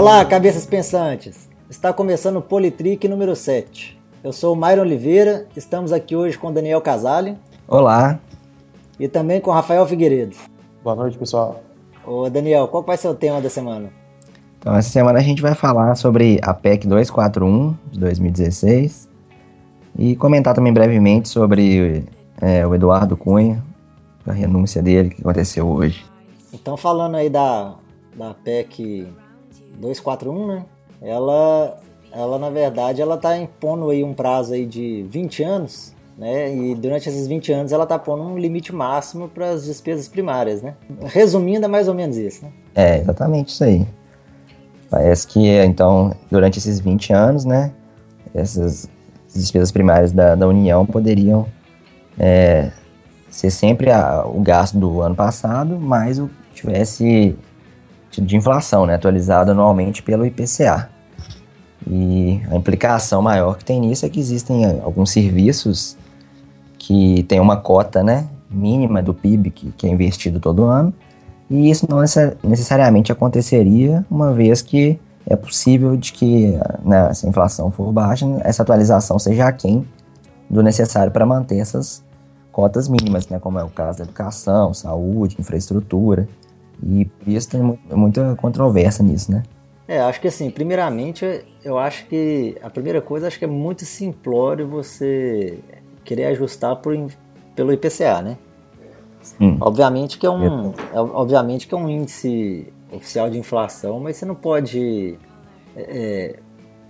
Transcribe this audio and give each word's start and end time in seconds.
Olá, 0.00 0.24
cabeças 0.24 0.64
pensantes! 0.64 1.46
Está 1.68 1.92
começando 1.92 2.36
o 2.36 2.42
Politrick 2.42 3.06
número 3.06 3.36
7. 3.36 4.00
Eu 4.24 4.32
sou 4.32 4.54
o 4.54 4.56
Myron 4.56 4.80
Oliveira, 4.80 5.46
estamos 5.54 5.92
aqui 5.92 6.16
hoje 6.16 6.38
com 6.38 6.50
Daniel 6.50 6.80
Casale. 6.80 7.36
Olá. 7.68 8.18
E 8.98 9.06
também 9.08 9.42
com 9.42 9.50
Rafael 9.50 9.86
Figueiredo. 9.86 10.34
Boa 10.82 10.96
noite, 10.96 11.18
pessoal. 11.18 11.62
Ô 12.02 12.30
Daniel, 12.30 12.66
qual 12.68 12.82
vai 12.82 12.96
ser 12.96 13.08
o 13.08 13.14
tema 13.14 13.42
da 13.42 13.50
semana? 13.50 13.90
Então, 14.58 14.74
essa 14.74 14.88
semana 14.88 15.18
a 15.18 15.22
gente 15.22 15.42
vai 15.42 15.54
falar 15.54 15.94
sobre 15.96 16.40
a 16.42 16.54
PEC 16.54 16.86
241 16.86 17.76
de 17.92 18.00
2016 18.00 19.06
e 19.98 20.16
comentar 20.16 20.54
também 20.54 20.72
brevemente 20.72 21.28
sobre 21.28 22.06
é, 22.40 22.66
o 22.66 22.74
Eduardo 22.74 23.18
Cunha, 23.18 23.62
a 24.26 24.32
renúncia 24.32 24.80
dele 24.80 25.10
que 25.10 25.20
aconteceu 25.20 25.68
hoje. 25.68 26.02
Então, 26.54 26.74
falando 26.74 27.16
aí 27.16 27.28
da, 27.28 27.74
da 28.16 28.32
PEC 28.32 29.06
241, 29.80 30.46
né? 30.46 30.64
Ela, 31.02 31.78
ela 32.12 32.38
na 32.38 32.50
verdade, 32.50 33.00
ela 33.00 33.16
tá 33.16 33.36
impondo 33.36 33.90
aí 33.90 34.04
um 34.04 34.12
prazo 34.12 34.52
aí 34.52 34.66
de 34.66 35.04
20 35.08 35.42
anos, 35.42 35.94
né? 36.16 36.54
E 36.54 36.74
durante 36.74 37.08
esses 37.08 37.26
20 37.26 37.52
anos 37.52 37.72
ela 37.72 37.86
tá 37.86 37.98
pondo 37.98 38.22
um 38.22 38.38
limite 38.38 38.74
máximo 38.74 39.28
para 39.28 39.50
as 39.50 39.64
despesas 39.64 40.06
primárias, 40.06 40.62
né? 40.62 40.74
Resumindo, 41.06 41.64
é 41.64 41.68
mais 41.68 41.88
ou 41.88 41.94
menos 41.94 42.16
isso, 42.16 42.44
né? 42.44 42.52
É, 42.74 42.98
exatamente 42.98 43.48
isso 43.48 43.64
aí. 43.64 43.86
Parece 44.90 45.26
que, 45.26 45.48
então, 45.64 46.12
durante 46.30 46.58
esses 46.58 46.80
20 46.80 47.12
anos, 47.12 47.44
né, 47.44 47.72
essas 48.34 48.88
despesas 49.32 49.70
primárias 49.70 50.10
da, 50.10 50.34
da 50.34 50.48
União 50.48 50.84
poderiam 50.84 51.46
é, 52.18 52.72
ser 53.30 53.50
sempre 53.50 53.90
a, 53.90 54.24
o 54.26 54.40
gasto 54.40 54.76
do 54.76 55.00
ano 55.00 55.14
passado, 55.14 55.78
mais 55.78 56.18
o 56.18 56.28
que 56.52 56.62
tivesse 56.62 57.38
de 58.10 58.36
inflação, 58.36 58.86
né, 58.86 58.94
atualizado 58.94 59.50
anualmente 59.50 60.02
pelo 60.02 60.24
IPCA. 60.26 60.88
E 61.86 62.40
a 62.50 62.56
implicação 62.56 63.22
maior 63.22 63.56
que 63.56 63.64
tem 63.64 63.80
nisso 63.80 64.04
é 64.04 64.08
que 64.08 64.20
existem 64.20 64.64
alguns 64.82 65.10
serviços 65.10 65.96
que 66.78 67.22
têm 67.24 67.40
uma 67.40 67.56
cota 67.56 68.02
né, 68.02 68.28
mínima 68.50 69.02
do 69.02 69.14
PIB 69.14 69.50
que, 69.50 69.72
que 69.72 69.86
é 69.86 69.90
investido 69.90 70.40
todo 70.40 70.64
ano, 70.64 70.92
e 71.48 71.68
isso 71.68 71.86
não 71.88 71.98
necessariamente 72.44 73.10
aconteceria, 73.10 74.04
uma 74.08 74.32
vez 74.32 74.62
que 74.62 75.00
é 75.26 75.34
possível 75.34 75.96
de 75.96 76.12
que, 76.12 76.58
né, 76.84 77.12
se 77.12 77.26
a 77.26 77.28
inflação 77.28 77.70
for 77.70 77.92
baixa, 77.92 78.26
essa 78.40 78.62
atualização 78.62 79.18
seja 79.18 79.46
aquém 79.46 79.86
do 80.48 80.62
necessário 80.62 81.12
para 81.12 81.26
manter 81.26 81.58
essas 81.58 82.02
cotas 82.52 82.88
mínimas, 82.88 83.28
né, 83.28 83.38
como 83.38 83.58
é 83.58 83.64
o 83.64 83.68
caso 83.68 83.98
da 83.98 84.04
educação, 84.04 84.72
saúde, 84.72 85.36
infraestrutura. 85.38 86.28
E 86.82 87.04
por 87.04 87.28
isso 87.28 87.50
tem 87.50 87.78
muita 87.90 88.34
controvérsia 88.36 89.04
nisso, 89.04 89.30
né? 89.30 89.42
É, 89.86 90.00
acho 90.00 90.20
que 90.20 90.28
assim, 90.28 90.50
primeiramente, 90.50 91.44
eu 91.64 91.78
acho 91.78 92.06
que 92.06 92.56
a 92.62 92.70
primeira 92.70 93.02
coisa, 93.02 93.26
acho 93.26 93.38
que 93.38 93.44
é 93.44 93.48
muito 93.48 93.84
simplório 93.84 94.68
você 94.68 95.58
querer 96.04 96.26
ajustar 96.26 96.76
por, 96.76 96.96
pelo 97.56 97.72
IPCA, 97.72 98.22
né? 98.22 98.38
Sim. 99.20 99.58
Obviamente 99.60 100.18
que 100.18 100.26
é 100.26 100.30
um, 100.30 100.70
é, 100.70 101.00
obviamente 101.00 101.66
que 101.66 101.74
é 101.74 101.76
um 101.76 101.88
índice 101.88 102.72
oficial 102.90 103.28
de 103.28 103.38
inflação, 103.38 104.00
mas 104.00 104.16
você 104.16 104.24
não 104.24 104.34
pode 104.34 105.18
é, 105.76 105.82
é, 105.82 106.36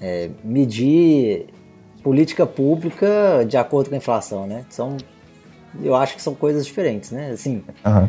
é 0.01 0.31
medir 0.45 1.47
política 2.03 2.47
pública 2.47 3.45
de 3.47 3.57
acordo 3.57 3.89
com 3.89 3.95
a 3.95 3.99
inflação, 3.99 4.47
né? 4.47 4.65
São, 4.71 4.97
eu 5.83 5.95
acho 5.95 6.17
que 6.17 6.23
são 6.23 6.35
coisas 6.35 6.65
diferentes, 6.65 7.11
né? 7.11 7.31
Assim, 7.31 7.63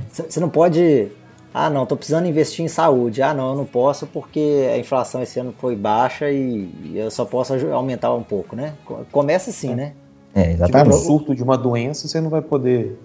você 0.08 0.40
uhum. 0.40 0.46
não 0.46 0.50
pode, 0.50 1.08
ah, 1.53 1.69
não, 1.69 1.85
tô 1.85 1.97
precisando 1.97 2.27
investir 2.27 2.63
em 2.63 2.67
saúde. 2.67 3.21
Ah, 3.21 3.33
não, 3.33 3.49
eu 3.49 3.55
não 3.55 3.66
posso 3.66 4.07
porque 4.07 4.69
a 4.73 4.78
inflação 4.78 5.22
esse 5.22 5.39
ano 5.39 5.53
foi 5.57 5.75
baixa 5.75 6.31
e 6.31 6.94
eu 6.95 7.12
só 7.12 7.25
posso 7.25 7.53
aumentar 7.72 8.13
um 8.13 8.23
pouco, 8.23 8.56
né? 8.56 8.73
Começa 9.12 9.50
assim, 9.50 9.75
né? 9.75 9.94
É, 10.34 10.51
exatamente. 10.51 10.95
Se 10.95 11.01
um 11.01 11.06
surto 11.06 11.35
de 11.35 11.44
uma 11.44 11.57
doença, 11.57 12.07
você 12.07 12.22
não 12.22 12.29
vai 12.29 12.41
poder 12.41 12.97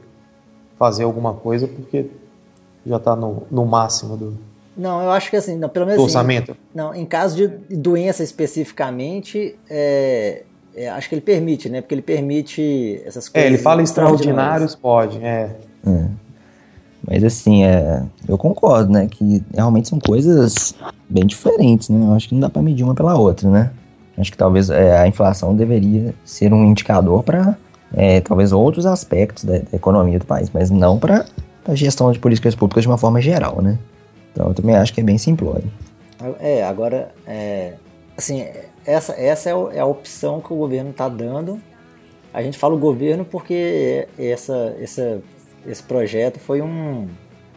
fazer 0.78 1.02
alguma 1.02 1.34
coisa 1.34 1.66
porque 1.66 2.06
já 2.84 2.98
está 2.98 3.16
no, 3.16 3.42
no 3.50 3.66
máximo 3.66 4.16
do. 4.16 4.38
Não, 4.76 5.02
eu 5.02 5.10
acho 5.10 5.30
que 5.30 5.36
assim, 5.36 5.56
não, 5.56 5.68
pelo 5.68 5.86
menos. 5.86 6.00
Do 6.00 6.06
assim, 6.06 6.16
orçamento? 6.16 6.52
Assim, 6.52 6.60
não, 6.72 6.94
em 6.94 7.04
caso 7.04 7.36
de 7.36 7.48
doença 7.76 8.22
especificamente, 8.22 9.58
é, 9.68 10.44
é, 10.74 10.88
acho 10.90 11.08
que 11.08 11.16
ele 11.16 11.22
permite, 11.22 11.68
né? 11.68 11.80
Porque 11.80 11.94
ele 11.94 12.02
permite 12.02 13.02
essas 13.04 13.28
coisas. 13.28 13.44
É, 13.44 13.52
ele 13.52 13.58
fala 13.58 13.82
extraordinários, 13.82 14.76
pode, 14.76 15.18
é. 15.18 15.56
é. 15.84 16.06
Mas 17.06 17.22
assim, 17.22 17.64
é, 17.64 18.02
eu 18.28 18.36
concordo, 18.36 18.92
né? 18.92 19.06
Que 19.06 19.42
realmente 19.54 19.88
são 19.88 19.98
coisas 20.00 20.74
bem 21.08 21.24
diferentes, 21.24 21.88
né? 21.88 22.04
Eu 22.04 22.14
acho 22.14 22.28
que 22.28 22.34
não 22.34 22.40
dá 22.40 22.50
para 22.50 22.62
medir 22.62 22.82
uma 22.82 22.94
pela 22.94 23.16
outra, 23.16 23.48
né? 23.48 23.70
Acho 24.18 24.32
que 24.32 24.38
talvez 24.38 24.70
é, 24.70 24.98
a 24.98 25.06
inflação 25.06 25.54
deveria 25.54 26.14
ser 26.24 26.52
um 26.52 26.64
indicador 26.64 27.22
para 27.22 27.56
é, 27.94 28.20
talvez 28.20 28.52
outros 28.52 28.86
aspectos 28.86 29.44
da, 29.44 29.58
da, 29.58 29.76
economia 29.76 30.18
do 30.18 30.24
país, 30.24 30.50
mas 30.52 30.70
não 30.70 30.98
para 30.98 31.26
a 31.66 31.74
gestão 31.74 32.10
de 32.10 32.18
políticas 32.18 32.54
públicas 32.54 32.82
de 32.82 32.88
uma 32.88 32.98
forma 32.98 33.20
geral, 33.20 33.60
né? 33.62 33.78
Então 34.32 34.48
eu 34.48 34.54
também 34.54 34.74
acho 34.74 34.92
que 34.92 35.00
é 35.00 35.04
bem 35.04 35.18
simplório. 35.18 35.70
É, 36.40 36.64
agora, 36.64 37.14
é, 37.26 37.74
assim, 38.16 38.44
essa, 38.84 39.12
essa 39.12 39.50
é, 39.50 39.52
é 39.74 39.80
a 39.80 39.86
opção 39.86 40.40
que 40.40 40.52
o 40.52 40.56
governo 40.56 40.90
está 40.90 41.08
dando. 41.08 41.60
A 42.32 42.42
gente 42.42 42.58
fala 42.58 42.74
o 42.74 42.78
governo 42.78 43.24
porque 43.24 44.08
essa, 44.18 44.74
essa, 44.80 45.20
esse 45.66 45.82
projeto 45.82 46.38
foi 46.38 46.62
um, 46.62 47.08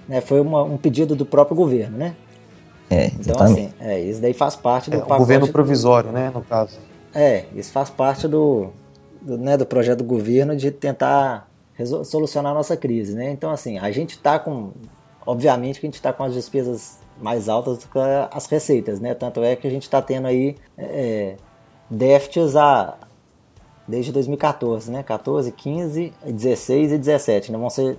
né, 0.08 0.22
foi 0.22 0.40
uma, 0.40 0.64
um 0.64 0.78
pedido 0.78 1.16
do 1.16 1.26
próprio 1.26 1.56
governo, 1.56 1.98
né? 1.98 2.16
É, 2.90 3.08
então, 3.08 3.40
assim, 3.40 3.72
é, 3.80 4.00
isso 4.00 4.20
daí 4.20 4.34
faz 4.34 4.56
parte 4.56 4.90
do 4.90 4.98
é, 4.98 5.00
pacote... 5.00 5.20
governo 5.20 5.48
provisório, 5.48 6.12
né, 6.12 6.32
no 6.34 6.42
caso. 6.42 6.80
É, 7.14 7.46
isso 7.56 7.72
faz 7.72 7.90
parte 7.90 8.28
do, 8.28 8.70
do, 9.22 9.38
né, 9.38 9.56
do 9.56 9.66
projeto 9.66 10.00
do 10.00 10.04
governo 10.04 10.56
de 10.56 10.72
tentar 10.72 11.48
solucionar 12.04 12.52
a 12.52 12.56
nossa 12.56 12.76
crise, 12.76 13.16
né? 13.16 13.32
Então, 13.32 13.52
assim, 13.52 13.78
a 13.78 13.90
gente 13.92 14.12
está 14.12 14.38
com... 14.38 14.72
Obviamente 15.26 15.80
que 15.80 15.86
a 15.86 15.88
gente 15.88 15.96
está 15.96 16.12
com 16.12 16.24
as 16.24 16.34
despesas 16.34 16.98
mais 17.22 17.48
altas 17.48 17.78
do 17.78 17.88
que 17.88 18.00
as 18.32 18.48
receitas, 18.48 19.00
né? 19.00 19.14
Tanto 19.14 19.44
é 19.44 19.56
que 19.56 19.68
a 19.68 19.70
gente 19.70 19.84
está 19.84 20.02
tendo 20.02 20.28
aí 20.28 20.56
é, 20.78 21.36
déficits 21.90 22.56
a, 22.56 22.98
desde 23.90 24.12
2014, 24.12 24.92
né? 24.92 25.02
14, 25.02 25.52
15, 25.52 26.14
16 26.24 26.92
e 26.92 26.98
17, 26.98 27.52
né? 27.52 27.58
Vão 27.58 27.70
ser 27.70 27.98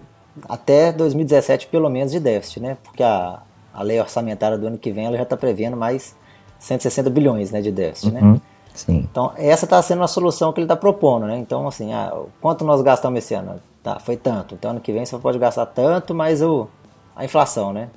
até 0.48 0.92
2017 0.92 1.66
pelo 1.66 1.90
menos 1.90 2.12
de 2.12 2.20
déficit, 2.20 2.60
né? 2.60 2.76
Porque 2.84 3.02
a, 3.02 3.40
a 3.74 3.82
lei 3.82 4.00
orçamentária 4.00 4.56
do 4.56 4.68
ano 4.68 4.78
que 4.78 4.92
vem 4.92 5.06
ela 5.06 5.16
já 5.16 5.24
está 5.24 5.36
prevendo 5.36 5.76
mais 5.76 6.14
160 6.60 7.10
bilhões 7.10 7.50
né, 7.50 7.60
de 7.60 7.72
déficit, 7.72 8.12
né? 8.12 8.20
uhum, 8.20 8.32
né? 8.34 8.40
Sim. 8.72 9.06
Então, 9.10 9.32
essa 9.36 9.64
está 9.64 9.82
sendo 9.82 10.04
a 10.04 10.06
solução 10.06 10.52
que 10.52 10.60
ele 10.60 10.66
está 10.66 10.76
propondo, 10.76 11.26
né? 11.26 11.36
Então, 11.36 11.66
assim, 11.66 11.92
ah, 11.92 12.16
quanto 12.40 12.64
nós 12.64 12.80
gastamos 12.82 13.18
esse 13.18 13.34
ano? 13.34 13.60
Tá, 13.82 13.98
foi 13.98 14.16
tanto. 14.16 14.54
Então, 14.54 14.70
ano 14.70 14.80
que 14.80 14.92
vem 14.92 15.04
você 15.04 15.18
pode 15.18 15.38
gastar 15.38 15.66
tanto, 15.66 16.14
mais 16.14 16.40
o, 16.40 16.68
a 17.16 17.24
inflação, 17.24 17.72
né? 17.72 17.88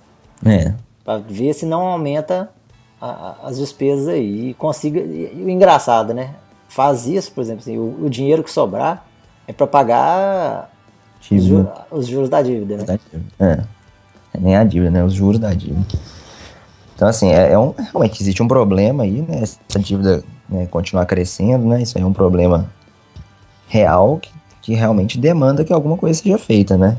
É. 0.44 0.74
Para 1.06 1.20
ver 1.20 1.54
se 1.54 1.66
não 1.66 1.86
aumenta 1.86 2.50
a, 3.00 3.08
a, 3.08 3.36
as 3.48 3.58
despesas 3.58 4.08
aí. 4.08 4.50
E 4.50 4.54
consiga. 4.56 5.00
E, 5.00 5.44
o 5.46 5.50
engraçado, 5.50 6.14
né? 6.14 6.34
Faz 6.74 7.06
isso, 7.06 7.32
por 7.34 7.42
exemplo, 7.42 7.62
assim, 7.62 7.78
o, 7.78 8.06
o 8.06 8.10
dinheiro 8.10 8.44
que 8.44 8.50
sobrar 8.50 9.06
é 9.48 9.54
para 9.54 9.68
pagar 9.68 10.72
os, 11.32 11.44
juros, 11.44 11.72
os 11.92 12.08
juros 12.08 12.30
da 12.30 12.42
dívida, 12.42 12.78
né? 12.78 13.00
É. 13.40 13.64
É 14.34 14.40
nem 14.40 14.56
a 14.56 14.64
dívida, 14.64 14.90
né? 14.90 15.04
Os 15.04 15.14
juros 15.14 15.40
da 15.40 15.54
dívida. 15.54 15.86
Então, 16.96 17.08
assim, 17.08 17.32
é, 17.32 17.52
é 17.52 17.60
um, 17.60 17.76
realmente 17.78 18.24
existe 18.24 18.42
um 18.42 18.48
problema 18.48 19.04
aí, 19.04 19.22
né? 19.22 19.44
Essa 19.44 19.60
dívida 19.78 20.24
né, 20.50 20.66
continuar 20.66 21.06
crescendo, 21.06 21.64
né? 21.64 21.80
Isso 21.80 21.96
aí 21.96 22.04
é 22.04 22.08
um 22.08 22.12
problema 22.12 22.68
real 23.68 24.18
que, 24.18 24.32
que 24.64 24.74
realmente 24.74 25.20
demanda 25.20 25.64
que 25.64 25.72
alguma 25.72 25.96
coisa 25.96 26.20
seja 26.20 26.40
feita, 26.40 26.76
né? 26.76 26.98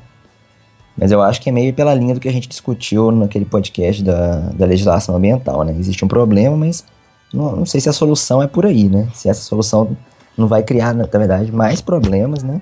Mas 0.96 1.10
eu 1.10 1.20
acho 1.20 1.40
que 1.40 1.48
é 1.48 1.52
meio 1.52 1.74
pela 1.74 1.92
linha 1.96 2.14
do 2.14 2.20
que 2.20 2.28
a 2.28 2.32
gente 2.32 2.48
discutiu 2.48 3.10
naquele 3.10 3.44
podcast 3.44 4.04
da, 4.04 4.36
da 4.50 4.66
legislação 4.66 5.16
ambiental, 5.16 5.64
né? 5.64 5.74
Existe 5.76 6.04
um 6.04 6.08
problema, 6.08 6.56
mas 6.56 6.84
não, 7.34 7.56
não 7.56 7.66
sei 7.66 7.80
se 7.80 7.88
a 7.88 7.92
solução 7.92 8.42
é 8.42 8.46
por 8.46 8.64
aí, 8.64 8.88
né? 8.88 9.08
Se 9.12 9.28
essa 9.28 9.42
solução 9.42 9.96
não 10.36 10.46
vai 10.46 10.62
criar, 10.62 10.94
na 10.94 11.04
verdade, 11.04 11.52
mais 11.52 11.80
problemas, 11.80 12.42
né? 12.42 12.60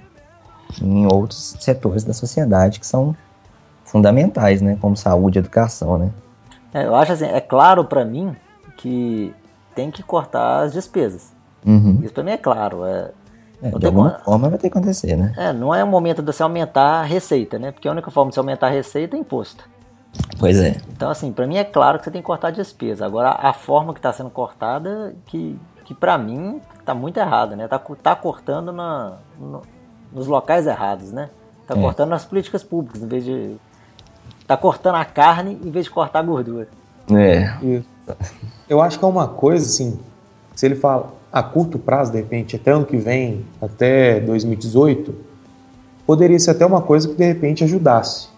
Em 0.80 1.06
outros 1.06 1.56
setores 1.60 2.02
da 2.02 2.14
sociedade 2.14 2.80
que 2.80 2.86
são 2.86 3.14
fundamentais, 3.84 4.62
né? 4.62 4.78
Como 4.80 4.96
saúde 4.96 5.38
e 5.38 5.40
educação, 5.40 5.98
né? 5.98 6.10
É, 6.72 6.86
eu 6.86 6.94
acho 6.94 7.12
assim, 7.12 7.26
é 7.26 7.40
claro 7.40 7.84
para 7.84 8.04
mim 8.04 8.34
que 8.78 9.34
tem 9.74 9.90
que 9.90 10.02
cortar 10.02 10.62
as 10.62 10.72
despesas. 10.72 11.32
Uhum. 11.64 12.00
Isso 12.02 12.14
para 12.14 12.24
mim 12.24 12.30
é 12.30 12.38
claro. 12.38 12.84
É, 12.84 13.10
é, 13.62 13.70
de 13.70 13.86
alguma 13.86 14.10
como... 14.10 14.24
forma 14.24 14.48
vai 14.48 14.58
ter 14.58 14.70
que 14.70 14.78
acontecer, 14.78 15.16
né? 15.16 15.34
É, 15.36 15.52
não 15.52 15.74
é 15.74 15.84
o 15.84 15.86
momento 15.86 16.22
de 16.22 16.32
você 16.32 16.42
aumentar 16.42 17.00
a 17.00 17.02
receita, 17.02 17.58
né? 17.58 17.70
Porque 17.70 17.86
a 17.86 17.92
única 17.92 18.10
forma 18.10 18.30
de 18.30 18.34
você 18.34 18.40
aumentar 18.40 18.68
a 18.68 18.70
receita 18.70 19.16
é 19.16 19.20
imposto. 19.20 19.68
Pois 20.38 20.58
é. 20.58 20.76
Então, 20.90 21.10
assim, 21.10 21.32
para 21.32 21.46
mim 21.46 21.56
é 21.56 21.64
claro 21.64 21.98
que 21.98 22.04
você 22.04 22.10
tem 22.10 22.20
que 22.20 22.26
cortar 22.26 22.48
a 22.48 22.50
despesa. 22.50 23.06
Agora, 23.06 23.30
a 23.30 23.52
forma 23.52 23.92
que 23.92 23.98
está 23.98 24.12
sendo 24.12 24.30
cortada, 24.30 25.14
que, 25.26 25.58
que 25.84 25.94
para 25.94 26.18
mim 26.18 26.60
está 26.78 26.94
muito 26.94 27.16
errada, 27.18 27.56
né? 27.56 27.68
Tá, 27.68 27.78
tá 27.78 28.14
cortando 28.14 28.72
na, 28.72 29.18
no, 29.38 29.62
nos 30.12 30.26
locais 30.26 30.66
errados, 30.66 31.12
né? 31.12 31.30
Tá 31.66 31.74
é. 31.76 31.80
cortando 31.80 32.10
nas 32.10 32.24
políticas 32.24 32.62
públicas, 32.62 33.02
em 33.02 33.06
vez 33.06 33.24
de 33.24 33.56
tá 34.46 34.56
cortando 34.56 34.96
a 34.96 35.04
carne 35.04 35.58
em 35.64 35.70
vez 35.70 35.86
de 35.86 35.90
cortar 35.90 36.18
a 36.18 36.22
gordura. 36.22 36.68
É. 37.10 37.54
Eu 38.68 38.80
acho 38.80 38.98
que 38.98 39.04
é 39.04 39.08
uma 39.08 39.28
coisa, 39.28 39.64
assim, 39.64 39.98
se 40.54 40.66
ele 40.66 40.74
fala 40.74 41.12
a 41.32 41.42
curto 41.42 41.78
prazo, 41.78 42.12
de 42.12 42.18
repente, 42.18 42.56
até 42.56 42.72
ano 42.72 42.84
que 42.84 42.96
vem, 42.96 43.46
até 43.60 44.20
2018, 44.20 45.14
poderia 46.06 46.38
ser 46.38 46.50
até 46.50 46.66
uma 46.66 46.82
coisa 46.82 47.08
que 47.08 47.14
de 47.14 47.24
repente 47.24 47.64
ajudasse. 47.64 48.28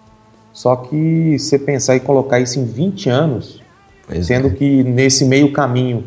Só 0.54 0.76
que 0.76 1.36
você 1.36 1.58
pensar 1.58 1.96
e 1.96 2.00
colocar 2.00 2.38
isso 2.38 2.60
em 2.60 2.64
20 2.64 3.10
anos, 3.10 3.60
pois 4.06 4.28
sendo 4.28 4.46
é. 4.46 4.50
que 4.50 4.84
nesse 4.84 5.24
meio 5.24 5.52
caminho 5.52 6.04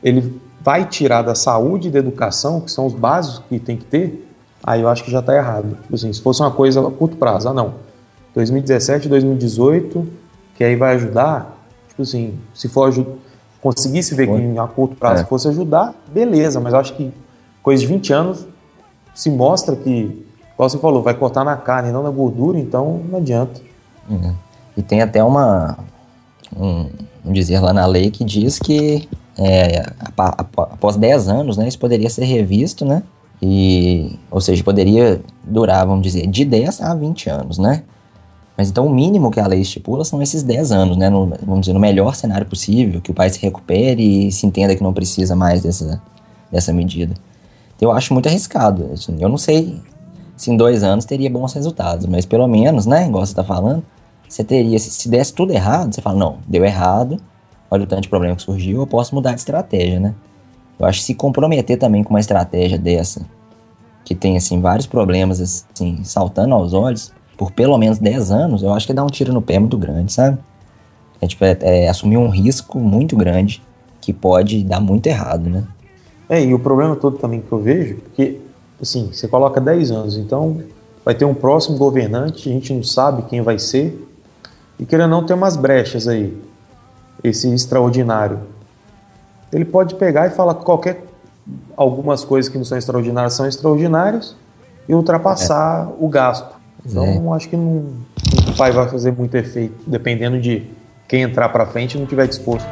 ele 0.00 0.40
vai 0.60 0.86
tirar 0.86 1.22
da 1.22 1.34
saúde 1.34 1.88
e 1.88 1.90
da 1.90 1.98
educação, 1.98 2.60
que 2.60 2.70
são 2.70 2.86
os 2.86 2.94
básicos 2.94 3.42
que 3.48 3.58
tem 3.58 3.76
que 3.76 3.84
ter, 3.84 4.30
aí 4.62 4.82
eu 4.82 4.88
acho 4.88 5.02
que 5.02 5.10
já 5.10 5.18
está 5.18 5.34
errado. 5.34 5.76
Tipo 5.82 5.94
assim, 5.96 6.12
se 6.12 6.22
fosse 6.22 6.40
uma 6.40 6.52
coisa 6.52 6.86
a 6.86 6.90
curto 6.90 7.16
prazo, 7.16 7.48
ah 7.48 7.52
não, 7.52 7.74
2017, 8.32 9.08
2018, 9.08 10.06
que 10.54 10.62
aí 10.62 10.76
vai 10.76 10.94
ajudar, 10.94 11.58
tipo 11.88 12.02
assim, 12.02 12.38
se 12.54 12.68
for 12.68 12.94
conseguisse 13.60 14.14
ver 14.14 14.28
que 14.28 14.58
a 14.58 14.68
curto 14.68 14.94
prazo 14.94 15.22
é. 15.22 15.26
fosse 15.26 15.48
ajudar, 15.48 15.94
beleza, 16.12 16.60
mas 16.60 16.72
eu 16.72 16.78
acho 16.78 16.94
que 16.94 17.12
coisa 17.60 17.80
de 17.80 17.88
20 17.88 18.12
anos 18.12 18.46
se 19.12 19.28
mostra 19.30 19.74
que, 19.74 20.24
como 20.56 20.70
você 20.70 20.78
falou, 20.78 21.02
vai 21.02 21.14
cortar 21.14 21.44
na 21.44 21.56
carne, 21.56 21.90
não 21.90 22.04
na 22.04 22.10
gordura, 22.10 22.56
então 22.56 23.02
não 23.10 23.18
adianta. 23.18 23.69
Uhum. 24.08 24.34
E 24.76 24.82
tem 24.82 25.02
até 25.02 25.22
uma, 25.22 25.78
um, 26.56 26.86
um 27.24 27.32
dizer 27.32 27.60
lá 27.60 27.72
na 27.72 27.86
lei 27.86 28.10
que 28.10 28.24
diz 28.24 28.58
que 28.58 29.08
é, 29.38 29.86
após 30.16 30.96
10 30.96 31.28
anos, 31.28 31.56
né, 31.56 31.66
isso 31.66 31.78
poderia 31.78 32.10
ser 32.10 32.24
revisto, 32.24 32.84
né? 32.84 33.02
E, 33.42 34.18
ou 34.30 34.40
seja, 34.40 34.62
poderia 34.62 35.20
durar, 35.42 35.86
vamos 35.86 36.02
dizer, 36.02 36.26
de 36.26 36.44
10 36.44 36.82
a 36.82 36.94
20 36.94 37.30
anos, 37.30 37.58
né? 37.58 37.82
Mas 38.56 38.68
então 38.68 38.86
o 38.86 38.90
mínimo 38.90 39.30
que 39.30 39.40
a 39.40 39.46
lei 39.46 39.60
estipula 39.60 40.04
são 40.04 40.20
esses 40.20 40.42
10 40.42 40.72
anos, 40.72 40.96
né? 40.98 41.08
No, 41.08 41.32
vamos 41.42 41.60
dizer, 41.60 41.72
no 41.72 41.80
melhor 41.80 42.14
cenário 42.14 42.46
possível, 42.46 43.00
que 43.00 43.10
o 43.10 43.14
pai 43.14 43.30
se 43.30 43.40
recupere 43.40 44.28
e 44.28 44.32
se 44.32 44.46
entenda 44.46 44.76
que 44.76 44.82
não 44.82 44.92
precisa 44.92 45.34
mais 45.34 45.62
dessa, 45.62 46.02
dessa 46.52 46.70
medida. 46.70 47.14
Então, 47.74 47.88
eu 47.88 47.96
acho 47.96 48.12
muito 48.12 48.28
arriscado. 48.28 48.90
Assim, 48.92 49.16
eu 49.18 49.28
não 49.30 49.38
sei 49.38 49.80
se 50.40 50.50
em 50.50 50.56
dois 50.56 50.82
anos 50.82 51.04
teria 51.04 51.28
bons 51.28 51.52
resultados, 51.52 52.06
mas 52.06 52.24
pelo 52.24 52.48
menos, 52.48 52.86
né? 52.86 53.06
Igual 53.06 53.26
você 53.26 53.32
está 53.32 53.44
falando, 53.44 53.84
você 54.26 54.42
teria, 54.42 54.78
se, 54.78 54.90
se 54.90 55.06
desse 55.06 55.34
tudo 55.34 55.52
errado, 55.52 55.94
você 55.94 56.00
fala, 56.00 56.18
não, 56.18 56.38
deu 56.48 56.64
errado, 56.64 57.18
olha 57.70 57.84
o 57.84 57.86
tanto 57.86 58.00
de 58.00 58.08
problema 58.08 58.34
que 58.34 58.40
surgiu, 58.40 58.80
eu 58.80 58.86
posso 58.86 59.14
mudar 59.14 59.32
de 59.32 59.40
estratégia, 59.40 60.00
né? 60.00 60.14
Eu 60.78 60.86
acho 60.86 61.00
que 61.00 61.04
se 61.04 61.14
comprometer 61.14 61.76
também 61.76 62.02
com 62.02 62.08
uma 62.08 62.20
estratégia 62.20 62.78
dessa, 62.78 63.20
que 64.02 64.14
tem, 64.14 64.34
assim, 64.38 64.62
vários 64.62 64.86
problemas, 64.86 65.42
assim, 65.42 66.02
saltando 66.04 66.54
aos 66.54 66.72
olhos, 66.72 67.12
por 67.36 67.52
pelo 67.52 67.76
menos 67.76 67.98
10 67.98 68.30
anos, 68.30 68.62
eu 68.62 68.72
acho 68.72 68.86
que 68.86 68.94
dá 68.94 69.04
um 69.04 69.08
tiro 69.08 69.34
no 69.34 69.42
pé 69.42 69.58
muito 69.58 69.76
grande, 69.76 70.10
sabe? 70.10 70.38
É, 71.20 71.26
tipo, 71.26 71.44
é, 71.44 71.58
é 71.60 71.88
assumir 71.90 72.16
um 72.16 72.30
risco 72.30 72.78
muito 72.78 73.14
grande 73.14 73.62
que 74.00 74.10
pode 74.10 74.64
dar 74.64 74.80
muito 74.80 75.06
errado, 75.06 75.50
né? 75.50 75.64
É, 76.30 76.42
e 76.42 76.54
o 76.54 76.58
problema 76.58 76.96
todo 76.96 77.18
também 77.18 77.42
que 77.42 77.52
eu 77.52 77.60
vejo, 77.60 77.96
porque, 77.96 78.40
assim, 78.80 79.10
você 79.12 79.28
coloca 79.28 79.60
10 79.60 79.90
anos, 79.90 80.16
então 80.16 80.62
vai 81.04 81.14
ter 81.14 81.24
um 81.24 81.34
próximo 81.34 81.76
governante, 81.76 82.48
a 82.48 82.52
gente 82.52 82.72
não 82.72 82.82
sabe 82.82 83.22
quem 83.22 83.40
vai 83.40 83.58
ser, 83.58 84.06
e 84.78 84.86
querendo 84.86 85.10
não 85.10 85.24
ter 85.24 85.34
umas 85.34 85.56
brechas 85.56 86.08
aí 86.08 86.36
esse 87.22 87.52
extraordinário. 87.52 88.40
Ele 89.52 89.64
pode 89.64 89.94
pegar 89.96 90.26
e 90.26 90.30
falar 90.30 90.54
qualquer 90.54 91.04
algumas 91.76 92.24
coisas 92.24 92.50
que 92.50 92.56
não 92.56 92.64
são 92.64 92.78
extraordinárias 92.78 93.34
são 93.34 93.46
extraordinárias 93.46 94.36
e 94.88 94.94
ultrapassar 94.94 95.88
é. 95.88 95.94
o 95.98 96.08
gasto. 96.08 96.54
Então 96.84 97.04
é. 97.04 97.36
acho 97.36 97.48
que 97.48 97.56
não, 97.56 97.86
o 98.48 98.56
pai 98.56 98.72
vai 98.72 98.88
fazer 98.88 99.12
muito 99.12 99.34
efeito, 99.36 99.74
dependendo 99.86 100.40
de 100.40 100.66
quem 101.08 101.22
entrar 101.22 101.48
para 101.48 101.66
frente 101.66 101.96
e 101.96 102.00
não 102.00 102.06
tiver 102.06 102.26
disposto. 102.26 102.68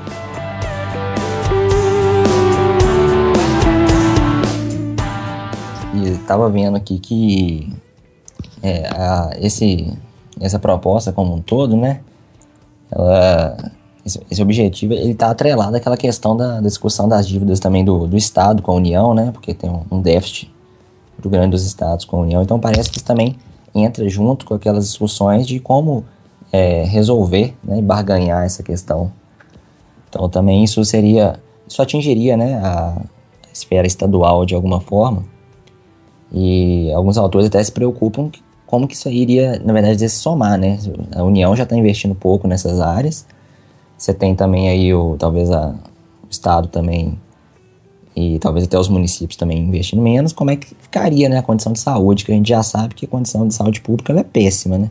Estava 6.06 6.48
vendo 6.48 6.76
aqui 6.76 6.98
que 6.98 7.72
é, 8.62 8.86
a, 8.88 9.30
esse, 9.40 9.92
essa 10.40 10.58
proposta 10.58 11.12
como 11.12 11.34
um 11.34 11.40
todo, 11.40 11.76
né? 11.76 12.00
Ela 12.90 13.56
esse, 14.08 14.20
esse 14.30 14.42
objetivo 14.42 14.94
ele 14.94 15.12
está 15.12 15.30
atrelado 15.30 15.76
àquela 15.76 15.96
questão 15.96 16.36
da, 16.36 16.54
da, 16.54 16.60
discussão 16.60 17.08
das 17.08 17.28
dívidas 17.28 17.60
também 17.60 17.84
do, 17.84 18.06
do 18.06 18.16
Estado 18.16 18.62
com 18.62 18.72
a 18.72 18.74
União, 18.74 19.14
né? 19.14 19.30
Porque 19.32 19.54
tem 19.54 19.70
um, 19.70 19.82
um 19.90 20.00
déficit 20.00 20.52
muito 21.12 21.28
grande 21.28 21.50
dos 21.50 21.64
Estados 21.64 22.04
com 22.04 22.16
a 22.16 22.20
União. 22.20 22.42
Então 22.42 22.58
parece 22.58 22.90
que 22.90 22.96
isso 22.96 23.04
também 23.04 23.36
entra 23.74 24.08
junto 24.08 24.46
com 24.46 24.54
aquelas 24.54 24.86
discussões 24.86 25.46
de 25.46 25.60
como 25.60 26.04
é, 26.50 26.84
resolver 26.84 27.54
né, 27.62 27.78
e 27.78 27.82
barganhar 27.82 28.44
essa 28.44 28.62
questão. 28.62 29.12
Então 30.08 30.28
também 30.28 30.64
isso 30.64 30.82
seria, 30.84 31.38
isso 31.66 31.82
atingiria 31.82 32.36
né, 32.36 32.54
a 32.64 32.96
esfera 33.52 33.86
estadual 33.86 34.46
de 34.46 34.54
alguma 34.54 34.80
forma. 34.80 35.24
E 36.32 36.92
alguns 36.92 37.16
autores 37.16 37.46
até 37.46 37.62
se 37.62 37.72
preocupam 37.72 38.30
como 38.66 38.86
que 38.86 38.94
isso 38.94 39.08
iria, 39.08 39.60
na 39.64 39.72
verdade, 39.72 39.98
se 40.08 40.16
somar, 40.16 40.58
né? 40.58 40.78
A 41.14 41.22
União 41.22 41.56
já 41.56 41.62
está 41.62 41.74
investindo 41.74 42.14
pouco 42.14 42.46
nessas 42.46 42.80
áreas, 42.80 43.26
você 43.96 44.12
tem 44.12 44.34
também 44.34 44.68
aí 44.68 44.92
o 44.94 45.16
talvez 45.18 45.50
a, 45.50 45.70
o 45.70 46.30
estado 46.30 46.68
também 46.68 47.18
e 48.14 48.38
talvez 48.38 48.64
até 48.66 48.78
os 48.78 48.88
municípios 48.88 49.36
também 49.36 49.58
investindo 49.58 50.02
menos, 50.02 50.32
como 50.32 50.50
é 50.50 50.56
que 50.56 50.74
ficaria 50.80 51.28
né, 51.28 51.38
a 51.38 51.42
condição 51.42 51.72
de 51.72 51.80
saúde, 51.80 52.24
que 52.24 52.32
a 52.32 52.34
gente 52.34 52.48
já 52.48 52.62
sabe 52.62 52.94
que 52.94 53.06
a 53.06 53.08
condição 53.08 53.46
de 53.46 53.54
saúde 53.54 53.80
pública 53.80 54.12
é 54.12 54.22
péssima, 54.22 54.76
né? 54.76 54.90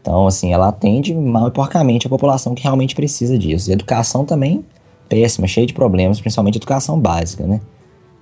Então, 0.00 0.26
assim, 0.26 0.52
ela 0.52 0.68
atende 0.68 1.14
mal 1.14 1.48
e 1.48 1.50
porcamente 1.50 2.06
a 2.06 2.10
população 2.10 2.54
que 2.54 2.62
realmente 2.62 2.94
precisa 2.94 3.38
disso. 3.38 3.68
E 3.68 3.74
educação 3.74 4.24
também 4.24 4.64
péssima, 5.08 5.46
cheia 5.46 5.66
de 5.66 5.74
problemas, 5.74 6.20
principalmente 6.20 6.56
educação 6.56 6.98
básica, 6.98 7.46
né? 7.46 7.60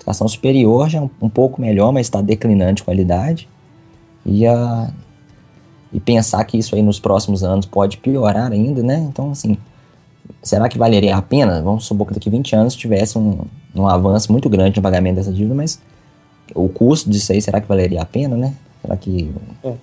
Educação 0.06 0.28
superior 0.28 0.88
já 0.88 0.98
é 0.98 1.02
um, 1.02 1.10
um 1.20 1.28
pouco 1.28 1.60
melhor, 1.60 1.92
mas 1.92 2.06
está 2.06 2.22
declinando 2.22 2.74
de 2.74 2.84
qualidade. 2.84 3.48
E 4.24 4.46
a 4.46 4.88
e 5.92 6.00
pensar 6.00 6.44
que 6.44 6.58
isso 6.58 6.74
aí 6.74 6.82
nos 6.82 7.00
próximos 7.00 7.42
anos 7.42 7.64
pode 7.64 7.96
piorar 7.96 8.52
ainda, 8.52 8.82
né? 8.82 8.98
Então, 9.08 9.30
assim, 9.30 9.56
será 10.42 10.68
que 10.68 10.76
valeria 10.76 11.16
a 11.16 11.22
pena? 11.22 11.62
Vamos 11.62 11.86
supor 11.86 12.06
que 12.08 12.14
daqui 12.14 12.28
20 12.28 12.54
anos 12.54 12.76
tivesse 12.76 13.16
um, 13.16 13.40
um 13.74 13.86
avanço 13.86 14.30
muito 14.30 14.48
grande 14.48 14.76
no 14.76 14.82
pagamento 14.82 15.16
dessa 15.16 15.32
dívida, 15.32 15.54
mas 15.54 15.80
o 16.54 16.68
custo 16.68 17.08
disso 17.08 17.32
aí, 17.32 17.40
será 17.40 17.60
que 17.60 17.68
valeria 17.68 18.02
a 18.02 18.04
pena, 18.04 18.36
né? 18.36 18.54
Será 18.82 18.96
que 18.96 19.32
é. 19.64 19.74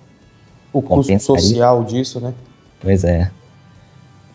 o 0.72 0.80
custo 0.80 1.18
social 1.20 1.84
disso, 1.84 2.20
né? 2.20 2.32
Pois 2.80 3.02
é. 3.02 3.30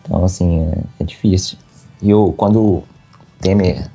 Então, 0.02 0.24
assim, 0.24 0.60
é, 0.60 1.02
é 1.02 1.04
difícil. 1.04 1.56
E 2.02 2.10
eu, 2.10 2.34
quando 2.36 2.82
Temer 3.40 3.90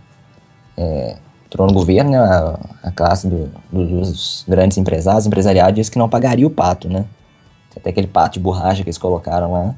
é, 0.77 1.17
entrou 1.55 1.67
no 1.67 1.73
governo, 1.73 2.11
né, 2.11 2.17
a, 2.17 2.59
a 2.83 2.91
classe 2.91 3.27
do, 3.27 3.49
do, 3.71 3.87
dos 3.87 4.43
grandes 4.47 4.77
empresários, 4.77 5.25
empresariado, 5.25 5.73
disse 5.73 5.89
que 5.89 5.97
não 5.97 6.09
pagaria 6.09 6.45
o 6.45 6.49
pato, 6.49 6.89
né? 6.89 7.05
até 7.77 7.89
aquele 7.89 8.07
pato 8.07 8.33
de 8.35 8.39
borracha 8.39 8.83
que 8.83 8.89
eles 8.89 8.97
colocaram 8.97 9.51
lá. 9.51 9.75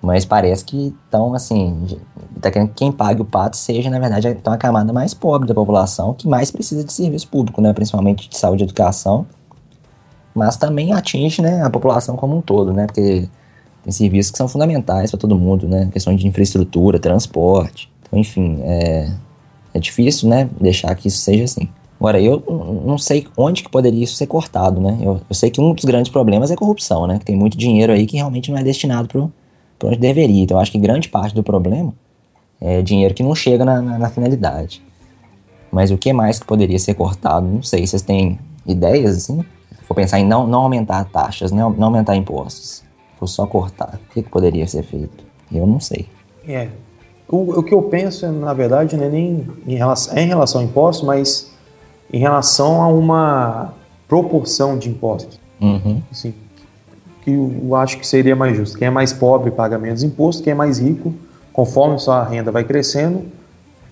Mas 0.00 0.24
parece 0.24 0.64
que 0.64 0.94
estão, 1.04 1.32
assim, 1.32 1.98
tá 2.40 2.50
querendo 2.50 2.68
que 2.68 2.74
quem 2.74 2.92
pague 2.92 3.22
o 3.22 3.24
pato 3.24 3.56
seja, 3.56 3.88
na 3.88 3.98
verdade, 3.98 4.28
então 4.28 4.52
a 4.52 4.58
camada 4.58 4.92
mais 4.92 5.14
pobre 5.14 5.48
da 5.48 5.54
população, 5.54 6.12
que 6.12 6.28
mais 6.28 6.50
precisa 6.50 6.84
de 6.84 6.92
serviço 6.92 7.26
público, 7.28 7.60
né? 7.62 7.72
Principalmente 7.72 8.28
de 8.28 8.36
saúde 8.36 8.62
e 8.62 8.66
educação. 8.66 9.26
Mas 10.34 10.56
também 10.56 10.92
atinge, 10.92 11.40
né, 11.40 11.62
a 11.62 11.70
população 11.70 12.16
como 12.16 12.36
um 12.36 12.42
todo, 12.42 12.72
né? 12.72 12.86
Porque 12.86 13.28
tem 13.82 13.92
serviços 13.92 14.30
que 14.30 14.36
são 14.36 14.48
fundamentais 14.48 15.10
para 15.10 15.20
todo 15.20 15.38
mundo, 15.38 15.66
né? 15.66 15.88
Questão 15.90 16.14
de 16.14 16.26
infraestrutura, 16.26 16.98
transporte. 16.98 17.90
Então, 18.02 18.18
enfim, 18.18 18.60
é, 18.62 19.10
é 19.74 19.78
difícil, 19.78 20.28
né, 20.28 20.48
deixar 20.60 20.94
que 20.94 21.08
isso 21.08 21.18
seja 21.18 21.44
assim. 21.44 21.68
Agora, 21.98 22.20
eu 22.20 22.42
não 22.84 22.98
sei 22.98 23.26
onde 23.36 23.62
que 23.62 23.68
poderia 23.70 24.04
isso 24.04 24.14
ser 24.14 24.26
cortado, 24.26 24.80
né? 24.80 24.98
Eu, 25.00 25.20
eu, 25.28 25.34
sei 25.34 25.50
que 25.50 25.60
um 25.60 25.72
dos 25.72 25.84
grandes 25.84 26.12
problemas 26.12 26.50
é 26.50 26.56
corrupção, 26.56 27.06
né? 27.06 27.18
Que 27.18 27.24
tem 27.24 27.36
muito 27.36 27.56
dinheiro 27.56 27.92
aí 27.92 28.04
que 28.04 28.16
realmente 28.16 28.50
não 28.50 28.58
é 28.58 28.62
destinado 28.62 29.08
para 29.08 29.88
onde 29.88 29.98
deveria. 29.98 30.42
Então, 30.42 30.56
eu 30.56 30.60
acho 30.60 30.70
que 30.70 30.78
grande 30.78 31.08
parte 31.08 31.34
do 31.34 31.42
problema 31.42 31.94
é 32.60 32.82
dinheiro 32.82 33.14
que 33.14 33.22
não 33.22 33.34
chega 33.34 33.64
na, 33.64 33.80
na, 33.80 33.98
na, 33.98 34.10
finalidade. 34.10 34.82
Mas 35.72 35.90
o 35.90 35.96
que 35.96 36.12
mais 36.12 36.38
que 36.38 36.46
poderia 36.46 36.78
ser 36.78 36.94
cortado? 36.94 37.46
Não 37.46 37.62
sei. 37.62 37.86
Vocês 37.86 38.02
têm 38.02 38.38
ideias, 38.66 39.16
assim? 39.16 39.42
For 39.82 39.94
pensar 39.94 40.18
em 40.18 40.26
não, 40.26 40.46
não 40.46 40.60
aumentar 40.60 41.04
taxas, 41.04 41.52
não, 41.52 41.70
não 41.70 41.88
aumentar 41.88 42.16
impostos, 42.16 42.82
for 43.18 43.26
só 43.26 43.46
cortar, 43.46 44.00
o 44.10 44.14
que, 44.14 44.22
que 44.22 44.30
poderia 44.30 44.66
ser 44.66 44.82
feito? 44.82 45.24
Eu 45.52 45.66
não 45.66 45.78
sei. 45.78 46.06
É. 46.48 46.68
O, 47.28 47.58
o 47.58 47.62
que 47.62 47.72
eu 47.72 47.82
penso, 47.82 48.30
na 48.30 48.52
verdade, 48.52 48.96
não 48.96 49.04
é 49.04 49.08
nem 49.08 49.46
em 49.66 49.76
relação, 49.76 50.16
é 50.16 50.22
em 50.22 50.26
relação 50.26 50.60
a 50.60 50.64
impostos, 50.64 51.06
mas 51.06 51.50
em 52.12 52.18
relação 52.18 52.82
a 52.82 52.88
uma 52.88 53.74
proporção 54.06 54.78
de 54.78 54.88
impostos. 54.88 55.40
Uhum. 55.60 56.02
Assim, 56.10 56.34
que 57.22 57.30
eu 57.30 57.74
acho 57.74 57.98
que 57.98 58.06
seria 58.06 58.36
mais 58.36 58.56
justo. 58.56 58.76
Quem 58.76 58.88
é 58.88 58.90
mais 58.90 59.12
pobre 59.12 59.50
paga 59.50 59.78
menos 59.78 60.02
imposto, 60.02 60.42
quem 60.42 60.52
é 60.52 60.54
mais 60.54 60.78
rico, 60.78 61.14
conforme 61.52 61.98
sua 61.98 62.22
renda 62.22 62.52
vai 62.52 62.64
crescendo, 62.64 63.24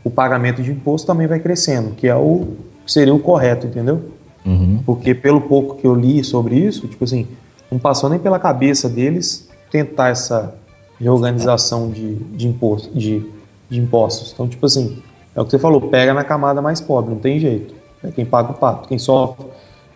o 0.05 0.11
pagamento 0.11 0.63
de 0.63 0.71
imposto 0.71 1.07
também 1.07 1.27
vai 1.27 1.41
crescendo, 1.41 1.95
que 1.95 2.07
é 2.07 2.15
o 2.15 2.49
seria 2.87 3.15
o 3.15 3.19
correto, 3.19 3.67
entendeu? 3.67 4.03
Uhum. 4.45 4.83
Porque 4.85 5.15
pelo 5.15 5.41
pouco 5.41 5.77
que 5.77 5.87
eu 5.87 5.95
li 5.95 6.23
sobre 6.25 6.57
isso, 6.57 6.89
tipo 6.89 7.05
assim, 7.05 7.29
não 7.71 7.79
passou 7.79 8.11
nem 8.11 8.19
pela 8.19 8.39
cabeça 8.39 8.89
deles 8.89 9.49
tentar 9.71 10.09
essa 10.09 10.55
reorganização 11.01 11.91
de, 11.91 12.15
de 12.15 12.47
imposto, 12.49 12.97
de, 12.97 13.25
de 13.69 13.81
impostos. 13.81 14.33
Então, 14.33 14.49
tipo 14.49 14.65
assim, 14.67 15.03
é 15.35 15.41
o 15.41 15.45
que 15.45 15.51
você 15.51 15.59
falou, 15.59 15.81
pega 15.81 16.15
na 16.15 16.25
camada 16.25 16.61
mais 16.61 16.81
pobre, 16.81 17.15
não 17.15 17.21
tem 17.21 17.39
jeito. 17.39 17.75
É 18.03 18.11
quem 18.11 18.25
paga 18.25 18.51
o 18.51 18.55
pato, 18.55 18.89
quem 18.89 18.99
sofre, 18.99 19.47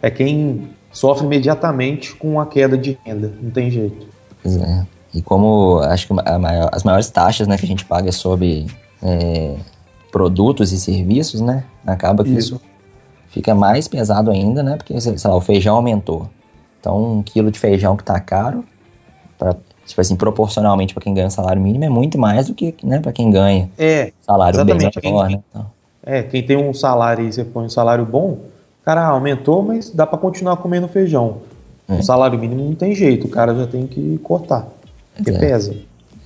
é 0.01 0.11
quem 0.11 0.69
sofre 0.93 1.27
imediatamente 1.27 2.15
com 2.15 2.41
a 2.41 2.47
queda 2.47 2.79
de 2.79 2.99
renda, 3.05 3.33
não 3.41 3.51
tem 3.51 3.71
jeito. 3.71 4.07
Pois 4.43 4.57
é. 4.57 4.87
E 5.13 5.23
como 5.23 5.79
acho 5.81 6.07
que 6.07 6.13
maior, 6.13 6.69
as 6.73 6.85
maiores 6.85 7.09
taxas 7.11 7.49
né, 7.49 7.57
que 7.57 7.65
a 7.65 7.69
gente 7.69 7.85
paga 7.85 8.09
é 8.09 8.13
sobre 8.13 8.67
é, 9.03 9.57
produtos 10.13 10.73
e 10.73 10.79
serviços, 10.79 11.41
né? 11.41 11.65
Acaba 11.87 12.23
que 12.23 12.31
isso. 12.31 12.57
isso 12.57 12.61
fica 13.29 13.55
mais 13.55 13.87
pesado 13.87 14.31
ainda, 14.31 14.63
né? 14.63 14.77
Porque, 14.77 14.99
sei 15.01 15.15
lá, 15.25 15.37
o 15.37 15.41
feijão 15.41 15.77
aumentou. 15.77 16.29
Então, 16.81 17.19
um 17.19 17.23
quilo 17.23 17.51
de 17.51 17.59
feijão 17.59 17.97
que 17.97 18.05
tá 18.05 18.19
caro, 18.19 18.65
pra, 19.39 19.55
tipo 19.87 20.01
assim, 20.01 20.17
proporcionalmente 20.17 20.93
para 20.93 21.03
quem 21.03 21.15
ganha 21.15 21.31
salário 21.31 21.63
mínimo, 21.63 21.85
é 21.85 21.89
muito 21.89 22.19
mais 22.19 22.49
do 22.49 22.55
que 22.55 22.75
né, 22.83 22.99
para 22.99 23.13
quem 23.13 23.31
ganha 23.31 23.71
é, 23.79 24.13
salário 24.21 24.65
bem 24.65 24.77
menor, 24.77 25.31
né? 25.31 25.41
Então. 25.49 25.67
É, 26.05 26.23
quem 26.23 26.43
tem 26.43 26.57
um 26.57 26.75
salário 26.75 27.27
e 27.27 27.33
você 27.33 27.45
põe 27.45 27.65
um 27.65 27.69
salário 27.69 28.05
bom, 28.05 28.39
cara, 28.85 29.05
aumentou, 29.07 29.63
mas 29.63 29.91
dá 29.91 30.07
para 30.07 30.19
continuar 30.19 30.57
comendo 30.59 30.87
feijão. 30.89 31.39
É. 31.89 31.95
O 31.95 32.03
salário 32.03 32.39
mínimo 32.39 32.65
não 32.65 32.75
tem 32.75 32.95
jeito, 32.95 33.27
o 33.27 33.31
cara 33.31 33.55
já 33.55 33.67
tem 33.67 33.87
que 33.87 34.19
cortar, 34.23 34.69
porque 35.15 35.31
é. 35.31 35.39
pesa. 35.39 35.75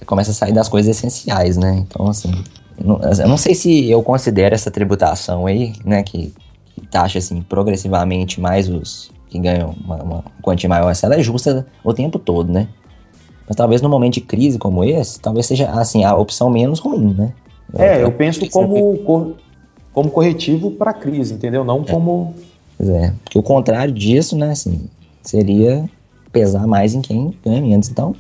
Começa 0.07 0.31
a 0.31 0.35
sair 0.35 0.53
das 0.53 0.69
coisas 0.69 0.97
essenciais, 0.97 1.57
né? 1.57 1.85
Então, 1.87 2.09
assim, 2.09 2.33
eu 2.79 3.29
não 3.29 3.37
sei 3.37 3.55
se 3.55 3.91
eu 3.91 4.03
considero 4.03 4.55
essa 4.55 4.71
tributação 4.71 5.47
aí, 5.47 5.75
né, 5.85 6.03
que, 6.03 6.33
que 6.75 6.87
taxa, 6.87 7.19
assim, 7.19 7.43
progressivamente 7.43 8.41
mais 8.41 8.69
os 8.69 9.11
que 9.29 9.39
ganham 9.39 9.75
uma, 9.85 10.03
uma 10.03 10.25
quantia 10.43 10.69
maior, 10.69 10.95
se 10.95 11.05
ela 11.05 11.15
é 11.15 11.23
justa 11.23 11.67
o 11.85 11.95
tempo 11.95 12.19
todo, 12.19 12.51
né? 12.53 12.69
Mas 13.51 13.57
talvez 13.57 13.83
no 13.83 13.89
momento 13.89 14.15
de 14.15 14.21
crise 14.21 14.61
como 14.61 14.85
esse, 14.85 15.19
talvez 15.19 15.45
seja, 15.45 15.69
assim, 15.73 16.05
a 16.05 16.15
opção 16.15 16.49
menos 16.49 16.79
ruim, 16.79 17.13
né? 17.19 17.33
É, 17.75 18.01
eu 18.01 18.13
penso 18.13 18.49
como 18.49 19.35
como 19.93 20.09
corretivo 20.09 20.71
para 20.71 20.93
a 20.93 20.95
crise, 20.95 21.35
entendeu? 21.35 21.65
Não 21.65 21.81
é. 21.81 21.91
como. 21.91 22.33
Pois 22.79 22.89
é, 22.89 23.13
porque 23.25 23.37
o 23.37 23.43
contrário 23.43 23.93
disso, 23.93 24.37
né, 24.37 24.53
assim, 24.53 24.89
seria 25.21 25.85
pesar 26.31 26.65
mais 26.65 26.95
em 26.95 27.01
quem 27.01 27.35
ganha 27.45 27.61
menos. 27.61 27.91
Então, 27.91 28.15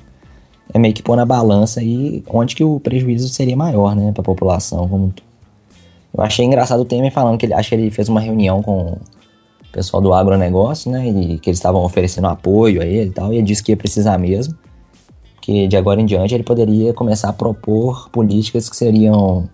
é 0.74 0.80
meio 0.80 0.92
que 0.92 1.00
pôr 1.00 1.14
na 1.14 1.24
balança 1.24 1.78
aí 1.78 2.24
onde 2.28 2.56
que 2.56 2.64
o 2.64 2.80
prejuízo 2.80 3.28
seria 3.28 3.56
maior, 3.56 3.94
né, 3.94 4.10
para 4.10 4.22
a 4.22 4.24
população. 4.24 4.88
Como... 4.88 5.14
Eu 6.12 6.24
achei 6.24 6.44
engraçado 6.44 6.80
o 6.80 6.84
Temer 6.84 7.12
falando 7.12 7.38
que 7.38 7.46
ele 7.46 7.54
acho 7.54 7.68
que 7.68 7.74
ele 7.76 7.90
fez 7.92 8.08
uma 8.08 8.20
reunião 8.20 8.62
com 8.62 8.94
o 8.94 8.98
pessoal 9.72 10.02
do 10.02 10.12
agronegócio, 10.12 10.90
né, 10.90 11.06
e 11.08 11.38
que 11.38 11.50
eles 11.50 11.58
estavam 11.60 11.84
oferecendo 11.84 12.26
apoio 12.26 12.82
a 12.82 12.84
ele 12.84 13.10
e 13.10 13.12
tal, 13.12 13.32
e 13.32 13.36
ele 13.36 13.46
disse 13.46 13.62
que 13.62 13.70
ia 13.70 13.76
precisar 13.76 14.18
mesmo, 14.18 14.58
que 15.40 15.66
de 15.66 15.76
agora 15.76 16.00
em 16.00 16.06
diante 16.06 16.34
ele 16.34 16.44
poderia 16.44 16.92
começar 16.92 17.30
a 17.30 17.32
propor 17.32 18.08
políticas 18.10 18.68
que 18.68 18.76
seriam 18.76 19.48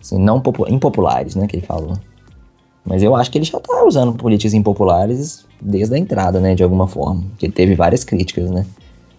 assim, 0.00 0.18
não 0.18 0.42
impopulares, 0.68 1.34
né, 1.34 1.46
que 1.46 1.56
ele 1.56 1.66
falou. 1.66 1.94
Mas 2.84 3.02
eu 3.02 3.16
acho 3.16 3.30
que 3.30 3.38
ele 3.38 3.44
já 3.44 3.58
tá 3.58 3.82
usando 3.84 4.12
políticas 4.12 4.52
impopulares 4.52 5.46
desde 5.60 5.94
a 5.94 5.98
entrada, 5.98 6.38
né, 6.38 6.54
de 6.54 6.62
alguma 6.62 6.86
forma. 6.86 7.24
Que 7.38 7.48
teve 7.48 7.74
várias 7.74 8.04
críticas, 8.04 8.50
né. 8.50 8.66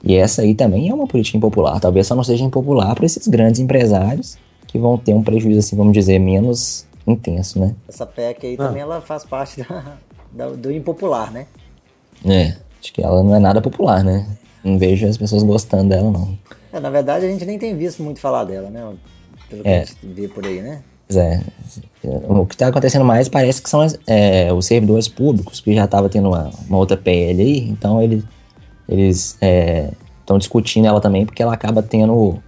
E 0.04 0.16
essa 0.16 0.44
aí 0.44 0.54
também 0.54 0.88
é 0.90 0.94
uma 0.94 1.08
política 1.08 1.38
impopular. 1.38 1.80
Talvez 1.80 2.06
só 2.06 2.16
não 2.16 2.24
seja 2.24 2.44
impopular 2.44 2.94
para 2.94 3.08
esses 3.08 3.28
grandes 3.28 3.60
empresários 3.60 4.38
que 4.68 4.78
vão 4.78 4.98
ter 4.98 5.14
um 5.16 5.24
prejuízo, 5.24 5.60
assim, 5.60 5.76
vamos 5.76 5.94
dizer, 5.94 6.20
menos 6.20 6.86
intenso, 7.08 7.60
né. 7.60 7.74
Essa 7.88 8.06
PEC 8.06 8.46
aí 8.46 8.54
ah. 8.60 8.68
também 8.68 8.82
ela 8.84 9.02
faz 9.02 9.26
parte 9.26 9.62
da, 9.64 9.98
da, 10.32 10.50
do 10.50 10.72
impopular, 10.72 11.32
né. 11.32 11.48
É, 12.24 12.56
acho 12.80 12.94
que 12.94 13.02
ela 13.02 13.24
não 13.24 13.36
é 13.36 13.40
nada 13.40 13.62
popular, 13.62 14.04
né. 14.04 14.28
Não 14.66 14.80
vejo 14.80 15.08
as 15.08 15.18
pessoas 15.18 15.44
gostando 15.44 15.90
dela, 15.90 16.12
não. 16.12 16.38
É, 16.74 16.80
na 16.80 16.90
verdade, 16.90 17.26
a 17.26 17.30
gente 17.30 17.46
nem 17.46 17.60
tem 17.60 17.78
visto 17.78 18.04
muito 18.04 18.20
falar 18.20 18.44
dela, 18.44 18.70
né 18.70 18.82
pelo 19.50 19.62
que 19.62 19.70
é. 19.70 19.82
a 19.82 19.86
gente 19.86 19.98
vê 20.04 20.28
por 20.28 20.46
aí, 20.46 20.62
né? 20.62 20.82
Pois 21.08 21.18
é. 21.18 21.42
O 22.04 22.46
que 22.46 22.56
está 22.56 22.68
acontecendo 22.68 23.06
mais 23.06 23.30
parece 23.30 23.62
que 23.62 23.70
são 23.70 23.86
é, 24.08 24.52
os 24.52 24.66
servidores 24.66 25.08
públicos, 25.08 25.62
que 25.62 25.74
já 25.74 25.86
estava 25.86 26.10
tendo 26.10 26.30
uma, 26.30 26.52
uma, 26.68 26.78
outra 26.78 26.98
PL 26.98 27.42
aí, 27.42 27.70
então 27.70 28.02
ele, 28.02 28.24
eles 28.90 29.38
estão 30.20 30.36
é, 30.36 30.40
discutindo 30.40 30.88
ela 30.88 31.00
também, 31.00 31.26
porque 31.26 31.44
ela 31.44 31.54
acaba 31.54 31.84
tendo 31.84 32.40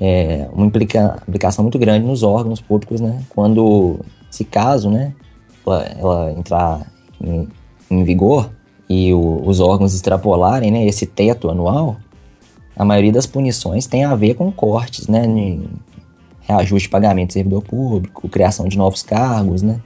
é, 0.00 0.48
uma 0.52 0.66
implica, 0.66 1.20
implicação 1.26 1.62
muito 1.62 1.78
grande 1.78 2.06
nos 2.06 2.22
órgãos 2.22 2.60
públicos, 2.60 3.00
né? 3.00 3.22
Quando, 3.30 4.00
se 4.30 4.44
caso, 4.44 4.90
né, 4.90 5.14
ela, 5.66 5.84
ela 5.98 6.32
entrar 6.32 6.86
em, 7.20 7.48
em, 7.90 8.04
vigor 8.04 8.50
e 8.88 9.12
o, 9.12 9.42
os 9.44 9.60
órgãos 9.60 9.94
extrapolarem 9.94 10.70
né, 10.70 10.86
esse 10.86 11.06
teto 11.06 11.50
anual, 11.50 11.96
a 12.76 12.84
maioria 12.84 13.12
das 13.12 13.26
punições 13.26 13.86
tem 13.86 14.04
a 14.04 14.14
ver 14.14 14.34
com 14.34 14.50
cortes, 14.52 15.08
né? 15.08 15.26
reajuste 16.48 16.88
de 16.88 16.90
pagamento 16.90 17.28
de 17.28 17.34
servidor 17.34 17.62
público, 17.62 18.28
criação 18.28 18.66
de 18.66 18.78
novos 18.78 19.02
cargos, 19.02 19.60
né? 19.60 19.80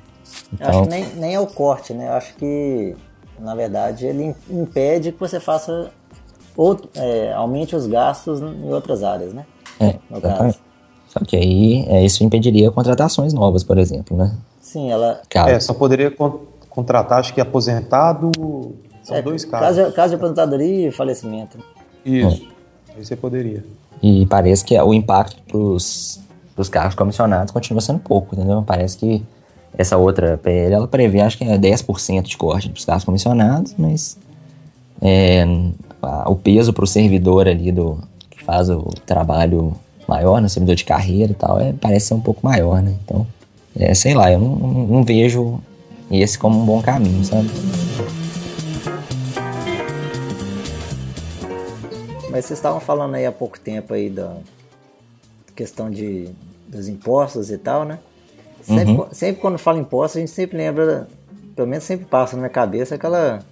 Então... 0.53 0.73
Eu 0.73 0.81
acho 0.81 0.89
que 0.89 0.95
nem, 0.95 1.07
nem 1.17 1.35
é 1.35 1.41
o 1.41 1.47
corte, 1.47 1.93
né? 1.93 2.09
Eu 2.09 2.13
acho 2.13 2.35
que, 2.37 2.95
na 3.41 3.55
verdade, 3.55 4.07
ele 4.07 4.35
impede 4.49 5.11
que 5.11 5.19
você 5.19 5.41
faça 5.41 5.91
outro, 6.57 6.89
é, 6.95 7.33
aumente 7.33 7.75
os 7.75 7.87
gastos 7.87 8.41
em 8.41 8.73
outras 8.73 9.03
áreas, 9.03 9.35
né? 9.35 9.45
É, 9.81 9.97
exatamente. 10.15 10.61
Só 11.09 11.21
que 11.21 11.37
aí 11.37 11.85
é, 11.89 12.05
isso 12.05 12.23
impediria 12.23 12.71
contratações 12.71 13.33
novas, 13.35 13.65
por 13.65 13.77
exemplo, 13.77 14.17
né? 14.17 14.37
Sim, 14.61 14.91
ela... 14.91 15.21
É, 15.35 15.59
só 15.59 15.75
poderia 15.75 16.11
con 16.11 16.41
contratar, 16.71 17.19
acho 17.19 17.35
que 17.35 17.41
aposentado... 17.41 18.31
São 19.03 19.17
é, 19.17 19.23
dois 19.23 19.45
casos. 19.45 19.79
Caso, 19.79 19.93
caso 19.93 20.09
de 20.11 20.15
aposentadoria 20.17 20.89
e 20.89 20.91
falecimento. 20.91 21.59
Isso, 22.05 22.47
é. 22.89 22.97
aí 22.97 23.05
você 23.05 23.17
poderia. 23.17 23.65
E 24.03 24.27
parece 24.27 24.65
que 24.65 24.79
o 24.81 24.93
impacto 24.93 25.41
para 25.43 25.59
os 25.59 26.21
dos 26.57 26.69
cargos 26.69 26.95
comissionados 26.95 27.53
continua 27.53 27.81
sendo 27.81 27.99
pouco, 27.99 28.35
entendeu? 28.35 28.63
Parece 28.63 28.99
que 28.99 29.23
essa 29.77 29.97
outra 29.97 30.39
PL, 30.39 30.75
ela 30.75 30.89
prevê, 30.89 31.21
acho 31.21 31.39
que 31.39 31.45
é 31.45 31.59
10% 31.59 32.23
de 32.23 32.37
corte 32.37 32.69
dos 32.69 32.85
cargos 32.85 33.05
comissionados, 33.05 33.75
mas 33.79 34.19
é, 35.01 35.45
a, 36.03 36.31
o 36.31 36.37
peso 36.37 36.73
para 36.73 36.85
o 36.85 36.87
servidor 36.87 37.49
ali 37.49 37.73
do 37.73 37.99
que 38.31 38.43
faz 38.45 38.69
o 38.69 38.83
trabalho 39.07 39.75
maior, 40.07 40.37
no 40.37 40.43
né, 40.43 40.49
servidor 40.49 40.75
de 40.75 40.85
carreira 40.85 41.33
e 41.33 41.35
tal, 41.35 41.59
é, 41.59 41.73
parece 41.73 42.09
ser 42.09 42.15
um 42.15 42.21
pouco 42.21 42.41
maior, 42.45 42.83
né? 42.83 42.95
Então, 43.05 43.27
é, 43.75 43.95
sei 43.95 44.15
lá, 44.15 44.31
eu 44.31 44.39
não, 44.39 44.57
não, 44.57 44.87
não 44.87 45.05
vejo 45.05 45.59
esse 46.11 46.39
como 46.39 46.61
um 46.61 46.67
bom 46.67 46.83
caminho, 46.83 47.25
sabe? 47.25 47.49
Mas 52.33 52.47
vocês 52.47 52.59
estavam 52.59 52.81
falando 52.81 53.15
aí 53.15 53.27
há 53.27 53.33
pouco 53.33 53.61
tempo 53.61 53.95
aí 53.95 54.09
da, 54.09 54.37
questão 55.55 55.91
de, 55.91 56.29
dos 56.67 56.89
impostos 56.89 57.51
e 57.51 57.59
tal, 57.59 57.85
né? 57.85 57.99
Sempre, 58.63 58.93
uhum. 58.93 59.07
sempre 59.13 59.41
quando 59.41 59.59
fala 59.59 59.79
impostos, 59.79 60.17
a 60.17 60.21
gente 60.21 60.31
sempre 60.31 60.57
lembra, 60.57 61.07
pelo 61.55 61.69
menos 61.69 61.85
sempre 61.85 62.07
passa 62.07 62.37
na 62.37 62.43
minha 62.43 62.51
cabeça 62.51 62.95
aquela 62.95 63.43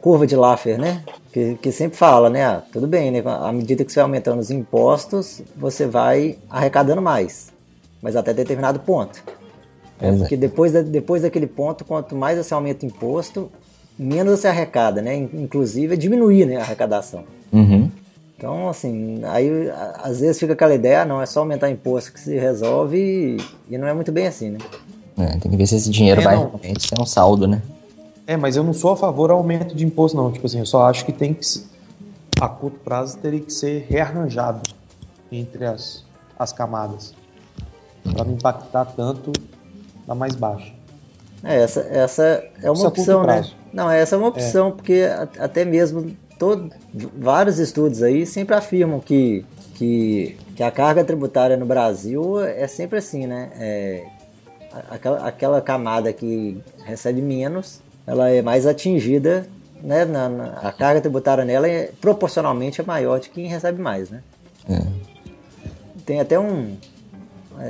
curva 0.00 0.26
de 0.26 0.36
Laffer, 0.36 0.78
né? 0.78 1.02
Que, 1.32 1.54
que 1.56 1.72
sempre 1.72 1.96
fala, 1.96 2.28
né? 2.28 2.44
Ah, 2.44 2.62
tudo 2.72 2.86
bem, 2.86 3.10
né? 3.10 3.22
À 3.24 3.52
medida 3.52 3.84
que 3.84 3.92
você 3.92 3.96
vai 3.96 4.04
aumentando 4.04 4.38
os 4.38 4.50
impostos, 4.50 5.42
você 5.56 5.86
vai 5.86 6.38
arrecadando 6.48 7.00
mais, 7.00 7.52
mas 8.02 8.16
até 8.16 8.32
determinado 8.32 8.80
ponto. 8.80 9.22
É, 9.98 10.12
porque 10.12 10.36
depois, 10.36 10.72
da, 10.72 10.82
depois 10.82 11.22
daquele 11.22 11.46
ponto, 11.46 11.84
quanto 11.84 12.14
mais 12.14 12.38
você 12.38 12.52
aumenta 12.52 12.84
o 12.84 12.88
imposto, 12.88 13.50
menos 13.98 14.40
você 14.40 14.48
arrecada, 14.48 15.00
né? 15.00 15.16
Inclusive 15.16 15.94
é 15.94 15.96
diminuir 15.96 16.46
né, 16.46 16.56
a 16.56 16.60
arrecadação. 16.60 17.24
Uhum. 17.52 17.90
Então, 18.36 18.68
assim, 18.68 19.22
aí 19.24 19.50
às 20.02 20.20
vezes 20.20 20.38
fica 20.38 20.52
aquela 20.52 20.74
ideia, 20.74 21.02
ah, 21.02 21.04
não, 21.06 21.22
é 21.22 21.26
só 21.26 21.40
aumentar 21.40 21.70
imposto 21.70 22.12
que 22.12 22.20
se 22.20 22.36
resolve 22.38 22.98
e, 22.98 23.74
e 23.74 23.78
não 23.78 23.88
é 23.88 23.94
muito 23.94 24.12
bem 24.12 24.26
assim, 24.26 24.50
né? 24.50 24.58
É, 25.16 25.38
tem 25.38 25.50
que 25.50 25.56
ver 25.56 25.66
se 25.66 25.76
esse 25.76 25.88
dinheiro 25.90 26.20
é, 26.20 26.24
vai 26.24 26.36
realmente 26.36 26.90
ter 26.90 27.00
um 27.00 27.06
saldo, 27.06 27.46
né? 27.46 27.62
É, 28.26 28.36
mas 28.36 28.56
eu 28.56 28.62
não 28.62 28.74
sou 28.74 28.92
a 28.92 28.96
favor 28.96 29.28
do 29.28 29.34
aumento 29.34 29.74
de 29.74 29.86
imposto, 29.86 30.16
não. 30.16 30.30
Tipo 30.30 30.46
assim, 30.46 30.58
eu 30.58 30.66
só 30.66 30.84
acho 30.86 31.06
que 31.06 31.12
tem 31.12 31.32
que, 31.32 31.46
a 32.38 32.48
curto 32.48 32.78
prazo, 32.80 33.16
teria 33.16 33.40
que 33.40 33.52
ser 33.52 33.86
rearranjado 33.88 34.60
entre 35.32 35.64
as, 35.64 36.04
as 36.38 36.52
camadas. 36.52 37.14
para 38.02 38.24
não 38.24 38.34
impactar 38.34 38.84
tanto 38.84 39.32
na 40.06 40.14
mais 40.14 40.34
baixa. 40.34 40.75
É, 41.42 41.62
essa, 41.62 41.80
essa 41.80 42.44
é 42.62 42.70
uma 42.70 42.74
Isso 42.74 42.86
opção, 42.86 43.24
né? 43.24 43.44
Não, 43.72 43.90
essa 43.90 44.16
é 44.16 44.18
uma 44.18 44.28
opção, 44.28 44.68
é. 44.68 44.70
porque 44.72 45.02
até 45.38 45.64
mesmo 45.64 46.16
todo, 46.38 46.70
vários 47.18 47.58
estudos 47.58 48.02
aí 48.02 48.26
sempre 48.26 48.54
afirmam 48.54 49.00
que, 49.00 49.44
que, 49.74 50.36
que 50.54 50.62
a 50.62 50.70
carga 50.70 51.04
tributária 51.04 51.56
no 51.56 51.66
Brasil 51.66 52.40
é 52.40 52.66
sempre 52.66 52.98
assim, 52.98 53.26
né? 53.26 53.50
É, 53.58 54.04
aquela, 54.90 55.26
aquela 55.26 55.60
camada 55.60 56.12
que 56.12 56.60
recebe 56.84 57.20
menos, 57.20 57.80
ela 58.06 58.30
é 58.30 58.42
mais 58.42 58.66
atingida, 58.66 59.46
né? 59.82 60.04
Na, 60.04 60.28
na, 60.28 60.44
a 60.60 60.72
carga 60.72 61.00
tributária 61.00 61.44
nela 61.44 61.68
é 61.68 61.90
proporcionalmente 62.00 62.80
é 62.80 62.84
maior 62.84 63.20
de 63.20 63.28
quem 63.30 63.46
recebe 63.46 63.80
mais, 63.80 64.10
né? 64.10 64.22
É. 64.68 64.80
Tem 66.04 66.20
até 66.20 66.38
um, 66.38 66.76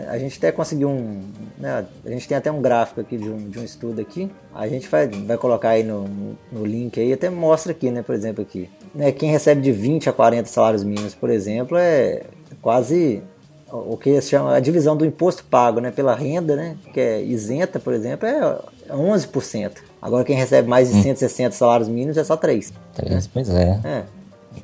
a 0.09 0.19
gente 0.19 0.39
até 0.39 0.51
conseguiu 0.51 0.89
um. 0.89 1.23
Né, 1.59 1.87
a 2.05 2.09
gente 2.11 2.27
tem 2.27 2.37
até 2.37 2.51
um 2.51 2.61
gráfico 2.61 3.01
aqui 3.01 3.17
de 3.17 3.29
um, 3.29 3.49
de 3.49 3.59
um 3.59 3.65
estudo 3.65 4.01
aqui. 4.01 4.31
A 4.55 4.67
gente 4.69 4.89
vai, 4.89 5.07
vai 5.07 5.37
colocar 5.37 5.71
aí 5.71 5.83
no, 5.83 6.07
no 6.51 6.65
link 6.65 7.01
aí, 7.01 7.13
até 7.13 7.31
mostra 7.31 7.73
aqui, 7.73 7.91
né? 7.91 8.03
Por 8.03 8.15
exemplo, 8.15 8.43
aqui. 8.43 8.69
Né, 8.95 9.13
quem 9.13 9.31
recebe 9.31 9.61
de 9.61 9.73
20 9.73 10.09
a 10.09 10.13
40 10.13 10.49
salários 10.49 10.83
mínimos, 10.83 11.15
por 11.15 11.31
exemplo, 11.31 11.77
é 11.79 12.23
quase 12.61 13.23
o 13.71 13.97
que 13.97 14.21
se 14.21 14.31
chama 14.31 14.55
a 14.55 14.61
divisão 14.61 14.97
do 14.97 15.05
imposto 15.05 15.45
pago 15.45 15.81
né, 15.81 15.91
pela 15.91 16.15
renda, 16.15 16.55
né, 16.55 16.77
que 16.95 17.01
é 17.01 17.23
isenta, 17.23 17.79
por 17.81 17.93
exemplo, 17.93 18.27
é 18.27 18.59
11%. 18.89 19.73
Agora 20.01 20.25
quem 20.25 20.37
recebe 20.37 20.69
mais 20.69 20.91
de 20.91 20.99
hum. 20.99 21.03
160 21.03 21.53
salários 21.53 21.89
mínimos 21.89 22.17
é 22.17 22.25
só 22.25 22.37
3%. 22.37 22.73
3 22.95 23.11
né? 23.11 23.23
Pois 23.33 23.49
é. 23.51 23.81
é. 23.85 24.05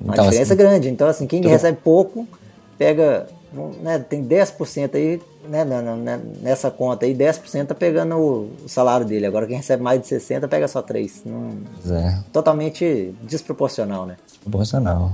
Uma 0.01 0.15
então, 0.15 0.25
diferença 0.25 0.55
assim, 0.55 0.63
grande. 0.63 0.89
Então, 0.89 1.07
assim, 1.07 1.27
quem 1.27 1.43
recebe 1.43 1.79
pouco 1.83 2.27
pega, 2.83 3.29
né, 3.81 4.01
tem 4.01 4.25
10% 4.25 4.97
aí, 4.97 5.21
né, 5.49 5.65
nessa 6.41 6.69
conta 6.69 7.07
aí, 7.07 7.15
10% 7.15 7.67
tá 7.67 7.75
pegando 7.77 8.17
o, 8.17 8.51
salário 8.67 9.07
dele. 9.07 9.25
Agora 9.25 9.47
quem 9.47 9.57
recebe 9.57 9.81
mais 9.81 10.01
de 10.01 10.09
60 10.09 10.49
pega 10.49 10.67
só 10.67 10.83
3. 10.83 11.23
Não, 11.25 11.53
é. 11.97 12.19
Totalmente 12.33 13.15
desproporcional, 13.23 14.05
né? 14.05 14.17
Desproporcional. 14.27 15.13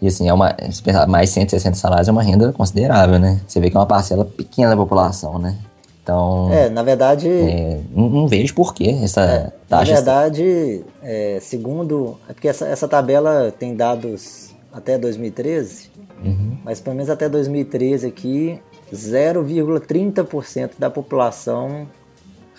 E 0.00 0.08
assim, 0.08 0.26
é 0.26 0.32
uma, 0.32 0.56
se 0.70 0.82
pensar, 0.82 1.06
mais 1.06 1.28
160 1.30 1.76
salários 1.76 2.08
é 2.08 2.12
uma 2.12 2.22
renda 2.22 2.50
considerável, 2.52 3.18
né? 3.18 3.40
Você 3.46 3.60
vê 3.60 3.70
que 3.70 3.76
é 3.76 3.80
uma 3.80 3.86
parcela 3.86 4.24
pequena 4.24 4.70
da 4.70 4.76
população, 4.76 5.38
né? 5.38 5.58
Então. 6.02 6.50
É, 6.50 6.70
na 6.70 6.82
verdade. 6.82 7.28
É, 7.28 7.80
não, 7.94 8.08
não, 8.08 8.26
vejo 8.26 8.54
por 8.54 8.74
que 8.74 8.88
essa 8.88 9.20
é, 9.20 9.52
taxa. 9.68 9.92
Na 9.92 9.96
verdade, 9.96 10.84
é, 11.02 11.38
segundo. 11.40 12.18
É 12.28 12.32
porque 12.32 12.48
essa, 12.48 12.66
essa 12.66 12.88
tabela 12.88 13.54
tem 13.56 13.76
dados 13.76 14.50
até 14.72 14.96
2013, 14.98 15.90
uhum. 16.24 16.56
mas 16.64 16.80
pelo 16.80 16.96
menos 16.96 17.10
até 17.10 17.28
2013 17.28 18.06
aqui, 18.06 18.60
0,30% 18.92 20.72
da 20.78 20.90
população 20.90 21.86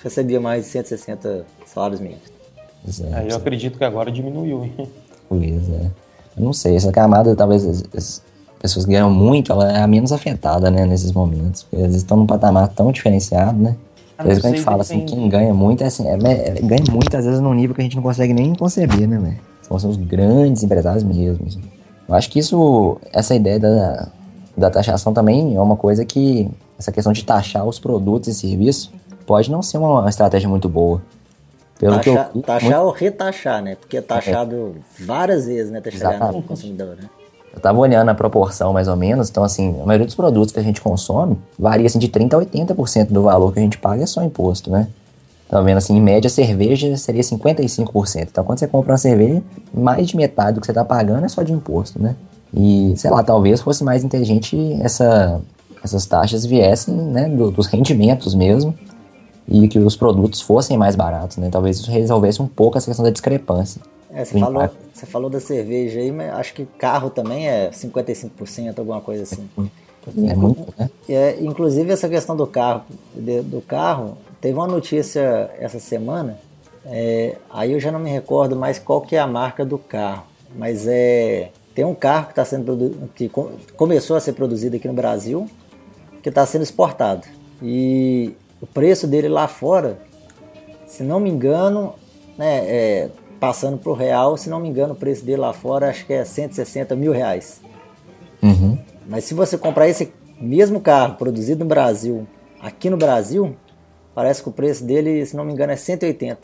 recebia 0.03 0.39
mais 0.39 0.65
de 0.65 0.72
160 0.72 1.46
salários 1.65 2.00
mínimos. 2.00 2.34
Aí 3.13 3.29
eu 3.29 3.38
acredito 3.38 3.77
que 3.77 3.84
agora 3.84 4.12
diminuiu, 4.12 4.63
hein? 4.63 4.89
Pois 5.29 5.70
é. 5.70 5.89
Eu 6.36 6.43
não 6.43 6.53
sei, 6.53 6.75
essa 6.75 6.91
camada 6.91 7.36
talvez 7.36 7.65
as 7.96 8.22
pessoas 8.60 8.86
ganham 8.86 9.10
muito, 9.10 9.51
ela 9.51 9.72
é 9.72 9.82
a 9.82 9.88
menos 9.88 10.12
afetada, 10.12 10.70
né, 10.70 10.86
nesses 10.86 11.12
momentos. 11.12 11.63
Porque 11.63 11.77
às 11.77 11.84
vezes 11.84 12.01
estão 12.01 12.17
num 12.17 12.27
patamar 12.27 12.67
tão 12.70 12.91
diferenciado, 12.91 13.58
né? 13.58 13.75
Às 14.17 14.27
vezes 14.27 14.41
quando 14.41 14.53
a 14.53 14.58
gente 14.58 14.65
fala 14.65 14.82
assim, 14.82 15.05
quem 15.05 15.27
ganha 15.27 15.53
muito, 15.53 15.84
é 15.84 15.88
assim, 15.88 16.08
é, 16.08 16.13
é, 16.13 16.62
ganha 16.62 16.84
muito 16.91 17.15
às 17.15 17.25
vezes 17.25 17.39
num 17.39 17.53
nível 17.53 17.75
que 17.75 17.82
a 17.82 17.84
gente 17.84 17.96
não 17.96 18.03
consegue 18.03 18.34
nem 18.34 18.53
conceber, 18.53 19.08
né, 19.08 19.17
velho? 19.17 19.39
São, 19.62 19.89
os 19.89 19.98
grandes 19.98 20.62
empresários 20.62 21.03
mesmo. 21.03 21.48
Assim. 21.48 21.62
Eu 22.08 22.16
acho 22.16 22.30
que 22.30 22.40
isso, 22.40 22.98
essa 23.12 23.34
ideia 23.36 23.60
da, 23.60 24.08
da 24.58 24.70
taxação 24.70 25.14
também 25.14 25.56
é 25.56 25.62
uma 25.62 25.76
coisa 25.76 26.06
que, 26.06 26.50
essa 26.78 26.92
questão 26.92 27.14
de 27.14 27.24
taxar 27.24 27.66
os 27.66 27.80
produtos 27.80 28.28
e 28.30 28.34
serviços, 28.34 28.92
pode 29.26 29.50
não 29.50 29.62
ser 29.62 29.78
uma, 29.78 30.08
estratégia 30.10 30.50
muito 30.50 30.68
boa. 30.68 31.02
Pelo 31.80 31.96
taxar, 31.96 32.32
que 32.32 32.38
eu, 32.38 32.42
taxar 32.44 32.70
muito... 32.70 32.86
ou 32.86 32.92
retaxar, 32.92 33.62
né? 33.62 33.76
Porque 33.76 33.98
é 33.98 34.02
taxado 34.02 34.76
é. 35.00 35.04
várias 35.04 35.46
vezes, 35.46 35.72
né? 35.72 35.80
Até 35.80 35.92
chegar 35.92 36.32
no 36.32 36.42
consumidor, 36.42 36.96
né? 36.96 37.10
Eu 37.54 37.60
tava 37.60 37.78
olhando 37.78 38.10
a 38.10 38.16
proporção 38.16 38.74
mais 38.74 38.88
ou 38.88 38.96
menos, 38.96 39.30
então 39.30 39.44
assim, 39.44 39.80
a 39.80 39.86
maioria 39.86 40.08
dos 40.08 40.16
produtos 40.16 40.52
que 40.52 40.60
a 40.60 40.64
gente 40.64 40.82
consome 40.82 41.38
varia 41.58 41.86
assim 41.86 42.00
de 42.00 42.08
30 42.08 42.36
a 42.36 42.40
80% 42.40 43.08
do 43.10 43.22
valor 43.22 43.54
que 43.54 43.60
a 43.60 43.62
gente 43.62 43.78
paga 43.78 44.02
é 44.02 44.08
só 44.08 44.24
imposto, 44.24 44.72
né? 44.72 44.88
Então, 45.54 45.64
vendo 45.64 45.78
assim, 45.78 45.96
em 45.96 46.02
média, 46.02 46.28
cerveja 46.32 46.98
seria 46.98 47.22
55%. 47.22 48.28
Então, 48.32 48.44
quando 48.44 48.58
você 48.58 48.68
compra 48.68 48.94
uma 48.94 48.98
cerveja, 48.98 49.40
mais 49.72 50.08
de 50.08 50.18
metade 50.18 50.56
do 50.56 50.60
que 50.60 50.66
você 50.66 50.72
está 50.72 50.84
pagando 50.84 51.24
é 51.24 51.30
só 51.30 51.44
de 51.44 51.54
imposto, 51.54 52.02
né? 52.02 52.16
E, 52.52 52.96
sei 52.98 53.12
lá, 53.12 53.22
talvez 53.22 53.62
fosse 53.62 53.84
mais 53.84 54.04
inteligente 54.04 54.58
essa, 54.82 55.40
essas 55.84 56.08
taxas 56.08 56.44
viessem 56.44 56.96
né, 56.96 57.30
do, 57.30 57.52
dos 57.52 57.68
rendimentos 57.68 58.34
mesmo 58.34 58.74
e 59.48 59.68
que 59.68 59.78
os 59.78 59.96
produtos 59.96 60.42
fossem 60.42 60.76
mais 60.76 60.96
baratos, 60.96 61.38
né? 61.38 61.50
Talvez 61.52 61.78
isso 61.78 61.92
resolvesse 61.92 62.42
um 62.42 62.48
pouco 62.48 62.80
essa 62.80 62.88
questão 62.88 63.06
da 63.06 63.12
discrepância. 63.12 63.80
É, 64.10 64.26
você, 64.26 64.40
falou, 64.40 64.70
você 64.92 65.06
falou 65.06 65.30
da 65.30 65.40
cerveja 65.40 66.00
aí, 66.00 66.12
mas 66.12 66.34
acho 66.34 66.56
que 66.56 66.66
carro 66.80 67.12
também 67.12 67.48
é 67.48 67.70
55%, 67.70 68.80
alguma 68.80 69.02
coisa 69.02 69.22
assim. 69.22 69.48
É 70.28 70.36
muito, 70.36 70.74
né? 70.80 70.89
É, 71.08 71.38
inclusive 71.44 71.92
essa 71.92 72.10
questão 72.10 72.36
do 72.36 72.48
carro, 72.48 72.82
do 73.16 73.62
carro, 73.62 74.18
teve 74.43 74.56
uma 74.56 74.67
notícia 74.67 75.49
essa 75.58 75.79
semana, 75.79 76.38
é, 76.86 77.38
aí 77.49 77.71
eu 77.71 77.79
já 77.79 77.93
não 77.93 77.99
me 77.99 78.10
recordo 78.10 78.58
mais 78.58 78.77
qual 78.77 78.99
que 78.99 79.15
é 79.15 79.19
a 79.19 79.25
marca 79.25 79.63
do 79.63 79.77
carro, 79.77 80.25
mas 80.53 80.86
é 80.86 81.49
tem 81.73 81.86
um 81.86 81.95
carro 81.95 82.25
que 82.25 82.32
está 82.34 82.43
sendo 82.43 83.10
que 83.15 83.32
começou 83.77 84.17
a 84.17 84.19
ser 84.19 84.34
produzido 84.34 84.75
aqui 84.75 84.86
no 84.86 84.93
Brasil, 84.93 85.49
que 86.21 86.27
está 86.27 86.45
sendo 86.45 86.62
exportado 86.62 87.25
e 87.62 88.36
o 88.60 88.67
preço 88.67 89.08
dele 89.08 89.29
lá 89.29 89.47
fora, 89.47 89.97
se 90.86 91.03
não 91.03 91.21
me 91.21 91.29
engano, 91.29 91.95
né, 92.38 92.65
é, 92.65 93.10
passando 93.39 93.77
para 93.77 93.91
o 93.91 93.95
real, 93.95 94.36
se 94.36 94.49
não 94.49 94.60
me 94.60 94.67
engano, 94.67 94.91
o 94.91 94.97
preço 94.97 95.23
dele 95.23 95.39
lá 95.39 95.53
fora 95.53 95.89
acho 95.89 96.06
que 96.06 96.12
é 96.12 96.25
160 96.25 96.97
mil 96.97 97.13
reais. 97.13 97.62
Uhum. 98.41 98.77
Mas 99.08 99.23
se 99.23 99.34
você 99.34 99.58
comprar 99.58 99.88
esse 99.88 100.12
mesmo 100.38 100.82
carro 100.82 101.15
produzido 101.15 101.63
no 101.63 101.69
Brasil, 101.69 102.27
aqui 102.60 102.89
no 102.89 102.97
Brasil, 102.97 103.56
parece 104.13 104.41
que 104.41 104.49
o 104.49 104.52
preço 104.52 104.84
dele, 104.84 105.26
se 105.26 105.36
não 105.36 105.45
me 105.45 105.54
engano, 105.54 105.73
é 105.73 105.76
180. 105.76 106.39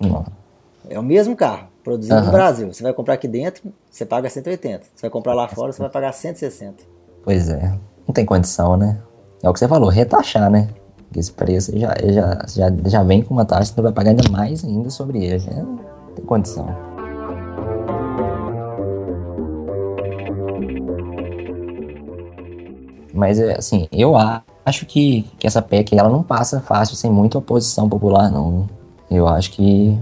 Uhum. 0.00 0.24
É 0.88 0.98
o 0.98 1.02
mesmo 1.02 1.36
carro, 1.36 1.68
produzido 1.84 2.16
uhum. 2.16 2.26
no 2.26 2.32
Brasil. 2.32 2.72
Você 2.72 2.82
vai 2.82 2.92
comprar 2.92 3.14
aqui 3.14 3.28
dentro, 3.28 3.72
você 3.90 4.04
paga 4.04 4.28
180. 4.28 4.84
Você 4.94 5.02
vai 5.02 5.10
comprar 5.10 5.34
lá 5.34 5.48
fora, 5.48 5.72
você 5.72 5.80
vai 5.80 5.90
pagar 5.90 6.12
160. 6.12 6.84
Pois 7.22 7.48
é, 7.48 7.78
não 8.06 8.14
tem 8.14 8.24
condição, 8.24 8.76
né? 8.76 9.00
É 9.42 9.48
o 9.48 9.52
que 9.52 9.58
você 9.58 9.68
falou, 9.68 9.88
retaxar, 9.88 10.50
né? 10.50 10.68
Esse 11.16 11.32
preço 11.32 11.76
já, 11.76 11.94
já, 12.04 12.44
já, 12.46 12.72
já 12.86 13.02
vem 13.02 13.22
com 13.22 13.34
uma 13.34 13.44
taxa, 13.44 13.72
você 13.74 13.82
vai 13.82 13.92
pagar 13.92 14.10
ainda 14.10 14.28
mais 14.30 14.64
ainda 14.64 14.90
sobre 14.90 15.24
ele. 15.24 15.44
É, 15.48 15.62
não 15.62 16.14
tem 16.14 16.24
condição. 16.24 16.90
Mas, 23.12 23.40
é, 23.40 23.58
assim, 23.58 23.88
eu 23.90 24.16
acho 24.16 24.42
que, 24.78 25.22
que 25.38 25.46
essa 25.46 25.60
PEC 25.60 25.96
ela 25.96 26.08
não 26.08 26.22
passa 26.22 26.60
fácil 26.60 26.96
sem 26.96 27.10
muita 27.10 27.38
oposição 27.38 27.88
popular, 27.88 28.30
não. 28.30 28.68
Eu 29.10 29.26
acho 29.26 29.50
que. 29.52 29.98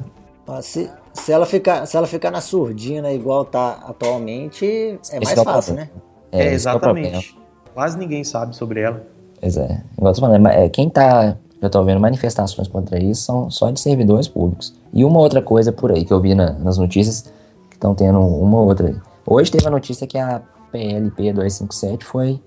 Se, 0.62 0.90
se, 1.12 1.33
ela, 1.33 1.46
ficar, 1.46 1.87
se 1.87 1.96
ela 1.96 2.07
ficar 2.07 2.31
na 2.31 2.40
surdina 2.40 3.12
igual 3.12 3.44
tá 3.44 3.78
atualmente, 3.87 4.66
é 5.11 5.20
mais 5.20 5.38
é 5.38 5.44
fácil, 5.44 5.74
né? 5.74 5.90
É, 6.33 6.48
é 6.48 6.52
exatamente. 6.52 7.35
É 7.35 7.72
Quase 7.74 7.98
ninguém 7.98 8.24
sabe 8.24 8.57
sobre 8.57 8.81
ela. 8.81 9.07
Pois 9.40 9.57
é. 9.57 9.83
Igual 9.96 10.11
eu 10.11 10.14
tô 10.14 10.20
falando, 10.20 10.48
é, 10.48 10.68
quem 10.68 10.88
tá. 10.88 11.37
Eu 11.61 11.68
tô 11.68 11.83
vendo 11.83 12.00
manifestações 12.00 12.68
contra 12.68 13.02
isso 13.02 13.22
são 13.22 13.50
só 13.50 13.70
de 13.70 13.81
servidores 13.81 14.28
públicos. 14.28 14.72
E 14.92 15.04
uma 15.04 15.18
outra 15.18 15.42
coisa 15.42 15.72
por 15.72 15.90
aí 15.90 16.04
que 16.04 16.12
eu 16.12 16.20
vi 16.20 16.35
na, 16.35 16.52
nas 16.52 16.78
notícias, 16.78 17.33
que 17.68 17.76
estão 17.76 17.94
tendo 17.94 18.20
uma 18.20 18.61
outra 18.61 18.88
aí. 18.88 18.96
Hoje 19.26 19.50
teve 19.50 19.66
a 19.66 19.70
notícia 19.70 20.07
que 20.07 20.16
a 20.16 20.40
PLP 20.70 21.33
257 21.33 22.04
foi, 22.04 22.40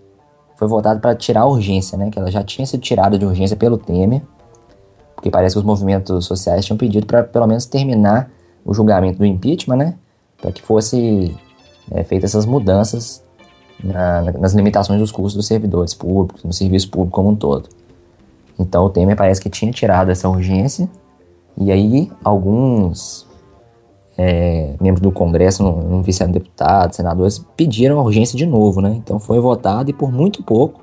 foi 0.61 0.67
votada 0.67 0.99
para 0.99 1.15
tirar 1.15 1.41
a 1.41 1.45
urgência, 1.47 1.97
né? 1.97 2.11
Que 2.11 2.19
ela 2.19 2.29
já 2.29 2.43
tinha 2.43 2.67
sido 2.67 2.81
tirada 2.81 3.17
de 3.17 3.25
urgência 3.25 3.57
pelo 3.57 3.79
Temer, 3.79 4.21
porque 5.15 5.31
parece 5.31 5.55
que 5.55 5.59
os 5.59 5.65
movimentos 5.65 6.23
sociais 6.27 6.63
tinham 6.63 6.77
pedido 6.77 7.07
para 7.07 7.23
pelo 7.23 7.47
menos 7.47 7.65
terminar 7.65 8.29
o 8.63 8.71
julgamento 8.71 9.17
do 9.17 9.25
impeachment, 9.25 9.77
né? 9.77 9.95
Para 10.39 10.51
que 10.51 10.61
fosse 10.61 11.35
é, 11.89 12.03
feitas 12.03 12.29
essas 12.29 12.45
mudanças 12.45 13.23
na, 13.83 14.21
nas 14.33 14.53
limitações 14.53 14.99
dos 14.99 15.11
custos 15.11 15.33
dos 15.33 15.47
servidores 15.47 15.95
públicos, 15.95 16.43
no 16.43 16.53
serviço 16.53 16.91
público 16.91 17.15
como 17.15 17.29
um 17.29 17.35
todo. 17.35 17.67
Então 18.59 18.85
o 18.85 18.89
Temer 18.91 19.17
parece 19.17 19.41
que 19.41 19.49
tinha 19.49 19.71
tirado 19.71 20.11
essa 20.11 20.29
urgência 20.29 20.87
e 21.57 21.71
aí 21.71 22.11
alguns 22.23 23.25
é, 24.21 24.75
membros 24.79 25.01
do 25.01 25.11
Congresso, 25.11 25.63
não, 25.63 25.77
não 25.81 26.03
viciaram 26.03 26.31
deputados, 26.31 26.95
senadores, 26.95 27.43
pediram 27.57 27.99
a 27.99 28.03
urgência 28.03 28.37
de 28.37 28.45
novo, 28.45 28.79
né? 28.79 28.93
Então 28.97 29.19
foi 29.19 29.39
votado 29.39 29.89
e 29.89 29.93
por 29.93 30.11
muito 30.11 30.43
pouco 30.43 30.79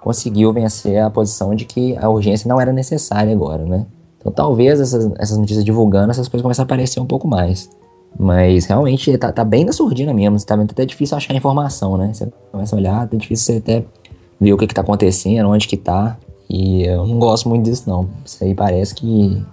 conseguiu 0.00 0.52
vencer 0.52 1.02
a 1.02 1.10
posição 1.10 1.54
de 1.54 1.64
que 1.64 1.96
a 1.96 2.08
urgência 2.08 2.48
não 2.48 2.60
era 2.60 2.72
necessária 2.72 3.32
agora, 3.32 3.64
né? 3.64 3.86
Então 4.20 4.30
talvez 4.30 4.80
essas, 4.80 5.10
essas 5.18 5.36
notícias 5.36 5.64
divulgando, 5.64 6.12
essas 6.12 6.28
coisas 6.28 6.42
começam 6.42 6.62
a 6.62 6.66
aparecer 6.66 7.00
um 7.00 7.06
pouco 7.06 7.26
mais. 7.26 7.68
Mas 8.16 8.66
realmente 8.66 9.18
tá, 9.18 9.32
tá 9.32 9.44
bem 9.44 9.64
na 9.64 9.72
surdina 9.72 10.14
mesmo. 10.14 10.38
Tá 10.44 10.54
vendo? 10.54 10.70
até 10.70 10.86
difícil 10.86 11.16
achar 11.16 11.34
informação, 11.34 11.96
né? 11.96 12.12
Você 12.14 12.32
começa 12.52 12.76
a 12.76 12.78
olhar, 12.78 13.08
tá 13.08 13.16
difícil 13.16 13.46
você 13.46 13.58
até 13.58 13.84
ver 14.40 14.52
o 14.52 14.56
que, 14.56 14.68
que 14.68 14.74
tá 14.74 14.82
acontecendo, 14.82 15.48
onde 15.48 15.66
que 15.66 15.76
tá. 15.76 16.16
E 16.48 16.84
eu 16.84 17.04
não 17.04 17.18
gosto 17.18 17.48
muito 17.48 17.64
disso, 17.64 17.82
não. 17.88 18.08
Isso 18.24 18.44
aí 18.44 18.54
parece 18.54 18.94
que 18.94 19.44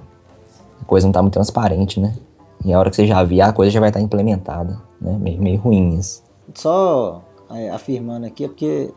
a 0.80 0.86
coisa 0.86 1.08
não 1.08 1.12
tá 1.12 1.22
muito 1.24 1.34
transparente, 1.34 2.00
né? 2.00 2.14
E 2.64 2.74
a 2.74 2.80
hora 2.80 2.90
que 2.90 2.96
você 2.96 3.08
já 3.08 3.24
vier, 3.24 3.48
a 3.48 3.54
coisa 3.54 3.72
já 3.72 3.80
vai 3.80 3.90
estar 3.90 4.00
tá 4.00 4.04
implementada, 4.04 4.82
né? 5.00 5.18
Meio, 5.20 5.42
meio 5.42 5.60
ruim 5.60 5.98
isso. 5.98 6.24
Só 6.54 7.22
é, 7.50 7.70
afirmando 7.70 8.26
aqui, 8.26 8.48
porque, 8.48 8.92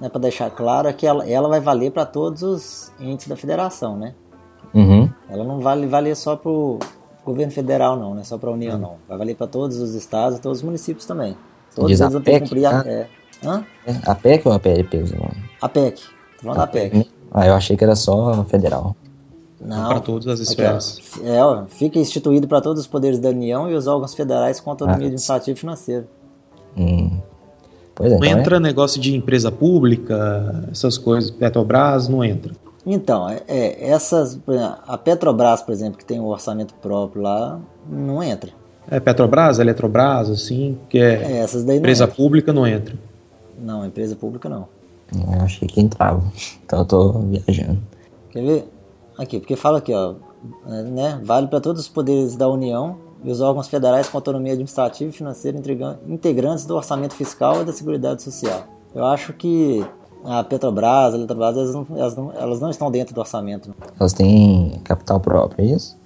né, 0.00 0.08
para 0.08 0.20
deixar 0.20 0.50
claro, 0.50 0.88
é 0.88 0.92
que 0.92 1.06
ela, 1.06 1.28
ela 1.28 1.48
vai 1.48 1.60
valer 1.60 1.90
para 1.92 2.04
todos 2.04 2.42
os 2.42 2.92
entes 3.00 3.28
da 3.28 3.36
federação, 3.36 3.96
né? 3.96 4.14
Uhum. 4.74 5.08
Ela 5.28 5.44
não 5.44 5.60
vale 5.60 5.86
valer 5.86 6.16
só 6.16 6.34
pro 6.34 6.78
governo 7.24 7.52
federal 7.52 7.96
não, 7.96 8.14
não 8.14 8.20
é 8.20 8.24
só 8.24 8.36
para 8.36 8.50
a 8.50 8.52
União 8.52 8.76
não. 8.76 8.96
Vai 9.08 9.16
valer 9.16 9.36
para 9.36 9.46
todos 9.46 9.78
os 9.78 9.94
estados 9.94 10.38
e 10.38 10.40
todos 10.40 10.58
os 10.58 10.64
municípios 10.64 11.06
também. 11.06 11.36
Todos 11.74 12.00
eles 12.00 12.12
vão 12.12 12.20
ter 12.20 12.40
que 12.40 12.40
cumprir 12.40 12.66
a... 12.66 12.84
É. 12.86 13.08
Hã? 13.42 13.64
A 14.04 14.14
PEC 14.14 14.46
ou 14.46 14.54
a 14.54 14.58
PLP? 14.58 15.04
A 15.60 15.68
PEC. 15.68 16.02
Tô 16.36 16.42
falando 16.42 16.58
da 16.58 16.66
PEC. 16.66 16.96
Né? 16.96 17.04
Ah, 17.32 17.46
eu 17.46 17.54
achei 17.54 17.76
que 17.76 17.84
era 17.84 17.96
só 17.96 18.44
federal. 18.44 18.96
Não. 19.64 19.88
Para 19.88 20.00
todas 20.00 20.26
as 20.26 20.40
esferas. 20.40 21.00
Aqui, 21.16 21.26
é, 21.26 21.42
ó, 21.42 21.64
fica 21.66 21.98
instituído 21.98 22.46
para 22.46 22.60
todos 22.60 22.82
os 22.82 22.86
poderes 22.86 23.18
da 23.18 23.30
União 23.30 23.70
e 23.70 23.74
os 23.74 23.86
órgãos 23.86 24.14
federais 24.14 24.60
com 24.60 24.70
autonomia 24.70 25.04
ah, 25.04 25.06
administrativa 25.06 25.56
e 25.56 25.58
financeira. 25.58 26.06
Hum. 26.76 27.18
Pois 27.94 28.12
é, 28.12 28.18
não 28.18 28.24
então 28.24 28.38
entra 28.38 28.56
é. 28.56 28.60
negócio 28.60 29.00
de 29.00 29.16
empresa 29.16 29.50
pública, 29.50 30.68
essas 30.70 30.98
coisas, 30.98 31.30
Petrobras, 31.30 32.08
não 32.08 32.22
entra. 32.22 32.52
Então, 32.84 33.28
é, 33.30 33.42
é, 33.48 33.88
essas, 33.88 34.38
a 34.86 34.98
Petrobras, 34.98 35.62
por 35.62 35.72
exemplo, 35.72 35.96
que 35.96 36.04
tem 36.04 36.20
um 36.20 36.26
orçamento 36.26 36.74
próprio 36.74 37.22
lá, 37.22 37.58
não 37.88 38.22
entra. 38.22 38.50
É 38.90 39.00
Petrobras, 39.00 39.58
Eletrobras, 39.58 40.28
assim, 40.28 40.78
que 40.90 40.98
é, 40.98 41.14
é 41.14 41.36
essas 41.38 41.64
daí 41.64 41.78
empresa 41.78 42.06
não 42.06 42.14
pública 42.14 42.52
não 42.52 42.66
entra. 42.66 42.94
Não, 43.58 43.86
empresa 43.86 44.14
pública 44.14 44.48
não. 44.48 44.68
Eu 45.14 45.40
achei 45.40 45.66
que 45.66 45.80
entrava, 45.80 46.22
então 46.66 46.80
eu 46.80 46.84
tô 46.84 47.12
viajando. 47.20 47.78
Quer 48.30 48.42
ver? 48.42 48.73
Aqui, 49.16 49.38
porque 49.38 49.56
fala 49.56 49.78
aqui, 49.78 49.92
ó, 49.94 50.14
né, 50.66 51.20
vale 51.22 51.46
para 51.46 51.60
todos 51.60 51.82
os 51.82 51.88
poderes 51.88 52.36
da 52.36 52.48
União 52.48 52.96
e 53.22 53.30
os 53.30 53.40
órgãos 53.40 53.68
federais 53.68 54.08
com 54.08 54.18
autonomia 54.18 54.52
administrativa 54.52 55.08
e 55.08 55.12
financeira 55.12 55.58
integrantes 56.06 56.66
do 56.66 56.74
orçamento 56.74 57.14
fiscal 57.14 57.62
e 57.62 57.64
da 57.64 57.72
seguridade 57.72 58.22
social. 58.22 58.64
Eu 58.94 59.04
acho 59.04 59.32
que 59.32 59.84
a 60.24 60.42
Petrobras, 60.42 61.14
a 61.14 61.16
Eletrobras, 61.16 61.56
elas 61.56 61.74
não, 61.74 61.86
elas 61.96 62.16
não, 62.16 62.32
elas 62.32 62.60
não 62.60 62.70
estão 62.70 62.90
dentro 62.90 63.14
do 63.14 63.20
orçamento. 63.20 63.74
Elas 63.98 64.12
têm 64.12 64.80
capital 64.84 65.20
próprio, 65.20 65.64
é 65.64 65.74
isso? 65.74 65.98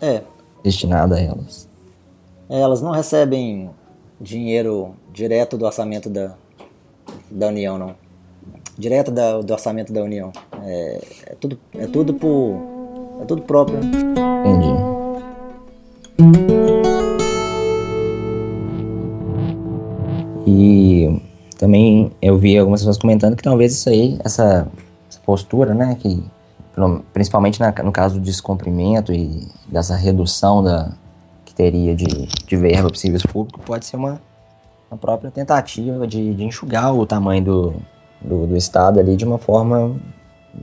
É. 0.00 0.22
Destinado 0.62 1.14
a 1.14 1.20
elas. 1.20 1.68
É, 2.48 2.60
elas 2.60 2.80
não 2.80 2.90
recebem 2.90 3.70
dinheiro 4.20 4.94
direto 5.12 5.56
do 5.56 5.64
orçamento 5.64 6.08
da, 6.08 6.34
da 7.30 7.48
União, 7.48 7.78
não. 7.78 7.94
Direto 8.78 9.10
da, 9.10 9.40
do 9.40 9.52
orçamento 9.52 9.92
da 9.92 10.02
União. 10.02 10.30
É, 10.62 11.00
é, 11.26 11.34
tudo, 11.34 11.58
é 11.74 11.86
tudo 11.88 12.14
por. 12.14 13.18
É 13.20 13.24
tudo 13.24 13.42
próprio. 13.42 13.80
Entendi. 13.80 14.98
E 20.46 21.20
também 21.58 22.12
eu 22.22 22.38
vi 22.38 22.56
algumas 22.56 22.80
pessoas 22.80 22.96
comentando 22.96 23.34
que 23.34 23.42
talvez 23.42 23.72
isso 23.72 23.88
aí, 23.88 24.16
essa, 24.24 24.68
essa 25.10 25.20
postura, 25.26 25.74
né, 25.74 25.96
que 26.00 26.22
principalmente 27.12 27.58
na, 27.58 27.74
no 27.82 27.90
caso 27.90 28.14
do 28.14 28.20
descumprimento 28.20 29.12
e 29.12 29.48
dessa 29.66 29.96
redução 29.96 30.62
da, 30.62 30.92
que 31.44 31.52
teria 31.52 31.96
de, 31.96 32.06
de 32.06 32.56
verba 32.56 32.88
para 32.88 32.96
serviço 32.96 33.26
público, 33.26 33.58
pode 33.58 33.84
ser 33.84 33.96
uma, 33.96 34.20
uma 34.88 34.96
própria 34.96 35.32
tentativa 35.32 36.06
de, 36.06 36.32
de 36.32 36.44
enxugar 36.44 36.94
o 36.94 37.04
tamanho 37.04 37.42
do, 37.44 37.74
do, 38.20 38.46
do, 38.46 38.56
Estado 38.56 39.00
ali 39.00 39.16
de 39.16 39.24
uma 39.24 39.38
forma 39.38 39.96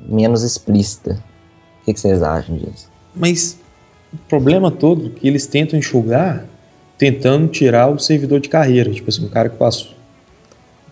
menos 0.07 0.43
explícita. 0.43 1.21
O 1.81 1.85
que, 1.85 1.93
que 1.93 1.99
vocês 1.99 2.21
acham 2.21 2.55
disso? 2.57 2.89
Mas 3.15 3.57
o 4.13 4.17
problema 4.29 4.71
todo 4.71 5.07
é 5.07 5.09
que 5.09 5.27
eles 5.27 5.47
tentam 5.47 5.77
enxugar 5.77 6.45
tentando 6.97 7.47
tirar 7.49 7.89
o 7.89 7.99
servidor 7.99 8.39
de 8.39 8.47
carreira, 8.47 8.89
tipo 8.89 9.09
assim, 9.09 9.25
o 9.25 9.29
cara 9.29 9.49
que 9.49 9.57
passou 9.57 9.95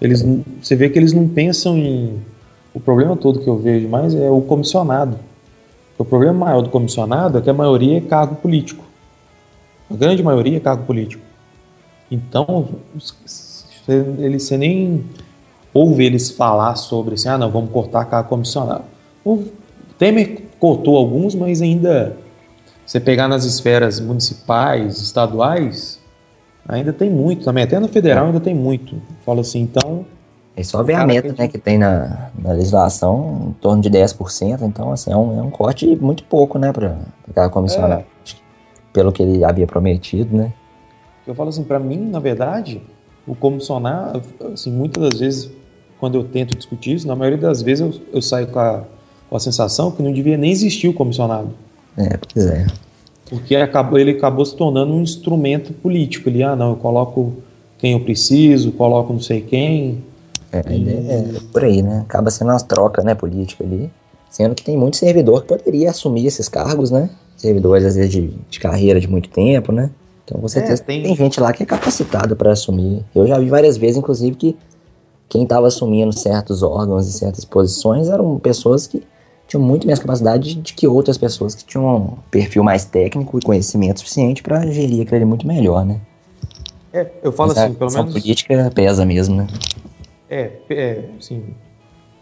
eles, 0.04 0.21
você 0.62 0.76
vê 0.76 0.89
que 0.89 0.99
eles 0.99 1.13
não 1.13 1.30
pensam 1.30 1.78
em. 1.78 2.21
O 2.73 2.80
problema 2.80 3.15
todo 3.15 3.39
que 3.39 3.47
eu 3.47 3.58
vejo 3.58 3.88
mais 3.88 4.13
é 4.13 4.30
o 4.30 4.41
comissionado. 4.41 5.17
O 5.97 6.04
problema 6.04 6.34
maior 6.34 6.62
do 6.62 6.69
comissionado 6.69 7.38
é 7.38 7.41
que 7.41 7.49
a 7.49 7.54
maioria 7.54 7.99
é 7.99 8.02
cargo 8.02 8.36
político. 8.36 8.84
A 9.89 9.95
grande 9.95 10.21
maioria 10.21 10.58
é 10.58 10.60
cargo 10.60 10.84
político. 10.86 11.23
Então, 12.12 12.67
ele, 13.88 14.39
você 14.39 14.58
nem 14.58 15.06
ouve 15.73 16.05
eles 16.05 16.29
falar 16.29 16.75
sobre 16.75 17.15
assim, 17.15 17.29
ah, 17.29 17.38
não, 17.38 17.49
vamos 17.49 17.71
cortar 17.71 18.05
cargo 18.05 18.29
comissionado. 18.29 18.83
O 19.25 19.43
Temer 19.97 20.43
cortou 20.59 20.97
alguns, 20.97 21.33
mas 21.36 21.62
ainda, 21.62 22.15
você 22.86 22.99
pegar 22.99 23.27
nas 23.27 23.45
esferas 23.45 23.99
municipais, 23.99 25.01
estaduais, 25.01 25.99
ainda 26.67 26.93
tem 26.93 27.09
muito 27.09 27.45
também. 27.45 27.63
Até 27.63 27.79
no 27.79 27.88
federal 27.88 28.27
ainda 28.27 28.39
tem 28.39 28.55
muito. 28.55 29.01
Falo 29.25 29.41
assim, 29.41 29.62
então. 29.62 30.05
É 30.55 30.62
só 30.62 30.83
ver 30.83 30.93
a 30.93 31.05
meta 31.05 31.33
que, 31.33 31.41
né, 31.41 31.47
que 31.47 31.57
tem 31.57 31.79
na, 31.79 32.29
na, 32.38 32.51
legislação, 32.51 33.47
em 33.49 33.53
torno 33.53 33.81
de 33.81 33.89
10%, 33.89 34.62
então 34.62 34.91
assim, 34.91 35.12
é 35.12 35.17
um, 35.17 35.39
é 35.39 35.41
um 35.41 35.49
corte 35.49 35.95
muito 35.95 36.23
pouco, 36.25 36.59
né, 36.59 36.71
para 36.71 36.95
cada 37.33 37.49
comissionado. 37.49 38.03
É. 38.03 38.05
Pelo 38.93 39.12
que 39.12 39.23
ele 39.23 39.43
havia 39.43 39.65
prometido, 39.65 40.38
né? 40.38 40.53
Eu 41.25 41.33
falo 41.33 41.49
assim, 41.49 41.63
para 41.63 41.79
mim, 41.79 41.97
na 41.97 42.19
verdade, 42.19 42.83
o 43.25 43.33
comissionado, 43.33 44.21
assim, 44.53 44.71
muitas 44.71 45.09
das 45.09 45.19
vezes, 45.19 45.51
quando 46.04 46.16
eu 46.16 46.24
tento 46.26 46.58
discutir 46.58 46.96
isso, 46.96 47.08
na 47.08 47.16
maioria 47.16 47.39
das 47.39 47.62
vezes 47.62 47.82
eu, 47.82 48.02
eu 48.16 48.22
saio 48.22 48.48
com 48.48 48.60
a, 48.60 48.84
com 49.30 49.38
a 49.38 49.39
sensação 49.39 49.89
que 49.89 50.04
não 50.04 50.12
devia 50.12 50.38
nem 50.38 50.52
existir 50.52 50.89
o 50.89 50.94
comissionado. 50.94 51.52
É, 51.98 52.18
pois 52.18 52.46
é 52.46 52.66
porque 53.34 53.56
acabou, 53.56 53.98
ele 53.98 54.12
acabou 54.12 54.46
se 54.46 54.56
tornando 54.56 54.94
um 54.94 55.02
instrumento 55.02 55.74
político. 55.74 56.30
Ele, 56.30 56.44
ah, 56.44 56.56
não, 56.56 56.72
eu 56.72 56.76
coloco 56.76 57.34
quem 57.80 57.94
eu 57.94 58.00
preciso, 58.00 58.72
coloco 58.72 59.12
não 59.12 59.20
sei 59.20 59.42
quem. 59.42 60.04
É, 60.52 60.60
é, 60.60 61.26
por 61.52 61.63
aí, 61.63 61.82
né? 61.82 62.02
Acaba 62.02 62.30
sendo 62.30 62.52
uma 62.52 62.60
troca, 62.60 63.02
né, 63.02 63.16
política 63.16 63.63
ali. 63.63 63.89
Sendo 64.30 64.54
que 64.54 64.63
tem 64.63 64.78
muito 64.78 64.98
servidor 64.98 65.42
que 65.42 65.48
poderia 65.48 65.89
assumir 65.89 66.28
esses 66.28 66.48
cargos, 66.48 66.92
né? 66.92 67.10
Servidores, 67.36 67.86
às 67.86 67.96
vezes, 67.96 68.12
de, 68.12 68.34
de 68.50 68.60
carreira 68.60 69.00
de 69.00 69.08
muito 69.08 69.30
tempo, 69.30 69.72
né? 69.72 69.89
Então, 70.24 70.39
com 70.39 70.48
certeza, 70.48 70.82
é, 70.82 70.86
tem... 70.86 71.02
tem 71.02 71.16
gente 71.16 71.39
lá 71.39 71.52
que 71.52 71.63
é 71.63 71.66
capacitado 71.66 72.36
para 72.36 72.52
assumir. 72.52 73.04
Eu 73.16 73.26
já 73.26 73.39
vi 73.39 73.50
várias 73.50 73.78
vezes, 73.78 73.98
inclusive, 73.98 74.36
que 74.36 74.56
quem 75.34 75.41
estava 75.41 75.65
assumindo 75.65 76.13
certos 76.13 76.62
órgãos 76.62 77.08
e 77.08 77.12
certas 77.12 77.43
posições 77.43 78.08
eram 78.08 78.38
pessoas 78.38 78.86
que 78.86 79.02
tinham 79.48 79.63
muito 79.63 79.88
mais 79.88 79.98
capacidade 79.98 80.54
de 80.54 80.74
que 80.76 80.88
outras 80.88 81.17
pessoas 81.17 81.56
que 81.56 81.65
tinham 81.65 81.96
um 81.96 82.17
perfil 82.30 82.63
mais 82.63 82.86
técnico 82.86 83.39
e 83.39 83.41
conhecimento 83.41 84.02
suficiente 84.02 84.43
para 84.43 84.63
gerir 84.67 85.02
aquilo 85.02 85.15
ali 85.15 85.26
muito 85.26 85.48
melhor, 85.48 85.84
né? 85.84 86.00
É, 86.93 87.10
eu 87.24 87.32
falo 87.32 87.50
Mas 87.50 87.58
assim, 87.58 87.74
pelo 87.74 87.91
menos. 87.91 88.15
A 88.15 88.19
política 88.19 88.72
pesa 88.76 89.04
mesmo, 89.08 89.38
né? 89.38 89.48
É, 90.30 90.52
é 90.69 91.06
assim, 91.17 91.43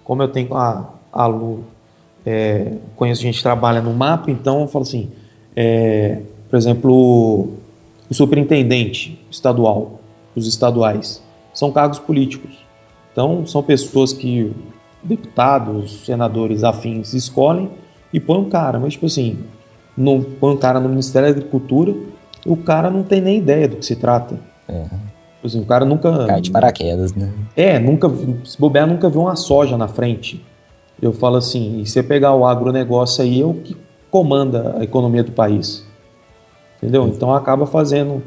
como 0.06 0.24
eu 0.24 0.30
tenho 0.30 0.56
a, 0.56 0.94
a 1.12 1.28
Lu, 1.28 1.66
é, 2.26 2.76
conheço 2.96 3.22
gente 3.22 3.36
que 3.40 3.44
trabalha 3.44 3.82
no 3.82 3.94
mapa, 3.94 4.32
então 4.32 4.62
eu 4.62 4.68
falo 4.70 4.84
assim, 4.84 5.12
é, 5.54 6.20
por 6.50 6.56
exemplo, 6.56 7.50
o 8.10 8.14
superintendente 8.14 9.22
estadual, 9.30 10.00
os 10.34 10.48
estaduais, 10.48 11.22
são 11.54 11.74
cargos 11.74 12.00
políticos. 12.00 12.71
Então, 13.12 13.46
são 13.46 13.62
pessoas 13.62 14.14
que 14.14 14.54
deputados, 15.04 16.06
senadores 16.06 16.64
afins 16.64 17.14
escolhem 17.14 17.70
e 18.14 18.20
põe 18.20 18.38
um 18.38 18.50
cara. 18.50 18.80
Mas, 18.80 18.94
tipo 18.94 19.06
assim, 19.06 19.40
não 19.98 20.22
põe 20.22 20.54
um 20.54 20.58
cara 20.58 20.80
no 20.80 20.90
Ministério 20.90 21.30
da 21.30 21.38
Agricultura 21.38 21.94
e 22.46 22.50
o 22.50 22.58
cara 22.58 22.90
não 22.90 23.04
tem 23.04 23.22
nem 23.22 23.38
ideia 23.38 23.68
do 23.68 23.78
que 23.78 23.86
se 23.86 23.96
trata. 23.96 24.40
É. 24.68 24.84
Tipo 24.84 25.48
assim, 25.48 25.62
o 25.62 25.66
cara 25.66 25.86
nunca. 25.86 26.26
Cai 26.26 26.42
de 26.42 26.52
paraquedas, 26.52 27.14
né? 27.14 27.32
É, 27.56 27.80
nunca. 27.80 28.10
Se 28.46 28.60
bobear, 28.60 28.88
nunca 28.88 29.10
viu 29.10 29.22
uma 29.22 29.36
soja 29.36 29.78
na 29.78 29.88
frente. 29.88 30.44
Eu 31.02 31.12
falo 31.12 31.38
assim, 31.38 31.80
e 31.80 31.88
você 31.88 32.04
pegar 32.04 32.36
o 32.36 32.46
agronegócio 32.46 33.24
aí, 33.24 33.42
é 33.42 33.46
o 33.46 33.56
que 33.56 33.76
comanda 34.10 34.76
a 34.78 34.84
economia 34.84 35.24
do 35.24 35.32
país. 35.32 35.84
Entendeu? 36.78 37.08
Então 37.08 37.34
acaba 37.34 37.66
fazendo. 37.66 38.22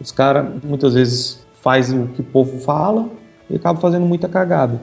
Os 0.00 0.12
caras 0.12 0.46
muitas 0.62 0.94
vezes 0.94 1.44
fazem 1.60 2.04
o 2.04 2.08
que 2.08 2.20
o 2.20 2.24
povo 2.24 2.58
fala 2.60 3.10
e 3.50 3.56
acaba 3.56 3.80
fazendo 3.80 4.06
muita 4.06 4.28
cagada. 4.28 4.80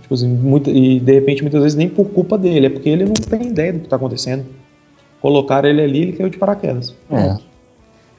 Tipo 0.00 0.14
assim, 0.14 0.28
muita, 0.28 0.70
e 0.70 1.00
de 1.00 1.12
repente 1.12 1.42
muitas 1.42 1.62
vezes 1.62 1.76
nem 1.76 1.88
por 1.88 2.08
culpa 2.10 2.38
dele, 2.38 2.66
é 2.66 2.70
porque 2.70 2.88
ele 2.88 3.04
não 3.04 3.14
tem 3.14 3.48
ideia 3.48 3.72
do 3.72 3.80
que 3.80 3.86
está 3.86 3.96
acontecendo. 3.96 4.46
Colocaram 5.20 5.68
ele 5.68 5.82
ali, 5.82 6.02
ele 6.02 6.12
caiu 6.12 6.30
de 6.30 6.38
paraquedas. 6.38 6.94
É. 7.10 7.16
Às 7.16 7.40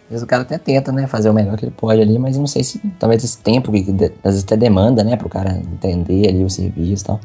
vezes 0.09 0.23
o 0.23 0.27
cara 0.27 0.41
até 0.41 0.57
tenta, 0.57 0.91
né, 0.91 1.07
fazer 1.07 1.29
o 1.29 1.33
melhor 1.33 1.57
que 1.57 1.63
ele 1.63 1.73
pode 1.75 2.01
ali, 2.01 2.19
mas 2.19 2.37
não 2.37 2.45
sei 2.45 2.63
se 2.63 2.79
talvez 2.99 3.23
esse 3.23 3.37
tempo 3.37 3.71
que 3.71 3.79
às 4.23 4.33
vezes 4.33 4.43
até 4.43 4.57
demanda, 4.57 5.03
né, 5.03 5.15
para 5.15 5.27
o 5.27 5.29
cara 5.29 5.61
entender 5.73 6.27
ali 6.27 6.43
o 6.43 6.49
serviço 6.49 7.03
e 7.03 7.07
tal. 7.07 7.19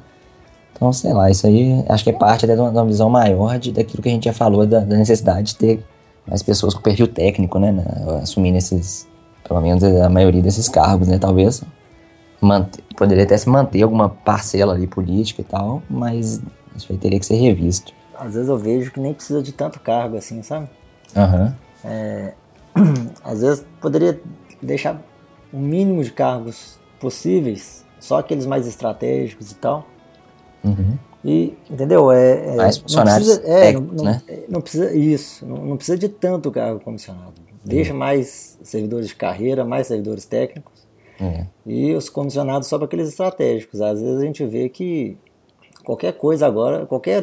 Então, 0.72 0.92
sei 0.92 1.12
lá, 1.12 1.28
isso 1.28 1.46
aí 1.46 1.84
acho 1.88 2.04
que 2.04 2.10
é 2.10 2.12
parte 2.12 2.44
até 2.44 2.54
de 2.54 2.60
uma, 2.60 2.70
de 2.70 2.76
uma 2.76 2.86
visão 2.86 3.10
maior 3.10 3.58
de, 3.58 3.72
daquilo 3.72 4.02
que 4.02 4.08
a 4.08 4.12
gente 4.12 4.26
já 4.26 4.32
falou, 4.32 4.64
da, 4.64 4.80
da, 4.80 4.96
necessidade 4.96 5.48
de 5.48 5.56
ter 5.56 5.84
mais 6.26 6.42
pessoas 6.42 6.74
com 6.74 6.80
perfil 6.80 7.08
técnico, 7.08 7.58
né, 7.58 7.74
assumindo 8.22 8.58
esses, 8.58 9.08
pelo 9.46 9.60
menos 9.60 9.82
a 9.82 10.08
maioria 10.08 10.42
desses 10.42 10.68
cargos, 10.68 11.08
né, 11.08 11.18
talvez 11.18 11.62
manter, 12.40 12.82
poderia 12.96 13.24
até 13.24 13.36
se 13.36 13.48
manter 13.48 13.82
alguma 13.82 14.08
parcela 14.08 14.74
ali 14.74 14.86
política 14.86 15.40
e 15.40 15.44
tal, 15.44 15.82
mas 15.88 16.40
isso 16.74 16.92
aí 16.92 16.98
teria 16.98 17.18
que 17.18 17.26
ser 17.26 17.36
revisto. 17.36 17.92
Às 18.18 18.34
vezes 18.34 18.48
eu 18.48 18.58
vejo 18.58 18.90
que 18.90 19.00
nem 19.00 19.12
precisa 19.12 19.42
de 19.42 19.52
tanto 19.52 19.80
cargo 19.80 20.16
assim, 20.16 20.42
sabe? 20.42 20.68
Uhum. 21.14 21.52
É, 21.84 22.32
às 23.24 23.40
vezes 23.40 23.64
poderia 23.80 24.20
deixar 24.62 25.00
o 25.52 25.58
mínimo 25.58 26.02
de 26.02 26.10
cargos 26.10 26.78
possíveis, 26.98 27.84
só 28.00 28.18
aqueles 28.18 28.46
mais 28.46 28.66
estratégicos 28.66 29.52
e 29.52 29.54
tal. 29.54 29.86
Uhum. 30.64 30.98
E, 31.24 31.56
entendeu? 31.68 32.12
É, 32.12 32.54
é, 32.54 32.56
mais 32.56 32.78
funcionários 32.78 33.28
não 33.28 33.36
precisa, 33.36 33.52
é, 33.52 33.72
não, 33.72 33.80
não, 33.80 34.04
né? 34.04 34.22
não, 34.48 34.60
precisa 34.60 34.94
isso, 34.94 35.44
não, 35.44 35.56
não, 35.56 35.76
precisa 35.76 35.98
de 35.98 36.08
tanto 36.08 36.50
cargo 36.50 36.80
comissionado. 36.80 37.34
Deixa 37.64 37.92
uhum. 37.92 37.98
mais 37.98 38.58
servidores 38.62 39.08
de 39.08 39.16
carreira, 39.16 39.64
mais 39.64 39.88
servidores 39.88 40.24
técnicos 40.24 40.75
é. 41.20 41.46
E 41.64 41.94
os 41.94 42.08
comissionados 42.08 42.68
só 42.68 42.76
para 42.76 42.86
aqueles 42.86 43.08
estratégicos. 43.08 43.80
Às 43.80 44.00
vezes 44.00 44.18
a 44.18 44.24
gente 44.24 44.44
vê 44.44 44.68
que 44.68 45.16
qualquer 45.84 46.12
coisa 46.12 46.46
agora, 46.46 46.86
qualquer 46.86 47.22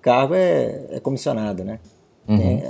cargo 0.00 0.34
é, 0.34 0.86
é 0.90 1.00
comissionado, 1.00 1.64
né? 1.64 1.80
Uhum. 2.28 2.36
Tem, 2.36 2.62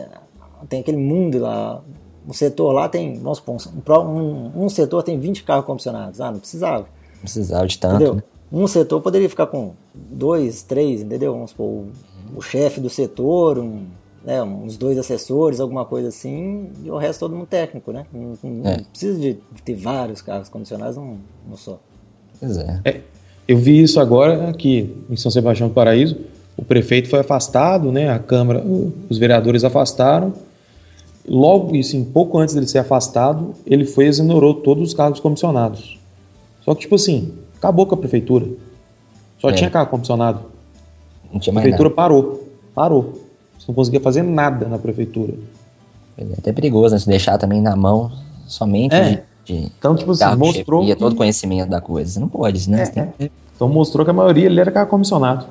tem, 0.68 0.80
aquele 0.80 0.96
mundo 0.96 1.38
lá, 1.38 1.82
um 2.26 2.32
setor 2.32 2.72
lá 2.72 2.88
tem, 2.88 3.18
vamos 3.18 3.38
supor, 3.38 4.06
um, 4.06 4.64
um, 4.64 4.68
setor 4.68 5.02
tem 5.02 5.18
20 5.18 5.44
cargos 5.44 5.66
comissionados. 5.66 6.20
Ah, 6.20 6.30
não 6.30 6.38
precisava. 6.38 6.86
precisava 7.20 7.66
de 7.66 7.78
tanto. 7.78 8.14
Né? 8.14 8.22
Um 8.50 8.66
setor 8.66 9.00
poderia 9.00 9.28
ficar 9.28 9.46
com 9.46 9.72
dois, 9.94 10.62
três, 10.62 11.02
entendeu? 11.02 11.32
Vamos 11.32 11.50
supor, 11.50 11.66
o, 11.66 11.88
o 12.36 12.42
chefe 12.42 12.80
do 12.80 12.88
setor, 12.88 13.58
um, 13.58 13.86
né, 14.26 14.42
uns 14.42 14.76
dois 14.76 14.98
assessores, 14.98 15.60
alguma 15.60 15.84
coisa 15.84 16.08
assim, 16.08 16.68
e 16.82 16.90
o 16.90 16.96
resto 16.96 17.20
todo 17.20 17.36
mundo 17.36 17.46
técnico, 17.46 17.92
né? 17.92 18.04
Não, 18.12 18.36
não 18.42 18.70
é. 18.70 18.78
precisa 18.90 19.16
de 19.20 19.38
ter 19.64 19.76
vários 19.76 20.20
carros 20.20 20.48
condicionados 20.48 20.96
num, 20.96 21.18
num 21.48 21.56
só. 21.56 21.78
Pois 22.40 22.58
é. 22.58 22.80
é. 22.84 23.00
Eu 23.46 23.56
vi 23.56 23.80
isso 23.80 24.00
agora 24.00 24.50
aqui 24.50 24.96
em 25.08 25.16
São 25.16 25.30
Sebastião 25.30 25.68
do 25.68 25.74
Paraíso. 25.74 26.16
O 26.56 26.64
prefeito 26.64 27.08
foi 27.08 27.20
afastado, 27.20 27.92
né? 27.92 28.10
A 28.10 28.18
Câmara, 28.18 28.64
os 29.08 29.16
vereadores 29.16 29.62
afastaram. 29.62 30.32
Logo, 31.28 31.78
assim, 31.78 32.04
pouco 32.04 32.36
antes 32.36 32.52
dele 32.52 32.66
ser 32.66 32.78
afastado, 32.78 33.54
ele 33.64 33.84
foi 33.84 34.06
e 34.06 34.08
exonerou 34.08 34.54
todos 34.54 34.88
os 34.88 34.94
cargos 34.94 35.20
comissionados. 35.20 36.00
Só 36.64 36.74
que, 36.74 36.80
tipo 36.80 36.96
assim, 36.96 37.32
acabou 37.56 37.86
com 37.86 37.94
a 37.94 37.98
prefeitura. 37.98 38.46
Só 39.38 39.50
é. 39.50 39.52
tinha 39.52 39.70
carro 39.70 39.86
comissionado. 39.86 40.40
Não 41.32 41.38
tinha 41.38 41.52
a 41.52 41.60
prefeitura 41.60 41.88
nada. 41.88 41.94
parou. 41.94 42.44
Parou. 42.74 43.25
Você 43.66 43.72
não 43.72 43.74
conseguia 43.74 44.00
fazer 44.00 44.22
nada 44.22 44.68
na 44.68 44.78
prefeitura. 44.78 45.34
É 46.16 46.24
até 46.38 46.52
perigoso, 46.52 46.94
né? 46.94 47.00
Se 47.00 47.08
deixar 47.08 47.36
também 47.36 47.60
na 47.60 47.74
mão 47.74 48.12
somente 48.46 48.94
é. 48.94 49.24
de, 49.44 49.54
de, 49.60 49.72
Então, 49.76 49.96
tipo 49.96 50.12
assim, 50.12 50.36
mostrou. 50.36 50.84
E 50.84 50.86
que... 50.86 50.94
todo 50.94 51.16
conhecimento 51.16 51.68
da 51.68 51.80
coisa. 51.80 52.12
Você 52.12 52.20
não 52.20 52.28
pode, 52.28 52.70
né? 52.70 52.84
É, 52.94 53.24
é. 53.24 53.30
Então 53.56 53.68
mostrou 53.68 54.04
que 54.04 54.10
a 54.10 54.14
maioria 54.14 54.46
ele 54.46 54.60
era 54.60 54.70
carro 54.70 54.88
comissionado. 54.88 55.46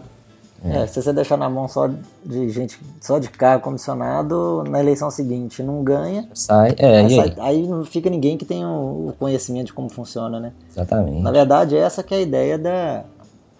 É. 0.63 0.87
se 0.87 0.99
você 0.99 1.13
deixar 1.13 1.37
na 1.37 1.47
mão 1.47 1.67
só 1.67 1.87
de 2.25 2.49
gente, 2.49 2.79
só 2.99 3.19
de 3.19 3.29
carro 3.29 3.61
comissionado, 3.61 4.63
na 4.67 4.79
eleição 4.79 5.11
seguinte 5.11 5.61
não 5.61 5.83
ganha. 5.83 6.27
Sai, 6.33 6.73
é, 6.77 7.01
aí, 7.01 7.15
sai, 7.15 7.33
aí 7.37 7.67
não 7.67 7.85
fica 7.85 8.09
ninguém 8.09 8.35
que 8.35 8.45
tenha 8.45 8.67
o 8.67 9.13
conhecimento 9.19 9.67
de 9.67 9.73
como 9.73 9.89
funciona, 9.89 10.39
né? 10.39 10.53
Exatamente. 10.71 11.21
Na 11.21 11.31
verdade, 11.31 11.77
essa 11.77 12.01
que 12.01 12.15
é 12.15 12.17
a 12.17 12.21
ideia 12.21 12.57
da. 12.57 13.03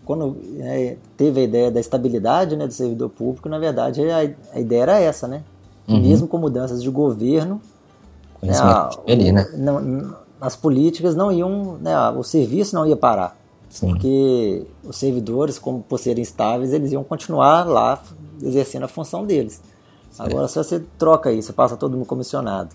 Quando 0.05 0.37
é, 0.59 0.97
teve 1.17 1.41
a 1.41 1.43
ideia 1.43 1.71
da 1.71 1.79
estabilidade 1.79 2.55
né, 2.55 2.67
do 2.67 2.73
servidor 2.73 3.09
público, 3.09 3.49
na 3.49 3.57
verdade 3.57 4.01
a, 4.09 4.17
a 4.53 4.59
ideia 4.59 4.83
era 4.83 4.99
essa, 4.99 5.27
né? 5.27 5.43
Uhum. 5.87 6.01
Mesmo 6.01 6.27
com 6.27 6.37
mudanças 6.37 6.81
de 6.81 6.89
governo, 6.89 7.61
né, 8.41 8.57
a, 8.57 8.89
ali, 9.07 9.31
né? 9.31 9.47
Não, 9.57 10.15
as 10.39 10.55
políticas 10.55 11.15
não 11.15 11.31
iam, 11.31 11.77
né, 11.81 11.97
o 12.11 12.23
serviço 12.23 12.75
não 12.75 12.85
ia 12.85 12.95
parar. 12.95 13.35
Sim. 13.69 13.89
Porque 13.89 14.65
os 14.83 14.95
servidores, 14.95 15.59
como 15.59 15.81
por 15.81 15.99
serem 15.99 16.21
estáveis, 16.21 16.71
eles 16.71 16.91
iam 16.91 17.03
continuar 17.03 17.65
lá 17.67 18.01
exercendo 18.41 18.83
a 18.83 18.87
função 18.87 19.25
deles. 19.25 19.61
Certo. 20.11 20.29
Agora, 20.29 20.47
se 20.47 20.55
você 20.55 20.81
troca 20.97 21.31
isso, 21.31 21.51
passa 21.51 21.75
todo 21.75 21.97
mundo 21.97 22.05
comissionado. 22.05 22.69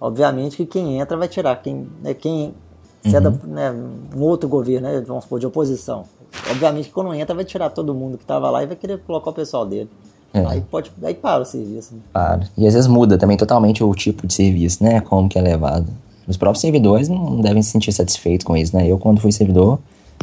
Obviamente 0.00 0.56
que 0.56 0.66
quem 0.66 0.98
entra 0.98 1.16
vai 1.16 1.28
tirar. 1.28 1.56
Quem, 1.56 1.88
né, 2.02 2.14
quem 2.14 2.54
se 3.02 3.10
uhum. 3.10 3.16
é 3.16 3.20
da, 3.20 3.30
uhum. 3.30 3.38
né, 3.44 3.74
um 4.16 4.22
outro 4.22 4.48
governo, 4.48 4.88
né, 4.88 5.00
vamos 5.06 5.24
supor, 5.24 5.38
de 5.38 5.46
oposição. 5.46 6.04
Obviamente 6.50 6.86
que 6.86 6.92
quando 6.92 7.12
entra 7.14 7.34
vai 7.34 7.44
tirar 7.44 7.70
todo 7.70 7.94
mundo 7.94 8.16
que 8.16 8.24
estava 8.24 8.50
lá 8.50 8.62
e 8.62 8.66
vai 8.66 8.76
querer 8.76 8.98
colocar 8.98 9.30
o 9.30 9.32
pessoal 9.32 9.66
dele. 9.66 9.88
É. 10.32 10.44
Aí, 10.44 10.60
pode, 10.60 10.92
aí 11.02 11.14
para 11.14 11.42
o 11.42 11.44
serviço. 11.44 11.94
Né? 11.94 12.00
Para. 12.12 12.48
E 12.56 12.66
às 12.66 12.74
vezes 12.74 12.88
muda 12.88 13.16
também 13.16 13.36
totalmente 13.36 13.82
o 13.82 13.94
tipo 13.94 14.26
de 14.26 14.34
serviço, 14.34 14.84
né? 14.84 15.00
Como 15.00 15.28
que 15.28 15.38
é 15.38 15.42
levado. 15.42 15.86
Os 16.28 16.36
próprios 16.36 16.60
servidores 16.60 17.08
não 17.08 17.40
devem 17.40 17.62
se 17.62 17.70
sentir 17.70 17.92
satisfeitos 17.92 18.44
com 18.44 18.56
isso, 18.56 18.76
né? 18.76 18.86
Eu, 18.86 18.98
quando 18.98 19.20
fui 19.20 19.32
servidor, 19.32 19.78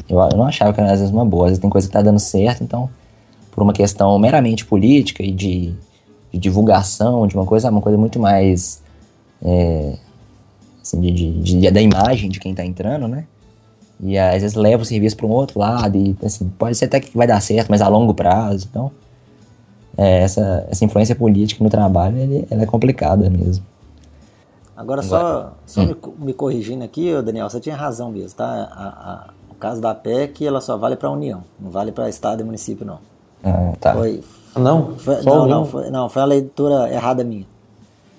eu, 0.08 0.20
eu 0.20 0.38
não 0.38 0.46
achava 0.46 0.74
que 0.74 0.80
era 0.80 0.92
às 0.92 1.00
vezes 1.00 1.13
uma 1.13 1.26
boa. 1.26 1.46
Às 1.46 1.52
vezes 1.52 1.62
tem 1.62 1.70
coisa 1.70 1.88
que 1.88 1.94
tá 1.94 2.02
dando 2.02 2.20
certo, 2.20 2.63
então, 2.63 2.89
por 3.52 3.63
uma 3.63 3.74
questão 3.74 4.18
meramente 4.20 4.66
política 4.66 5.24
e 5.24 5.32
de, 5.32 5.74
de 6.32 6.39
divulgação 6.39 7.26
de 7.26 7.36
uma 7.36 7.46
coisa, 7.46 7.70
uma 7.70 7.82
coisa 7.82 7.98
muito 7.98 8.20
mais. 8.20 8.82
É, 9.42 9.98
assim, 10.82 11.00
de, 11.02 11.12
de, 11.12 11.60
de, 11.60 11.72
da 11.72 11.82
imagem 11.82 12.30
de 12.30 12.39
quem 12.39 12.54
tá 12.54 12.66
entrando, 12.66 13.08
né? 13.08 13.26
E 13.99 14.17
às 14.17 14.41
vezes 14.41 14.56
leva 14.56 14.84
o 14.84 14.86
serviço 14.86 15.15
para 15.15 15.25
um 15.25 15.32
outro 15.32 15.60
lado 15.60 15.97
e 15.97 16.15
assim, 16.23 16.49
pode 16.58 16.75
ser 16.75 16.86
até 16.86 16.99
que 16.99 17.15
vai 17.15 17.27
dar 17.27 17.39
certo, 17.41 17.69
mas 17.69 17.82
a 17.82 17.88
longo 17.88 18.13
prazo. 18.13 18.67
Então, 18.69 18.91
é, 19.97 20.21
essa, 20.21 20.67
essa 20.69 20.84
influência 20.84 21.15
política 21.15 21.63
no 21.63 21.69
trabalho 21.69 22.17
ele, 22.17 22.47
ela 22.49 22.63
é 22.63 22.65
complicada 22.65 23.29
mesmo. 23.29 23.63
Agora, 24.75 25.01
Agora 25.01 25.03
só, 25.03 25.53
só 25.65 25.82
hum. 25.82 25.86
me, 26.17 26.25
me, 26.25 26.34
corrigindo 26.34 26.84
aqui, 26.84 27.13
Daniel, 27.21 27.49
você 27.49 27.60
tinha 27.60 27.75
razão 27.75 28.12
mesmo, 28.12 28.36
tá? 28.36 28.45
A, 28.45 28.88
a, 29.13 29.34
caso 29.63 29.79
da 29.79 29.95
PEC, 29.95 30.45
ela 30.45 30.60
só 30.60 30.75
vale 30.75 30.97
para 30.97 31.08
a 31.08 31.12
União, 31.13 31.41
não 31.58 31.71
vale 31.71 31.93
para 31.93 32.10
Estado 32.10 32.41
e 32.41 32.43
município, 32.43 32.86
não. 32.86 32.99
Ah, 33.41 33.71
tá. 33.79 33.93
Foi, 33.93 34.21
não? 34.58 34.97
Foi, 34.97 35.23
não, 35.23 35.47
não, 35.47 35.65
foi, 35.65 35.89
não, 35.89 36.10
foi 36.10 36.21
a 36.21 36.25
leitura 36.25 36.93
errada 36.93 37.23
minha. 37.23 37.45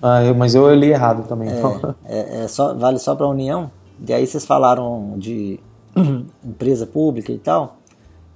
Ah, 0.01 0.23
eu, 0.23 0.33
mas 0.33 0.55
eu 0.55 0.73
li 0.73 0.89
errado 0.89 1.27
também. 1.27 1.49
É, 1.49 1.59
então. 1.59 1.95
é, 2.03 2.43
é 2.43 2.47
só, 2.47 2.73
vale 2.73 2.97
só 2.97 3.13
para 3.13 3.27
a 3.27 3.29
União, 3.29 3.69
e 4.07 4.13
aí 4.13 4.25
vocês 4.25 4.45
falaram 4.45 5.15
de 5.17 5.59
empresa 6.43 6.85
pública 6.85 7.31
e 7.31 7.37
tal. 7.37 7.77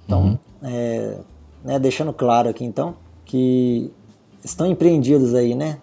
Então, 0.04 0.22
uhum. 0.22 0.38
é, 0.62 1.16
né, 1.64 1.78
deixando 1.78 2.12
claro 2.12 2.48
aqui 2.48 2.64
então, 2.64 2.94
que 3.24 3.92
estão 4.44 4.66
empreendidos 4.66 5.34
aí, 5.34 5.54
né? 5.54 5.78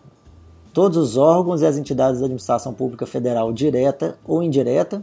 Todos 0.74 0.98
os 0.98 1.18
órgãos 1.18 1.62
e 1.62 1.66
as 1.66 1.78
entidades 1.78 2.20
da 2.20 2.26
administração 2.26 2.74
pública 2.74 3.06
federal 3.06 3.52
direta 3.52 4.18
ou 4.26 4.44
indireta 4.44 5.02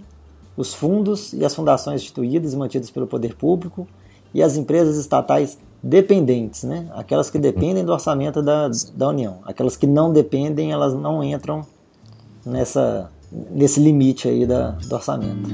os 0.56 0.72
fundos 0.72 1.32
e 1.32 1.44
as 1.44 1.54
fundações 1.54 2.02
instituídas 2.02 2.52
e 2.52 2.56
mantidas 2.56 2.90
pelo 2.90 3.06
poder 3.06 3.34
público 3.34 3.86
e 4.32 4.42
as 4.42 4.56
empresas 4.56 4.96
estatais 4.96 5.58
dependentes, 5.82 6.62
né? 6.64 6.88
aquelas 6.94 7.28
que 7.28 7.38
dependem 7.38 7.84
do 7.84 7.92
orçamento 7.92 8.40
da, 8.42 8.70
da 8.94 9.08
União. 9.08 9.38
Aquelas 9.44 9.76
que 9.76 9.86
não 9.86 10.12
dependem, 10.12 10.72
elas 10.72 10.94
não 10.94 11.22
entram 11.22 11.66
nessa, 12.44 13.10
nesse 13.32 13.80
limite 13.80 14.28
aí 14.28 14.46
da, 14.46 14.70
do 14.70 14.94
orçamento. 14.94 15.50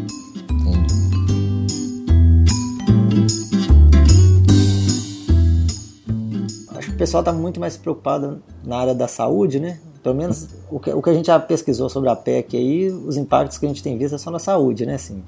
Acho 6.76 6.88
que 6.88 6.94
o 6.94 6.98
pessoal 6.98 7.20
está 7.20 7.32
muito 7.32 7.60
mais 7.60 7.76
preocupado 7.76 8.42
na 8.64 8.76
área 8.76 8.94
da 8.94 9.08
saúde, 9.08 9.60
né? 9.60 9.78
Pelo 10.02 10.14
menos 10.14 10.48
o 10.70 10.80
que, 10.80 10.90
o 10.90 11.02
que 11.02 11.10
a 11.10 11.14
gente 11.14 11.26
já 11.26 11.38
pesquisou 11.38 11.90
sobre 11.90 12.08
a 12.08 12.16
PEC 12.16 12.56
aí, 12.56 12.90
os 12.90 13.16
impactos 13.16 13.58
que 13.58 13.66
a 13.66 13.68
gente 13.68 13.82
tem 13.82 13.98
visto 13.98 14.14
é 14.14 14.18
só 14.18 14.30
na 14.30 14.38
saúde, 14.38 14.86
né? 14.86 14.94
Assim, 14.94 15.22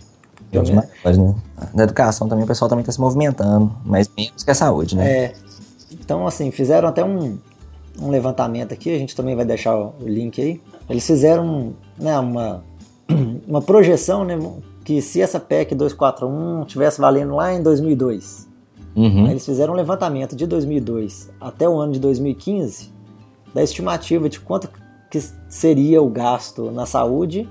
pelo 0.51 0.67
menos. 0.67 0.85
Mas, 1.05 1.19
né? 1.19 1.35
Na 1.75 1.85
educação 1.85 2.29
também 2.29 2.45
o 2.45 2.47
pessoal 2.47 2.69
também 2.69 2.83
está 2.83 2.93
se 2.93 3.01
movimentando, 3.01 3.75
mas 3.85 4.09
menos 4.17 4.43
que 4.43 4.51
a 4.51 4.55
saúde, 4.55 4.97
né? 4.97 5.11
É. 5.11 5.35
Então, 5.91 6.27
assim, 6.27 6.51
fizeram 6.51 6.89
até 6.89 7.05
um, 7.05 7.39
um 8.01 8.11
levantamento 8.11 8.73
aqui, 8.73 8.95
a 8.95 8.99
gente 8.99 9.15
também 9.15 9.35
vai 9.35 9.45
deixar 9.45 9.77
o 9.77 9.95
link 10.01 10.41
aí. 10.41 10.61
Eles 10.89 11.07
fizeram 11.07 11.75
né, 11.99 12.19
uma, 12.19 12.65
uma 13.47 13.63
projeção, 13.63 14.25
né? 14.25 14.39
Que 14.85 15.01
se 15.01 15.21
essa 15.21 15.39
PEC 15.39 15.75
241 15.75 16.65
tivesse 16.65 17.01
valendo 17.01 17.37
lá 17.37 17.55
em 17.55 17.63
2002, 17.63 18.49
uhum. 18.97 19.29
eles 19.29 19.47
fizeram 19.47 19.75
um 19.75 19.77
levantamento 19.77 20.35
de 20.35 20.47
2002 20.47 21.31
até 21.41 21.69
o 21.69 21.79
ano 21.79 21.93
de 21.93 22.01
2015 22.01 22.91
da 23.55 23.63
estimativa 23.63 24.29
de 24.29 24.41
quanto 24.41 24.69
que 25.11 25.21
seria 25.49 26.03
o 26.03 26.09
gasto 26.09 26.71
na 26.71 26.87
saúde 26.87 27.49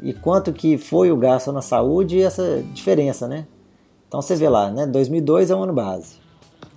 e 0.00 0.12
quanto 0.12 0.52
que 0.52 0.78
foi 0.78 1.12
o 1.12 1.16
gasto 1.16 1.52
na 1.52 1.62
saúde 1.62 2.16
e 2.16 2.22
essa 2.22 2.62
diferença, 2.72 3.28
né? 3.28 3.46
Então 4.06 4.22
você 4.22 4.34
vê 4.34 4.48
lá, 4.48 4.70
né? 4.70 4.86
2002 4.86 5.50
é 5.50 5.54
o 5.54 5.62
ano 5.62 5.72
base. 5.74 6.16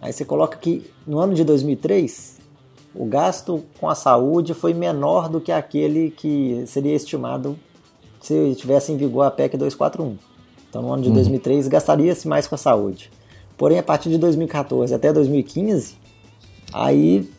Aí 0.02 0.12
você 0.12 0.26
coloca 0.26 0.58
que 0.58 0.86
no 1.08 1.20
ano 1.20 1.34
de 1.34 1.44
2003 1.44 2.41
o 2.94 3.06
gasto 3.06 3.64
com 3.80 3.90
a 3.90 3.96
saúde 3.96 4.54
foi 4.54 4.74
menor 4.74 5.30
do 5.30 5.40
que 5.40 5.52
aquele 5.52 6.12
que 6.12 6.64
seria 6.68 6.96
estimado 6.96 7.58
se 8.22 8.56
tivesse 8.56 8.92
em 8.92 8.98
vigor 8.98 9.24
a 9.24 9.32
PEC 9.32 9.58
241. 9.58 10.18
Então 10.70 10.82
no 10.82 10.94
ano 10.94 11.04
de 11.04 11.10
uhum. 11.10 11.16
2003 11.16 11.68
gastaria-se 11.68 12.28
mais 12.28 12.48
com 12.48 12.56
a 12.56 12.58
saúde. 12.58 13.12
Porém, 13.58 13.78
a 13.78 13.84
partir 13.84 14.10
de 14.10 14.18
2014 14.18 14.94
até 14.94 15.14
2015, 15.14 15.96
aí 16.74 17.30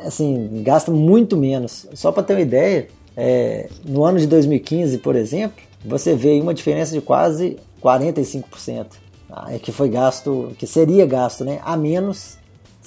assim, 0.00 0.62
gasta 0.62 0.90
muito 0.90 1.36
menos. 1.36 1.86
Só 1.94 2.12
para 2.12 2.22
ter 2.22 2.34
uma 2.34 2.40
ideia, 2.40 2.88
é, 3.16 3.68
no 3.84 4.04
ano 4.04 4.18
de 4.18 4.26
2015, 4.26 4.98
por 4.98 5.16
exemplo, 5.16 5.62
você 5.84 6.14
vê 6.14 6.40
uma 6.40 6.54
diferença 6.54 6.92
de 6.92 7.00
quase 7.00 7.56
45%, 7.82 8.86
tá? 9.28 9.46
é 9.50 9.58
que 9.58 9.72
foi 9.72 9.88
gasto, 9.88 10.52
que 10.58 10.66
seria 10.66 11.06
gasto, 11.06 11.44
né, 11.44 11.60
a 11.64 11.76
menos 11.76 12.37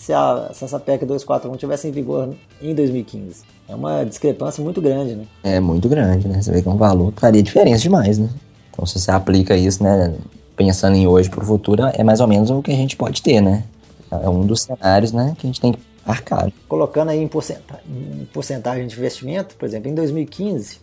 se, 0.02 0.12
a, 0.14 0.50
se 0.52 0.66
essa 0.66 0.80
PEC 0.80 1.06
241 1.06 1.56
tivesse 1.58 1.88
em 1.88 1.92
vigor 1.92 2.34
em 2.60 2.74
2015. 2.74 3.44
É 3.70 3.76
uma 3.76 4.04
discrepância 4.04 4.64
muito 4.64 4.82
grande, 4.82 5.16
né? 5.16 5.26
É 5.44 5.60
muito 5.60 5.88
grande, 5.88 6.28
né? 6.28 6.42
Você 6.42 6.52
vê 6.52 6.60
que 6.64 6.68
é 6.68 6.72
um 6.72 6.78
valor 6.78 7.12
que 7.12 7.22
faria 7.22 7.44
diferença 7.44 7.84
demais, 7.84 8.18
né? 8.18 8.28
Então, 8.72 8.84
se 8.84 9.00
você 9.00 9.12
aplica 9.12 9.56
isso, 9.56 9.84
né, 9.84 10.16
pensando 10.56 10.96
em 10.96 11.06
hoje 11.06 11.30
para 11.30 11.44
o 11.44 11.46
futuro, 11.46 11.84
é 11.94 12.04
mais 12.04 12.20
ou 12.20 12.28
menos 12.28 12.50
o 12.50 12.64
que 12.64 12.72
a 12.72 12.76
gente 12.76 12.96
pode 12.96 13.22
ter, 13.22 13.42
né? 13.42 13.64
É 14.10 14.28
um 14.28 14.44
dos 14.44 14.64
cenários, 14.64 15.12
né, 15.12 15.36
que 15.38 15.46
a 15.46 15.50
gente 15.50 15.62
tem 15.62 15.74
que 15.74 15.80
arcado. 16.04 16.52
Colocando 16.68 17.10
aí 17.10 17.22
em 17.22 17.28
porcentagem, 17.28 17.84
em 17.88 18.26
porcentagem 18.34 18.88
de 18.88 18.96
investimento, 18.96 19.56
por 19.56 19.66
exemplo, 19.66 19.88
em 19.90 19.94
2015 19.94 20.80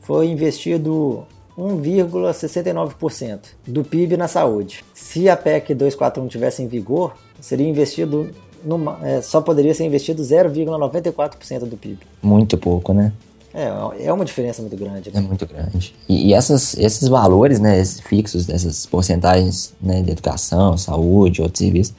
foi 0.00 0.26
investido 0.26 1.24
1,69% 1.56 3.38
do 3.64 3.84
PIB 3.84 4.16
na 4.16 4.26
saúde. 4.26 4.84
Se 4.92 5.28
a 5.28 5.36
PEC 5.36 5.72
241 5.72 6.26
tivesse 6.26 6.62
em 6.64 6.66
vigor, 6.66 7.14
seria 7.40 7.68
investido 7.68 8.30
numa, 8.64 8.98
é, 9.02 9.22
só 9.22 9.40
poderia 9.40 9.74
ser 9.74 9.84
investido 9.84 10.22
0,94% 10.22 11.60
do 11.60 11.76
PIB. 11.76 11.98
Muito 12.22 12.56
pouco, 12.58 12.92
né? 12.92 13.12
É, 13.52 14.06
é 14.06 14.12
uma 14.12 14.24
diferença 14.24 14.62
muito 14.62 14.76
grande. 14.76 15.10
Né? 15.10 15.18
É 15.18 15.20
muito 15.20 15.46
grande. 15.46 15.94
E, 16.08 16.28
e, 16.28 16.34
essas, 16.34 16.76
esses 16.76 17.08
valores, 17.08 17.58
né, 17.58 17.80
esses 17.80 18.00
fixos, 18.00 18.48
essas 18.48 18.86
porcentagens 18.86 19.72
né, 19.80 20.02
de 20.02 20.10
educação, 20.12 20.76
saúde, 20.76 21.42
outros 21.42 21.58
serviços, 21.58 21.94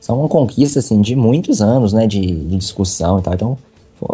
são 0.00 0.18
uma 0.18 0.28
conquista 0.28 0.80
assim, 0.80 1.00
de 1.00 1.14
muitos 1.14 1.60
anos 1.60 1.92
né, 1.92 2.06
de, 2.06 2.20
de 2.20 2.56
discussão 2.56 3.18
e 3.18 3.22
tal. 3.22 3.34
Então, 3.34 3.58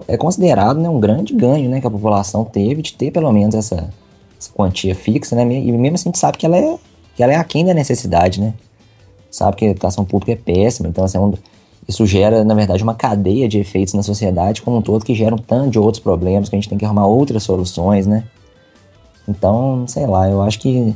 é 0.09 0.17
considerado 0.17 0.79
né, 0.79 0.89
um 0.89 1.01
grande 1.01 1.35
ganho 1.35 1.71
né, 1.71 1.81
que 1.81 1.87
a 1.87 1.91
população 1.91 2.45
teve 2.45 2.83
de 2.83 2.93
ter 2.95 3.11
pelo 3.11 3.33
menos 3.33 3.55
essa, 3.55 3.89
essa 4.39 4.51
quantia 4.53 4.95
fixa, 4.95 5.37
né? 5.37 5.43
E 5.43 5.73
mesmo 5.73 5.95
assim 5.95 6.09
a 6.09 6.11
gente 6.11 6.19
sabe 6.19 6.39
que 6.39 6.47
ela 6.47 6.57
é, 6.57 6.79
que 7.15 7.23
ela 7.23 7.33
é 7.33 7.37
aquém 7.37 7.65
da 7.65 7.75
necessidade, 7.75 8.41
né? 8.41 8.55
Sabe 9.35 9.57
que 9.57 9.64
a 9.64 9.70
educação 9.70 10.05
pública 10.05 10.31
é 10.31 10.37
péssima, 10.37 10.88
então 10.88 11.03
assim, 11.03 11.18
é 11.18 11.38
isso 11.88 12.07
gera, 12.07 12.44
na 12.44 12.55
verdade, 12.55 12.85
uma 12.85 12.94
cadeia 12.94 13.49
de 13.49 13.59
efeitos 13.59 13.92
na 13.92 14.03
sociedade 14.05 14.62
como 14.62 14.77
um 14.77 14.81
todo 14.81 15.05
que 15.05 15.12
gera 15.12 15.35
um 15.35 15.38
tanto 15.38 15.70
de 15.70 15.79
outros 15.79 16.01
problemas 16.01 16.49
que 16.49 16.55
a 16.55 16.59
gente 16.59 16.68
tem 16.68 16.79
que 16.79 16.85
arrumar 16.85 17.09
outras 17.09 17.42
soluções, 17.42 18.07
né? 18.07 18.23
Então, 19.27 19.87
sei 19.88 20.07
lá, 20.07 20.31
eu 20.31 20.40
acho 20.40 20.61
que 20.61 20.94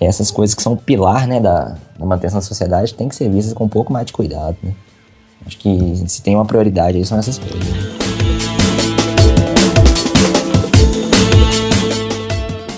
essas 0.00 0.30
coisas 0.30 0.54
que 0.54 0.62
são 0.62 0.74
o 0.74 0.76
pilar, 0.76 1.26
né, 1.26 1.40
da, 1.40 1.76
da 1.98 2.06
manutenção 2.06 2.38
da 2.38 2.46
sociedade 2.46 2.94
tem 2.94 3.08
que 3.08 3.16
ser 3.16 3.28
vistas 3.28 3.52
com 3.52 3.64
um 3.64 3.68
pouco 3.68 3.92
mais 3.92 4.06
de 4.06 4.12
cuidado, 4.12 4.56
né? 4.62 4.72
Acho 5.44 5.58
que 5.58 6.04
se 6.06 6.22
tem 6.22 6.36
uma 6.36 6.44
prioridade 6.44 6.96
aí 6.96 7.04
são 7.04 7.18
essas 7.18 7.36
coisas. 7.36 7.58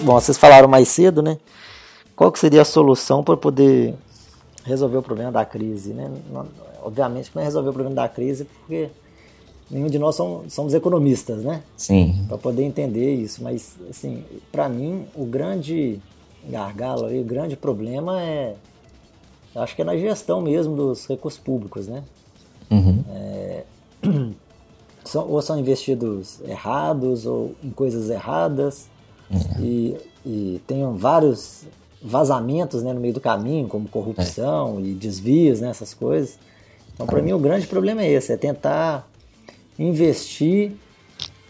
Bom, 0.02 0.14
vocês 0.14 0.38
falaram 0.38 0.66
mais 0.66 0.88
cedo, 0.88 1.20
né? 1.20 1.36
Qual 2.16 2.32
que 2.32 2.38
seria 2.38 2.62
a 2.62 2.64
solução 2.64 3.22
para 3.22 3.36
poder 3.36 3.94
resolver 4.68 4.98
o 4.98 5.02
problema 5.02 5.32
da 5.32 5.44
crise, 5.44 5.92
né? 5.92 6.10
obviamente, 6.82 7.30
não 7.34 7.42
é 7.42 7.44
resolver 7.44 7.70
o 7.70 7.72
problema 7.72 7.94
da 7.94 8.08
crise, 8.08 8.44
porque 8.44 8.88
nenhum 9.70 9.88
de 9.88 9.98
nós 9.98 10.14
somos, 10.14 10.52
somos 10.52 10.74
economistas, 10.74 11.42
né? 11.42 11.62
Sim. 11.76 12.24
Para 12.28 12.38
poder 12.38 12.62
entender 12.62 13.14
isso. 13.14 13.42
Mas, 13.42 13.76
assim, 13.88 14.24
para 14.50 14.68
mim, 14.68 15.06
o 15.14 15.24
grande 15.24 16.00
gargalo 16.48 17.12
e 17.12 17.20
o 17.20 17.24
grande 17.24 17.56
problema 17.56 18.22
é. 18.22 18.54
Acho 19.54 19.74
que 19.74 19.82
é 19.82 19.84
na 19.84 19.96
gestão 19.96 20.40
mesmo 20.40 20.76
dos 20.76 21.06
recursos 21.06 21.40
públicos, 21.40 21.88
né? 21.88 22.04
Uhum. 22.70 23.02
É, 23.10 23.64
são, 25.04 25.28
ou 25.28 25.42
são 25.42 25.58
investidos 25.58 26.40
errados 26.42 27.26
ou 27.26 27.54
em 27.64 27.70
coisas 27.70 28.08
erradas 28.10 28.88
uhum. 29.30 29.64
e, 29.64 29.96
e 30.24 30.60
tem 30.66 30.84
vários 30.94 31.64
vazamentos 32.02 32.82
né, 32.82 32.92
no 32.92 33.00
meio 33.00 33.14
do 33.14 33.20
caminho, 33.20 33.66
como 33.68 33.88
corrupção 33.88 34.78
é. 34.78 34.82
e 34.82 34.94
desvios, 34.94 35.60
né, 35.60 35.70
essas 35.70 35.94
coisas. 35.94 36.38
Então, 36.94 37.06
para 37.06 37.22
mim, 37.22 37.32
o 37.32 37.38
grande 37.38 37.66
problema 37.66 38.02
é 38.02 38.10
esse: 38.10 38.32
é 38.32 38.36
tentar 38.36 39.08
investir 39.78 40.72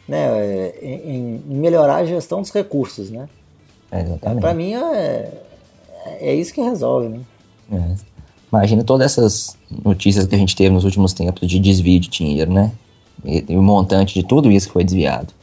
né, 0.06 0.70
em, 0.82 1.42
em 1.46 1.54
melhorar 1.54 1.96
a 1.96 2.04
gestão 2.04 2.40
dos 2.40 2.50
recursos. 2.50 3.10
Né? 3.10 3.28
É, 3.90 4.04
para 4.40 4.54
mim, 4.54 4.74
é, 4.74 5.32
é 6.20 6.34
isso 6.34 6.52
que 6.52 6.60
resolve. 6.60 7.08
Né? 7.08 7.20
É. 7.72 7.94
Imagina 8.50 8.82
todas 8.82 9.12
essas 9.12 9.56
notícias 9.84 10.26
que 10.26 10.34
a 10.34 10.38
gente 10.38 10.56
teve 10.56 10.70
nos 10.70 10.84
últimos 10.84 11.12
tempos 11.12 11.46
de 11.46 11.58
desvio 11.58 12.00
de 12.00 12.08
dinheiro, 12.08 12.50
né? 12.50 12.72
E, 13.22 13.44
e 13.48 13.56
o 13.56 13.62
montante 13.62 14.14
de 14.14 14.26
tudo 14.26 14.50
isso 14.50 14.68
que 14.68 14.72
foi 14.72 14.84
desviado. 14.84 15.34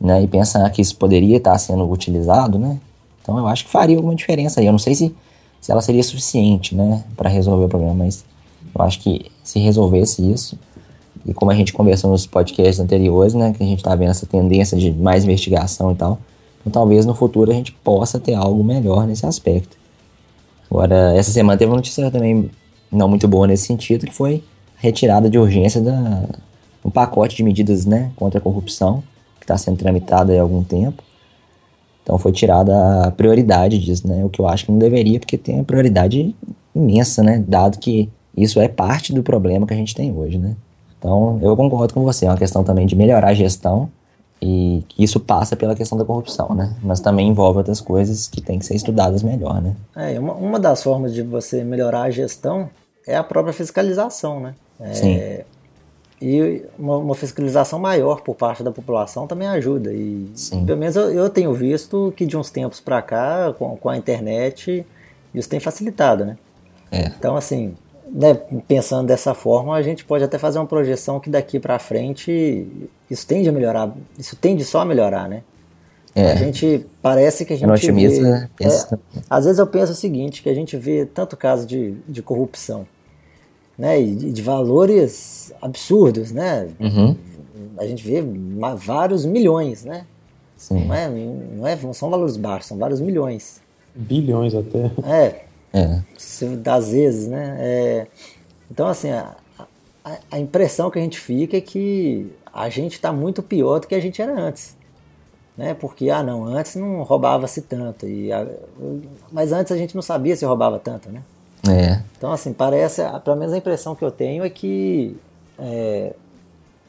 Né? 0.00 0.22
E 0.22 0.28
pensar 0.28 0.68
que 0.70 0.80
isso 0.80 0.94
poderia 0.96 1.38
estar 1.38 1.58
sendo 1.58 1.90
utilizado, 1.90 2.58
né? 2.58 2.78
Então 3.28 3.38
eu 3.38 3.46
acho 3.46 3.66
que 3.66 3.70
faria 3.70 3.94
alguma 3.94 4.14
diferença 4.14 4.58
aí. 4.58 4.64
Eu 4.64 4.72
não 4.72 4.78
sei 4.78 4.94
se, 4.94 5.14
se 5.60 5.70
ela 5.70 5.82
seria 5.82 6.02
suficiente, 6.02 6.74
né, 6.74 7.04
para 7.14 7.28
resolver 7.28 7.66
o 7.66 7.68
problema, 7.68 7.92
mas 7.92 8.24
eu 8.74 8.82
acho 8.82 9.00
que 9.00 9.26
se 9.44 9.58
resolvesse 9.58 10.22
isso, 10.32 10.58
e 11.26 11.34
como 11.34 11.50
a 11.50 11.54
gente 11.54 11.74
conversou 11.74 12.10
nos 12.10 12.26
podcasts 12.26 12.80
anteriores, 12.80 13.34
né, 13.34 13.52
que 13.52 13.62
a 13.62 13.66
gente 13.66 13.80
está 13.80 13.94
vendo 13.94 14.12
essa 14.12 14.24
tendência 14.24 14.78
de 14.78 14.90
mais 14.90 15.24
investigação 15.24 15.92
e 15.92 15.94
tal, 15.94 16.18
então 16.62 16.72
talvez 16.72 17.04
no 17.04 17.14
futuro 17.14 17.50
a 17.50 17.54
gente 17.54 17.70
possa 17.70 18.18
ter 18.18 18.32
algo 18.32 18.64
melhor 18.64 19.06
nesse 19.06 19.26
aspecto. 19.26 19.76
Agora, 20.70 21.14
essa 21.14 21.30
semana 21.30 21.58
teve 21.58 21.70
uma 21.70 21.76
notícia 21.76 22.10
também 22.10 22.50
não 22.90 23.08
muito 23.10 23.28
boa 23.28 23.46
nesse 23.46 23.66
sentido, 23.66 24.06
que 24.06 24.14
foi 24.14 24.42
retirada 24.78 25.28
de 25.28 25.38
urgência 25.38 25.82
da 25.82 26.24
um 26.82 26.90
pacote 26.90 27.36
de 27.36 27.42
medidas 27.42 27.84
né, 27.84 28.10
contra 28.16 28.38
a 28.38 28.42
corrupção, 28.42 29.02
que 29.38 29.44
está 29.44 29.58
sendo 29.58 29.76
tramitado 29.76 30.32
há 30.32 30.40
algum 30.40 30.64
tempo. 30.64 31.02
Então 32.08 32.16
foi 32.16 32.32
tirada 32.32 33.04
a 33.04 33.10
prioridade 33.10 33.78
disso, 33.78 34.08
né? 34.08 34.24
O 34.24 34.30
que 34.30 34.40
eu 34.40 34.48
acho 34.48 34.64
que 34.64 34.72
não 34.72 34.78
deveria, 34.78 35.20
porque 35.20 35.36
tem 35.36 35.56
uma 35.56 35.64
prioridade 35.64 36.34
imensa, 36.74 37.22
né? 37.22 37.44
Dado 37.46 37.76
que 37.78 38.08
isso 38.34 38.58
é 38.58 38.66
parte 38.66 39.12
do 39.12 39.22
problema 39.22 39.66
que 39.66 39.74
a 39.74 39.76
gente 39.76 39.94
tem 39.94 40.10
hoje, 40.10 40.38
né? 40.38 40.56
Então, 40.98 41.38
eu 41.42 41.54
concordo 41.54 41.92
com 41.92 42.02
você, 42.02 42.24
é 42.24 42.30
uma 42.30 42.38
questão 42.38 42.64
também 42.64 42.86
de 42.86 42.96
melhorar 42.96 43.28
a 43.28 43.34
gestão 43.34 43.90
e 44.40 44.82
que 44.88 45.04
isso 45.04 45.20
passa 45.20 45.54
pela 45.54 45.76
questão 45.76 45.98
da 45.98 46.04
corrupção, 46.04 46.54
né? 46.54 46.74
Mas 46.82 46.98
também 46.98 47.28
envolve 47.28 47.58
outras 47.58 47.78
coisas 47.78 48.26
que 48.26 48.40
têm 48.40 48.58
que 48.58 48.64
ser 48.64 48.74
estudadas 48.74 49.22
melhor, 49.22 49.60
né? 49.60 49.76
É, 49.94 50.18
uma, 50.18 50.32
uma 50.32 50.58
das 50.58 50.82
formas 50.82 51.12
de 51.12 51.20
você 51.20 51.62
melhorar 51.62 52.04
a 52.04 52.10
gestão 52.10 52.70
é 53.06 53.18
a 53.18 53.22
própria 53.22 53.52
fiscalização, 53.52 54.40
né? 54.40 54.54
É, 54.80 54.94
Sim. 54.94 55.20
E 56.20 56.64
uma, 56.76 56.96
uma, 56.96 57.14
fiscalização 57.14 57.78
maior 57.78 58.22
por 58.22 58.34
parte 58.34 58.62
da 58.62 58.72
população 58.72 59.26
também 59.26 59.46
ajuda. 59.46 59.92
E 59.92 60.28
Sim. 60.34 60.66
pelo 60.66 60.78
menos 60.78 60.96
eu, 60.96 61.12
eu 61.12 61.30
tenho 61.30 61.54
visto 61.54 62.12
que 62.16 62.26
de 62.26 62.36
uns 62.36 62.50
tempos 62.50 62.80
para 62.80 63.00
cá, 63.00 63.54
com, 63.56 63.76
com 63.76 63.88
a 63.88 63.96
internet, 63.96 64.84
isso 65.32 65.48
tem 65.48 65.60
facilitado, 65.60 66.24
né? 66.24 66.36
É. 66.90 67.06
Então, 67.06 67.36
assim, 67.36 67.76
né, 68.10 68.34
pensando 68.66 69.06
dessa 69.06 69.32
forma, 69.34 69.76
a 69.76 69.82
gente 69.82 70.04
pode 70.04 70.24
até 70.24 70.38
fazer 70.38 70.58
uma 70.58 70.66
projeção 70.66 71.20
que 71.20 71.30
daqui 71.30 71.60
para 71.60 71.78
frente 71.78 72.66
isso 73.10 73.26
tende 73.26 73.48
a 73.48 73.52
melhorar, 73.52 73.92
isso 74.18 74.34
tende 74.34 74.64
só 74.64 74.80
a 74.80 74.84
melhorar, 74.84 75.28
né? 75.28 75.42
É. 76.14 76.32
A 76.32 76.34
gente 76.34 76.84
parece 77.00 77.44
que 77.44 77.52
a 77.52 77.56
gente 77.56 77.70
otimista, 77.70 78.22
vê, 78.22 78.28
né? 78.28 78.50
é, 78.60 78.66
às 79.30 79.44
vezes 79.44 79.58
eu 79.58 79.66
penso 79.66 79.92
o 79.92 79.94
seguinte, 79.94 80.42
que 80.42 80.48
a 80.48 80.54
gente 80.54 80.76
vê 80.76 81.06
tanto 81.06 81.36
caso 81.36 81.64
de, 81.66 81.94
de 82.08 82.22
corrupção, 82.22 82.86
né, 83.78 84.00
e 84.00 84.14
de, 84.14 84.42
valores 84.42 85.52
absurdos, 85.62 86.32
né? 86.32 86.68
Uhum. 86.80 87.16
A 87.78 87.86
gente 87.86 88.02
vê 88.02 88.24
vários 88.76 89.24
milhões, 89.24 89.84
né? 89.84 90.04
Sim. 90.56 90.86
Não, 90.86 90.94
é, 90.94 91.08
não, 91.08 91.66
é, 91.66 91.76
não 91.76 91.92
são 91.92 92.10
valores 92.10 92.36
baixos, 92.36 92.66
são 92.66 92.76
vários 92.76 93.00
milhões. 93.00 93.62
Bilhões 93.94 94.52
até. 94.54 94.90
É, 95.04 95.44
é. 95.72 96.02
Das 96.56 96.90
vezes, 96.90 97.28
né? 97.28 97.56
É, 97.60 98.06
então, 98.68 98.88
assim, 98.88 99.10
a, 99.10 99.36
a, 100.04 100.18
a, 100.32 100.38
impressão 100.40 100.90
que 100.90 100.98
a 100.98 101.02
gente 101.02 101.18
fica 101.18 101.56
é 101.56 101.60
que 101.60 102.26
a 102.52 102.68
gente 102.68 102.94
está 102.94 103.12
muito 103.12 103.42
pior 103.42 103.78
do 103.78 103.86
que 103.86 103.94
a 103.94 104.00
gente 104.00 104.20
era 104.20 104.38
antes. 104.38 104.76
Né? 105.56 105.74
Porque, 105.74 106.10
ah, 106.10 106.22
não, 106.22 106.44
antes 106.44 106.74
não 106.76 107.02
roubava-se 107.02 107.62
tanto. 107.62 108.06
E 108.06 108.32
a, 108.32 108.46
mas 109.30 109.52
antes 109.52 109.70
a 109.70 109.76
gente 109.76 109.94
não 109.94 110.02
sabia 110.02 110.36
se 110.36 110.44
roubava 110.44 110.78
tanto, 110.78 111.08
né? 111.10 111.22
É. 111.68 112.02
Então, 112.18 112.32
assim, 112.32 112.52
parece, 112.52 113.00
pelo 113.24 113.36
menos 113.36 113.54
a 113.54 113.58
impressão 113.58 113.94
que 113.94 114.04
eu 114.04 114.10
tenho 114.10 114.44
é 114.44 114.50
que 114.50 115.16
é, 115.58 116.12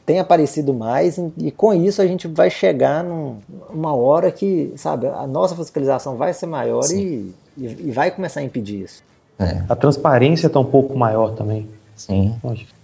tem 0.04 0.18
aparecido 0.18 0.74
mais 0.74 1.16
e, 1.16 1.32
e, 1.38 1.50
com 1.52 1.72
isso 1.72 2.02
a 2.02 2.06
gente 2.06 2.26
vai 2.26 2.50
chegar 2.50 3.04
num, 3.04 3.36
numa 3.72 3.94
hora 3.94 4.30
que, 4.32 4.72
sabe, 4.76 5.06
a 5.06 5.26
nossa 5.26 5.54
fiscalização 5.54 6.16
vai 6.16 6.34
ser 6.34 6.46
maior 6.46 6.82
e 6.90 7.32
e, 7.56 7.88
e 7.88 7.90
vai 7.90 8.10
começar 8.10 8.40
a 8.40 8.42
impedir 8.42 8.84
isso. 8.84 9.02
É. 9.38 9.62
A 9.68 9.76
transparência 9.76 10.46
está 10.46 10.58
um 10.58 10.64
pouco 10.64 10.96
maior 10.96 11.32
também. 11.34 11.68
Sim. 11.96 12.34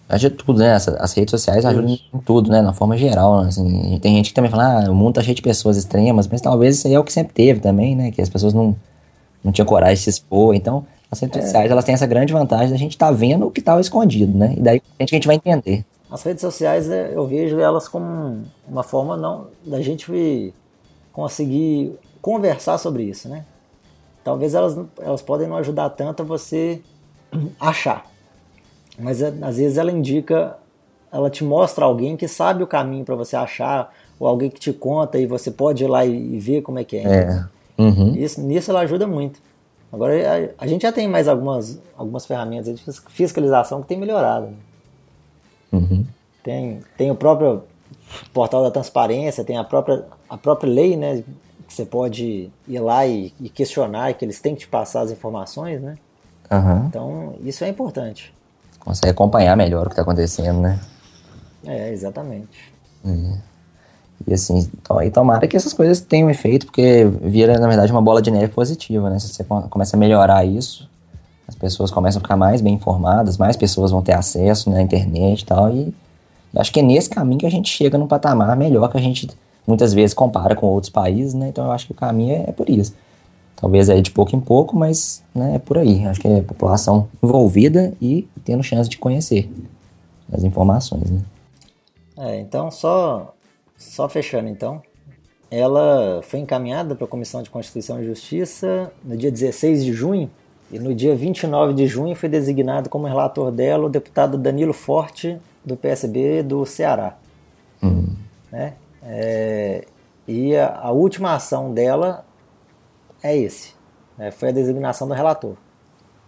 Ajuda 0.08 0.36
tudo, 0.36 0.58
né? 0.58 0.74
As, 0.74 0.88
as 0.88 1.12
redes 1.14 1.30
sociais 1.30 1.64
ajudam 1.64 1.90
em 1.90 2.18
tudo, 2.24 2.50
né? 2.50 2.62
Na 2.62 2.72
forma 2.72 2.96
geral. 2.96 3.40
Assim. 3.40 3.98
Tem 4.00 4.14
gente 4.14 4.28
que 4.28 4.34
também 4.34 4.50
fala, 4.50 4.84
ah, 4.84 4.90
o 4.90 4.94
mundo 4.94 5.14
tá 5.14 5.22
cheio 5.22 5.34
de 5.34 5.42
pessoas 5.42 5.76
extremas, 5.76 6.28
mas 6.28 6.40
talvez 6.40 6.76
isso 6.76 6.86
aí 6.86 6.94
é 6.94 7.00
o 7.00 7.04
que 7.04 7.12
sempre 7.12 7.32
teve 7.32 7.60
também, 7.60 7.96
né? 7.96 8.10
Que 8.10 8.22
as 8.22 8.28
pessoas 8.28 8.54
não, 8.54 8.76
não 9.42 9.52
tinham 9.52 9.66
coragem 9.66 9.96
de 9.96 10.02
se 10.02 10.10
expor. 10.10 10.54
Então, 10.54 10.86
as 11.10 11.20
redes 11.20 11.38
é. 11.38 11.42
sociais, 11.42 11.70
elas 11.70 11.84
têm 11.84 11.94
essa 11.94 12.06
grande 12.06 12.32
vantagem 12.32 12.70
da 12.70 12.76
gente 12.76 12.92
estar 12.92 13.06
tá 13.06 13.12
vendo 13.12 13.46
o 13.46 13.50
que 13.50 13.60
estava 13.60 13.80
escondido, 13.80 14.36
né? 14.36 14.54
E 14.56 14.60
daí 14.60 14.82
a 14.98 15.02
gente, 15.02 15.14
a 15.14 15.16
gente 15.16 15.26
vai 15.26 15.36
entender. 15.36 15.84
As 16.10 16.22
redes 16.22 16.40
sociais, 16.40 16.90
é, 16.90 17.12
eu 17.14 17.26
vejo 17.26 17.58
elas 17.58 17.88
como 17.88 18.42
uma 18.68 18.82
forma 18.82 19.16
não 19.16 19.48
da 19.64 19.80
gente 19.80 20.52
conseguir 21.12 21.98
conversar 22.20 22.78
sobre 22.78 23.04
isso, 23.04 23.28
né? 23.28 23.44
talvez 24.26 24.56
elas, 24.56 24.76
elas 24.98 25.22
podem 25.22 25.46
não 25.46 25.56
ajudar 25.56 25.88
tanto 25.90 26.22
a 26.22 26.26
você 26.26 26.82
achar. 27.60 28.04
Mas 28.98 29.22
é, 29.22 29.32
às 29.40 29.56
vezes 29.56 29.78
ela 29.78 29.92
indica, 29.92 30.58
ela 31.12 31.30
te 31.30 31.44
mostra 31.44 31.84
alguém 31.84 32.16
que 32.16 32.26
sabe 32.26 32.60
o 32.60 32.66
caminho 32.66 33.04
para 33.04 33.14
você 33.14 33.36
achar, 33.36 33.94
ou 34.18 34.26
alguém 34.26 34.50
que 34.50 34.58
te 34.58 34.72
conta 34.72 35.16
e 35.16 35.26
você 35.26 35.52
pode 35.52 35.84
ir 35.84 35.86
lá 35.86 36.04
e, 36.04 36.34
e 36.34 36.38
ver 36.40 36.62
como 36.62 36.80
é 36.80 36.82
que 36.82 36.96
é. 36.96 37.04
é. 37.04 37.44
Uhum. 37.78 38.16
Isso, 38.16 38.40
nisso 38.40 38.72
ela 38.72 38.80
ajuda 38.80 39.06
muito. 39.06 39.40
Agora, 39.92 40.14
a, 40.14 40.64
a, 40.64 40.66
gente 40.66 40.82
já 40.82 40.92
tem 40.92 41.08
mais 41.08 41.28
algumas, 41.28 41.78
algumas 41.96 42.26
ferramentas 42.26 42.78
de 42.78 43.00
fiscalização 43.08 43.82
que 43.82 43.88
tem 43.88 43.98
melhorado. 43.98 44.46
Né? 44.46 44.56
Uhum. 45.72 46.06
Tem, 46.42 46.80
tem 46.96 47.10
o 47.10 47.14
próprio 47.14 47.62
portal 48.32 48.62
da 48.62 48.70
transparência, 48.70 49.44
tem 49.44 49.56
a 49.56 49.64
própria, 49.64 50.04
a 50.28 50.36
própria 50.36 50.70
lei 50.70 50.96
né, 50.96 51.22
que 51.66 51.74
você 51.74 51.84
pode 51.84 52.50
ir 52.68 52.78
lá 52.78 53.06
e, 53.06 53.32
e 53.40 53.48
questionar, 53.48 54.14
que 54.14 54.24
eles 54.24 54.40
têm 54.40 54.54
que 54.54 54.60
te 54.60 54.68
passar 54.68 55.02
as 55.02 55.10
informações, 55.10 55.80
né? 55.80 55.96
Uhum. 56.50 56.86
Então, 56.86 57.34
isso 57.40 57.64
é 57.64 57.68
importante. 57.68 58.32
Consegue 58.78 59.10
acompanhar 59.10 59.56
melhor 59.56 59.86
o 59.86 59.88
que 59.88 59.94
está 59.94 60.02
acontecendo, 60.02 60.60
né? 60.60 60.80
É, 61.66 61.90
exatamente. 61.90 62.72
É. 63.04 63.55
E 64.26 64.34
assim, 64.34 64.68
e 65.04 65.10
tomara 65.10 65.46
que 65.46 65.56
essas 65.56 65.72
coisas 65.72 66.00
tenham 66.00 66.30
efeito, 66.30 66.66
porque 66.66 67.04
vira, 67.22 67.58
na 67.58 67.66
verdade, 67.66 67.92
uma 67.92 68.02
bola 68.02 68.22
de 68.22 68.30
neve 68.30 68.48
positiva, 68.48 69.10
né? 69.10 69.18
Se 69.18 69.28
você 69.28 69.44
começa 69.44 69.96
a 69.96 69.98
melhorar 69.98 70.44
isso, 70.44 70.88
as 71.46 71.54
pessoas 71.54 71.90
começam 71.90 72.18
a 72.18 72.22
ficar 72.22 72.36
mais 72.36 72.60
bem 72.60 72.74
informadas, 72.74 73.36
mais 73.36 73.56
pessoas 73.56 73.90
vão 73.90 74.02
ter 74.02 74.12
acesso 74.12 74.70
na 74.70 74.82
internet 74.82 75.42
e 75.42 75.46
tal, 75.46 75.70
e 75.70 75.94
acho 76.56 76.72
que 76.72 76.80
é 76.80 76.82
nesse 76.82 77.10
caminho 77.10 77.40
que 77.40 77.46
a 77.46 77.50
gente 77.50 77.68
chega 77.68 77.98
num 77.98 78.06
patamar 78.06 78.56
melhor 78.56 78.90
que 78.90 78.96
a 78.96 79.00
gente 79.00 79.28
muitas 79.66 79.92
vezes 79.92 80.14
compara 80.14 80.54
com 80.54 80.66
outros 80.66 80.90
países, 80.90 81.34
né? 81.34 81.48
Então 81.48 81.64
eu 81.66 81.72
acho 81.72 81.86
que 81.86 81.92
o 81.92 81.94
caminho 81.94 82.34
é, 82.34 82.44
é 82.48 82.52
por 82.52 82.70
isso. 82.70 82.94
Talvez 83.56 83.88
é 83.88 84.00
de 84.00 84.10
pouco 84.10 84.36
em 84.36 84.40
pouco, 84.40 84.76
mas 84.76 85.22
né, 85.34 85.54
é 85.54 85.58
por 85.58 85.78
aí. 85.78 86.06
Acho 86.06 86.20
que 86.20 86.28
é 86.28 86.40
a 86.40 86.42
população 86.42 87.08
envolvida 87.22 87.94
e 88.00 88.28
tendo 88.44 88.62
chance 88.62 88.88
de 88.88 88.98
conhecer 88.98 89.50
as 90.32 90.44
informações, 90.44 91.10
né? 91.10 91.20
É, 92.18 92.40
então 92.40 92.70
só 92.70 93.34
só 93.76 94.08
fechando 94.08 94.48
então, 94.48 94.82
ela 95.50 96.20
foi 96.22 96.40
encaminhada 96.40 96.94
para 96.94 97.04
a 97.04 97.08
Comissão 97.08 97.42
de 97.42 97.50
Constituição 97.50 98.00
e 98.00 98.04
Justiça 98.04 98.92
no 99.04 99.16
dia 99.16 99.30
16 99.30 99.84
de 99.84 99.92
junho 99.92 100.30
e 100.70 100.78
no 100.78 100.94
dia 100.94 101.14
29 101.14 101.74
de 101.74 101.86
junho 101.86 102.16
foi 102.16 102.28
designado 102.28 102.88
como 102.88 103.06
relator 103.06 103.52
dela 103.52 103.86
o 103.86 103.88
deputado 103.88 104.36
Danilo 104.36 104.72
Forte, 104.72 105.38
do 105.64 105.76
PSB 105.76 106.42
do 106.42 106.64
Ceará. 106.64 107.16
Uhum. 107.82 108.14
Né? 108.50 108.74
É, 109.02 109.84
e 110.26 110.56
a, 110.56 110.80
a, 110.80 110.90
última 110.90 111.34
ação 111.34 111.72
dela 111.72 112.24
é 113.22 113.36
esse, 113.36 113.74
né? 114.18 114.30
foi 114.30 114.48
a 114.48 114.52
designação 114.52 115.06
do 115.06 115.14
relator. 115.14 115.54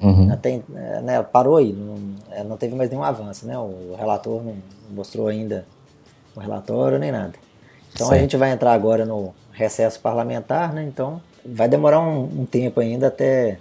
Uhum. 0.01 0.33
Até, 0.33 0.63
né, 1.03 1.21
parou 1.25 1.57
aí, 1.57 1.73
não, 1.73 2.45
não, 2.45 2.57
teve 2.57 2.75
mais 2.77 2.89
nenhum 2.89 3.03
avanço, 3.03 3.47
né? 3.47 3.59
o 3.59 3.97
relator 3.99 4.43
não 4.45 4.57
mostrou 4.91 5.27
ainda 5.27 5.67
relatório 6.39 6.99
nem 6.99 7.13
nada. 7.13 7.35
Então 7.93 8.09
certo. 8.09 8.19
a 8.19 8.23
gente 8.23 8.37
vai 8.37 8.53
entrar 8.53 8.73
agora 8.73 9.05
no 9.05 9.35
recesso 9.53 9.99
parlamentar, 10.01 10.73
né? 10.73 10.85
então 10.85 11.21
vai 11.45 11.69
demorar 11.69 12.01
um, 12.01 12.23
um 12.41 12.47
tempo 12.47 12.81
ainda 12.81 13.09
até 13.09 13.59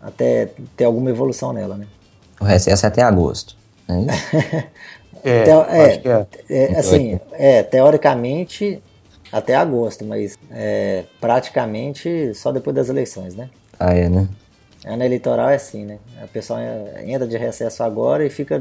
até 0.00 0.48
ter 0.76 0.84
alguma 0.84 1.10
evolução 1.10 1.52
nela, 1.52 1.76
né? 1.76 1.86
O 2.40 2.44
recesso 2.44 2.86
é 2.86 2.88
até 2.88 3.02
agosto. 3.02 3.54
Né? 3.86 4.06
é, 5.22 5.42
Teo, 5.42 5.60
é, 5.68 6.02
é. 6.48 6.72
é, 6.72 6.78
assim, 6.78 7.20
é, 7.32 7.62
teoricamente 7.62 8.82
até 9.30 9.54
agosto, 9.54 10.04
mas 10.04 10.38
é, 10.50 11.04
praticamente 11.20 12.34
só 12.34 12.50
depois 12.50 12.74
das 12.74 12.88
eleições, 12.88 13.34
né? 13.34 13.50
Ah, 13.78 13.94
é, 13.94 14.08
né? 14.08 14.26
Ano 14.86 15.04
eleitoral 15.04 15.50
é 15.50 15.56
assim, 15.56 15.84
né? 15.84 15.98
A 16.22 16.26
pessoa 16.26 16.60
entra 17.04 17.26
de 17.26 17.36
recesso 17.36 17.82
agora 17.82 18.24
e 18.24 18.30
fica 18.30 18.58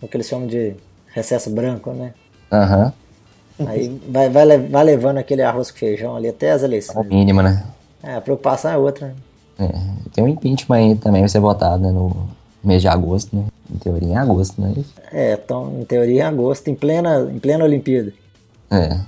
no 0.00 0.08
que 0.08 0.16
eles 0.16 0.26
chamam 0.26 0.46
de 0.46 0.74
recesso 1.08 1.50
branco, 1.50 1.92
né? 1.92 2.14
Aham. 2.50 2.92
Uhum. 3.58 3.68
Aí 3.68 4.00
vai, 4.08 4.28
vai, 4.30 4.58
vai 4.58 4.84
levando 4.84 5.18
aquele 5.18 5.42
arroz 5.42 5.70
com 5.70 5.78
feijão 5.78 6.16
ali 6.16 6.28
até 6.28 6.50
as 6.50 6.62
eleições. 6.62 6.96
É 6.96 7.00
o 7.00 7.04
mínimo, 7.04 7.42
né? 7.42 7.62
É, 8.02 8.14
a 8.14 8.20
preocupação 8.20 8.70
é 8.70 8.76
outra, 8.76 9.08
né? 9.08 9.14
É, 9.58 9.68
tem 10.14 10.24
um 10.24 10.28
impeachment 10.28 10.76
aí 10.76 10.94
também 10.96 11.20
vai 11.20 11.28
ser 11.28 11.40
votado 11.40 11.82
né, 11.82 11.92
no 11.92 12.28
mês 12.64 12.80
de 12.80 12.88
agosto, 12.88 13.36
né? 13.36 13.44
Em 13.70 13.76
teoria 13.76 14.08
em 14.08 14.16
agosto, 14.16 14.60
né? 14.60 14.74
É, 15.12 15.34
então, 15.34 15.80
em 15.80 15.84
teoria 15.84 16.22
em 16.22 16.26
agosto, 16.26 16.68
em 16.68 16.74
plena, 16.74 17.20
em 17.30 17.38
plena 17.38 17.64
Olimpíada. 17.64 18.12
É. 18.70 18.98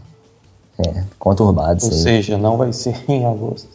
É, 0.78 1.05
conturbado. 1.18 1.84
Ou 1.84 1.93
seja, 1.93 2.36
não 2.36 2.57
vai 2.57 2.72
ser 2.72 2.97
em 3.09 3.24
agosto. 3.24 3.68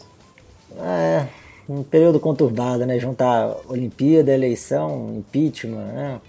É, 0.80 1.26
um 1.68 1.82
período 1.82 2.20
conturbado, 2.20 2.86
né? 2.86 3.00
Juntar 3.00 3.56
Olimpíada, 3.68 4.32
eleição, 4.32 5.16
impeachment, 5.18 5.78
né? 5.78 6.22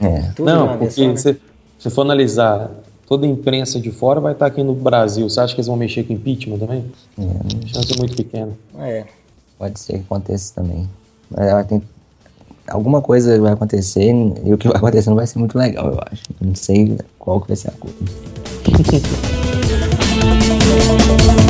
É. 0.00 0.32
Tudo 0.36 0.50
não, 0.50 0.78
porque 0.78 1.02
vez, 1.02 1.20
se, 1.20 1.32
né? 1.32 1.36
Se 1.84 1.90
for 1.90 2.00
analisar 2.00 2.70
toda 3.06 3.26
a 3.26 3.28
imprensa 3.28 3.78
de 3.78 3.90
fora 3.90 4.18
vai 4.18 4.32
estar 4.32 4.46
aqui 4.46 4.62
no 4.62 4.74
Brasil. 4.74 5.28
Você 5.28 5.38
acha 5.38 5.54
que 5.54 5.60
eles 5.60 5.66
vão 5.66 5.76
mexer 5.76 6.02
com 6.02 6.14
impeachment 6.14 6.56
também? 6.56 6.82
É. 7.18 7.24
Chance 7.66 7.98
muito 7.98 8.16
pequena. 8.16 8.52
É. 8.78 9.04
Pode 9.58 9.78
ser 9.78 9.92
que 9.92 9.98
aconteça 9.98 10.54
também. 10.54 10.88
Mas 11.30 11.46
ela 11.46 11.62
tem. 11.62 11.82
Alguma 12.66 13.02
coisa 13.02 13.38
vai 13.38 13.52
acontecer 13.52 14.14
e 14.42 14.54
o 14.54 14.56
que 14.56 14.66
vai 14.66 14.78
acontecer 14.78 15.10
não 15.10 15.16
vai 15.16 15.26
ser 15.26 15.38
muito 15.38 15.58
legal, 15.58 15.92
eu 15.92 16.00
acho. 16.10 16.22
Não 16.40 16.54
sei 16.54 16.96
qual 17.18 17.38
que 17.42 17.48
vai 17.48 17.56
ser 17.58 17.68
a 17.68 17.72
coisa. 17.72 17.96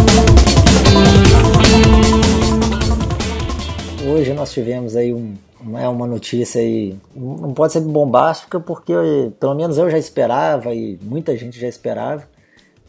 Hoje 4.25 4.33
nós 4.33 4.53
tivemos 4.53 4.97
aí 4.97 5.13
um, 5.13 5.35
uma, 5.61 5.87
uma 5.91 6.07
notícia 6.07 6.59
aí, 6.59 6.99
não 7.15 7.53
pode 7.53 7.75
ser 7.75 7.81
bombástica 7.83 8.59
porque 8.59 8.95
pelo 9.39 9.55
menos 9.55 9.77
eu 9.77 9.91
já 9.91 9.99
esperava 9.99 10.75
e 10.75 10.99
muita 11.03 11.37
gente 11.37 11.61
já 11.61 11.69
esperava, 11.69 12.27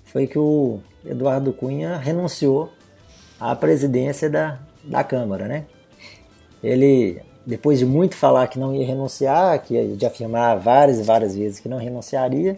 foi 0.05 0.27
que 0.27 0.39
o 0.39 0.79
Eduardo 1.05 1.51
Cunha 1.51 1.97
renunciou 1.97 2.69
à 3.37 3.53
presidência 3.53 4.29
da, 4.29 4.59
da 4.81 5.03
Câmara, 5.03 5.45
né? 5.45 5.65
Ele, 6.63 7.21
depois 7.45 7.79
de 7.79 7.85
muito 7.85 8.15
falar 8.15 8.47
que 8.47 8.57
não 8.57 8.73
ia 8.73 8.87
renunciar, 8.87 9.61
que 9.61 9.87
de 9.87 10.05
afirmar 10.05 10.57
várias 10.57 10.99
e 10.99 11.03
várias 11.03 11.35
vezes 11.35 11.59
que 11.59 11.67
não 11.67 11.79
renunciaria, 11.79 12.55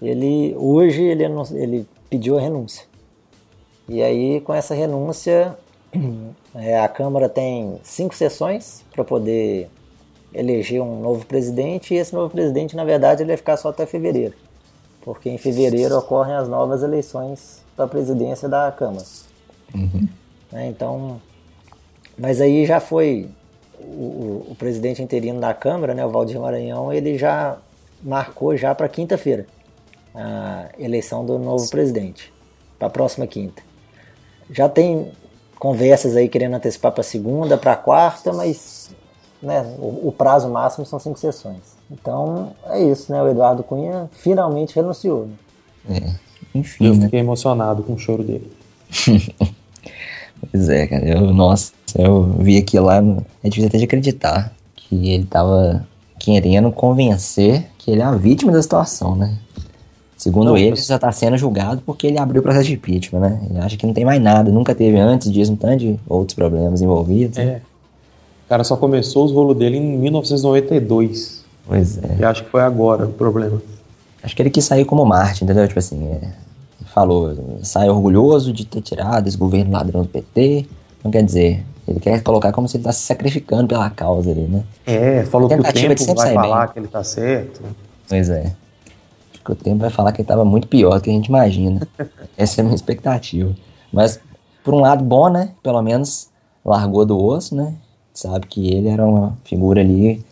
ele 0.00 0.54
hoje 0.56 1.02
ele, 1.02 1.24
ele 1.50 1.88
pediu 2.08 2.38
a 2.38 2.40
renúncia. 2.40 2.86
E 3.88 4.00
aí 4.00 4.40
com 4.40 4.54
essa 4.54 4.72
renúncia 4.72 5.58
é, 6.54 6.78
a 6.78 6.88
Câmara 6.88 7.28
tem 7.28 7.78
cinco 7.82 8.14
sessões 8.14 8.84
para 8.92 9.04
poder 9.04 9.68
eleger 10.34 10.80
um 10.80 11.00
novo 11.00 11.26
presidente 11.26 11.94
e 11.94 11.98
esse 11.98 12.14
novo 12.14 12.30
presidente 12.30 12.74
na 12.74 12.84
verdade 12.84 13.22
ele 13.22 13.28
vai 13.28 13.36
ficar 13.36 13.56
só 13.56 13.68
até 13.68 13.84
fevereiro, 13.84 14.34
porque 15.02 15.28
em 15.28 15.36
fevereiro 15.36 15.96
ocorrem 15.96 16.34
as 16.34 16.48
novas 16.48 16.82
eleições 16.82 17.62
para 17.76 17.84
a 17.84 17.88
presidência 17.88 18.48
da 18.48 18.72
Câmara. 18.72 19.04
Uhum. 19.74 20.08
Né? 20.50 20.68
Então, 20.68 21.20
mas 22.16 22.40
aí 22.40 22.64
já 22.64 22.80
foi 22.80 23.28
o, 23.78 24.46
o, 24.50 24.56
presidente 24.58 25.02
interino 25.02 25.40
da 25.40 25.52
Câmara, 25.52 25.94
né, 25.94 26.04
o 26.04 26.10
Valdir 26.10 26.40
Maranhão, 26.40 26.92
ele 26.92 27.18
já 27.18 27.58
marcou 28.02 28.56
já 28.56 28.74
para 28.74 28.88
quinta-feira 28.88 29.46
a 30.14 30.68
eleição 30.78 31.24
do 31.24 31.38
novo 31.38 31.68
presidente, 31.70 32.32
para 32.78 32.88
a 32.88 32.90
próxima 32.90 33.26
quinta. 33.26 33.62
Já 34.50 34.68
tem 34.68 35.10
conversas 35.62 36.16
aí 36.16 36.28
querendo 36.28 36.54
antecipar 36.54 36.90
para 36.90 37.04
segunda, 37.04 37.56
para 37.56 37.76
quarta, 37.76 38.32
mas 38.32 38.90
né, 39.40 39.64
o, 39.78 40.08
o, 40.08 40.12
prazo 40.12 40.48
máximo 40.48 40.84
são 40.84 40.98
cinco 40.98 41.20
sessões. 41.20 41.60
Então 41.88 42.50
é 42.66 42.82
isso, 42.82 43.12
né? 43.12 43.22
O 43.22 43.28
Eduardo 43.28 43.62
Cunha 43.62 44.10
finalmente 44.10 44.74
renunciou. 44.74 45.28
Né? 45.84 46.00
É, 46.00 46.58
enfim. 46.58 46.86
Eu 46.86 46.94
né? 46.96 47.04
fiquei 47.04 47.20
emocionado 47.20 47.84
com 47.84 47.92
o 47.92 47.98
choro 47.98 48.24
dele. 48.24 48.50
Pois 50.50 50.68
é, 50.68 50.88
cara. 50.88 51.06
Eu, 51.06 51.32
nossa, 51.32 51.72
eu 51.96 52.24
vi 52.40 52.58
aquilo 52.58 52.86
lá, 52.86 52.96
é 53.44 53.48
difícil 53.48 53.68
até 53.68 53.78
de 53.78 53.84
acreditar 53.84 54.52
que 54.74 55.12
ele 55.12 55.24
tava 55.24 55.86
querendo 56.18 56.72
convencer 56.72 57.70
que 57.78 57.92
ele 57.92 58.00
é 58.00 58.04
a 58.04 58.10
vítima 58.10 58.50
da 58.50 58.60
situação, 58.60 59.14
né? 59.14 59.38
Segundo 60.22 60.50
não, 60.50 60.56
ele, 60.56 60.68
ele 60.68 60.76
já 60.76 61.00
tá 61.00 61.10
sendo 61.10 61.36
julgado 61.36 61.82
porque 61.84 62.06
ele 62.06 62.16
abriu 62.16 62.38
o 62.38 62.44
processo 62.44 62.66
de 62.66 62.74
impeachment, 62.74 63.18
né? 63.18 63.40
Ele 63.50 63.58
acha 63.58 63.76
que 63.76 63.84
não 63.84 63.92
tem 63.92 64.04
mais 64.04 64.22
nada, 64.22 64.52
nunca 64.52 64.72
teve 64.72 64.96
antes 64.96 65.28
disso 65.32 65.50
um 65.50 65.56
tanto 65.56 65.78
de 65.78 65.98
outros 66.08 66.36
problemas 66.36 66.80
envolvidos. 66.80 67.38
É. 67.38 67.60
O 68.46 68.48
cara 68.48 68.62
só 68.62 68.76
começou 68.76 69.24
os 69.24 69.32
rolos 69.32 69.56
dele 69.56 69.78
em 69.78 69.98
1992. 69.98 71.44
Pois 71.66 71.98
é. 71.98 72.18
E 72.20 72.24
acho 72.24 72.44
que 72.44 72.50
foi 72.50 72.60
agora 72.60 73.04
o 73.04 73.12
problema. 73.12 73.60
Acho 74.22 74.36
que 74.36 74.42
ele 74.42 74.50
quis 74.50 74.64
sair 74.64 74.84
como 74.84 75.04
Marte, 75.04 75.42
entendeu? 75.42 75.66
Tipo 75.66 75.80
assim, 75.80 76.06
é, 76.06 76.28
falou, 76.94 77.36
sai 77.64 77.90
orgulhoso 77.90 78.52
de 78.52 78.64
ter 78.64 78.80
tirado 78.80 79.26
esse 79.26 79.36
governo 79.36 79.72
ladrão 79.72 80.02
do 80.02 80.08
PT. 80.08 80.66
Não 81.02 81.10
quer 81.10 81.24
dizer, 81.24 81.64
ele 81.88 81.98
quer 81.98 82.22
colocar 82.22 82.52
como 82.52 82.68
se 82.68 82.76
ele 82.76 82.82
está 82.82 82.92
se 82.92 83.00
sacrificando 83.00 83.66
pela 83.66 83.90
causa 83.90 84.30
ali, 84.30 84.42
né? 84.42 84.62
É, 84.86 85.24
falou 85.24 85.48
que 85.48 85.54
o 85.56 85.62
tempo 85.64 86.14
vai 86.14 86.32
falar 86.32 86.66
bem. 86.66 86.72
que 86.74 86.78
ele 86.78 86.86
está 86.86 87.02
certo. 87.02 87.60
Pois 88.08 88.30
é. 88.30 88.52
Acho 89.42 89.44
que 89.44 89.52
o 89.52 89.56
tempo 89.56 89.78
vai 89.78 89.90
falar 89.90 90.12
que 90.12 90.20
ele 90.20 90.24
estava 90.24 90.44
muito 90.44 90.68
pior 90.68 90.94
do 90.94 91.02
que 91.02 91.10
a 91.10 91.12
gente 91.12 91.26
imagina. 91.26 91.86
Essa 92.38 92.60
é 92.60 92.62
a 92.62 92.64
minha 92.64 92.76
expectativa. 92.76 93.52
Mas, 93.92 94.20
por 94.62 94.72
um 94.72 94.80
lado, 94.80 95.04
bom, 95.04 95.28
né? 95.28 95.50
Pelo 95.62 95.82
menos 95.82 96.30
largou 96.64 97.04
do 97.04 97.20
osso, 97.20 97.56
né? 97.56 97.74
Sabe 98.14 98.46
que 98.46 98.72
ele 98.72 98.88
era 98.88 99.04
uma 99.04 99.36
figura 99.44 99.80
ali 99.80 100.24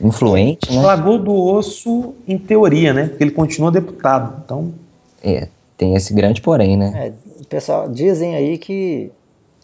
influente, 0.00 0.72
né? 0.72 0.82
Largou 0.82 1.18
do 1.18 1.34
osso 1.34 2.14
em 2.28 2.38
teoria, 2.38 2.92
né? 2.92 3.08
Porque 3.08 3.24
ele 3.24 3.32
continua 3.32 3.72
deputado. 3.72 4.40
Então. 4.44 4.72
É, 5.22 5.48
tem 5.76 5.96
esse 5.96 6.14
grande 6.14 6.40
porém, 6.40 6.76
né? 6.76 6.92
É, 6.94 7.44
pessoal, 7.48 7.88
dizem 7.88 8.36
aí 8.36 8.56
que, 8.56 9.10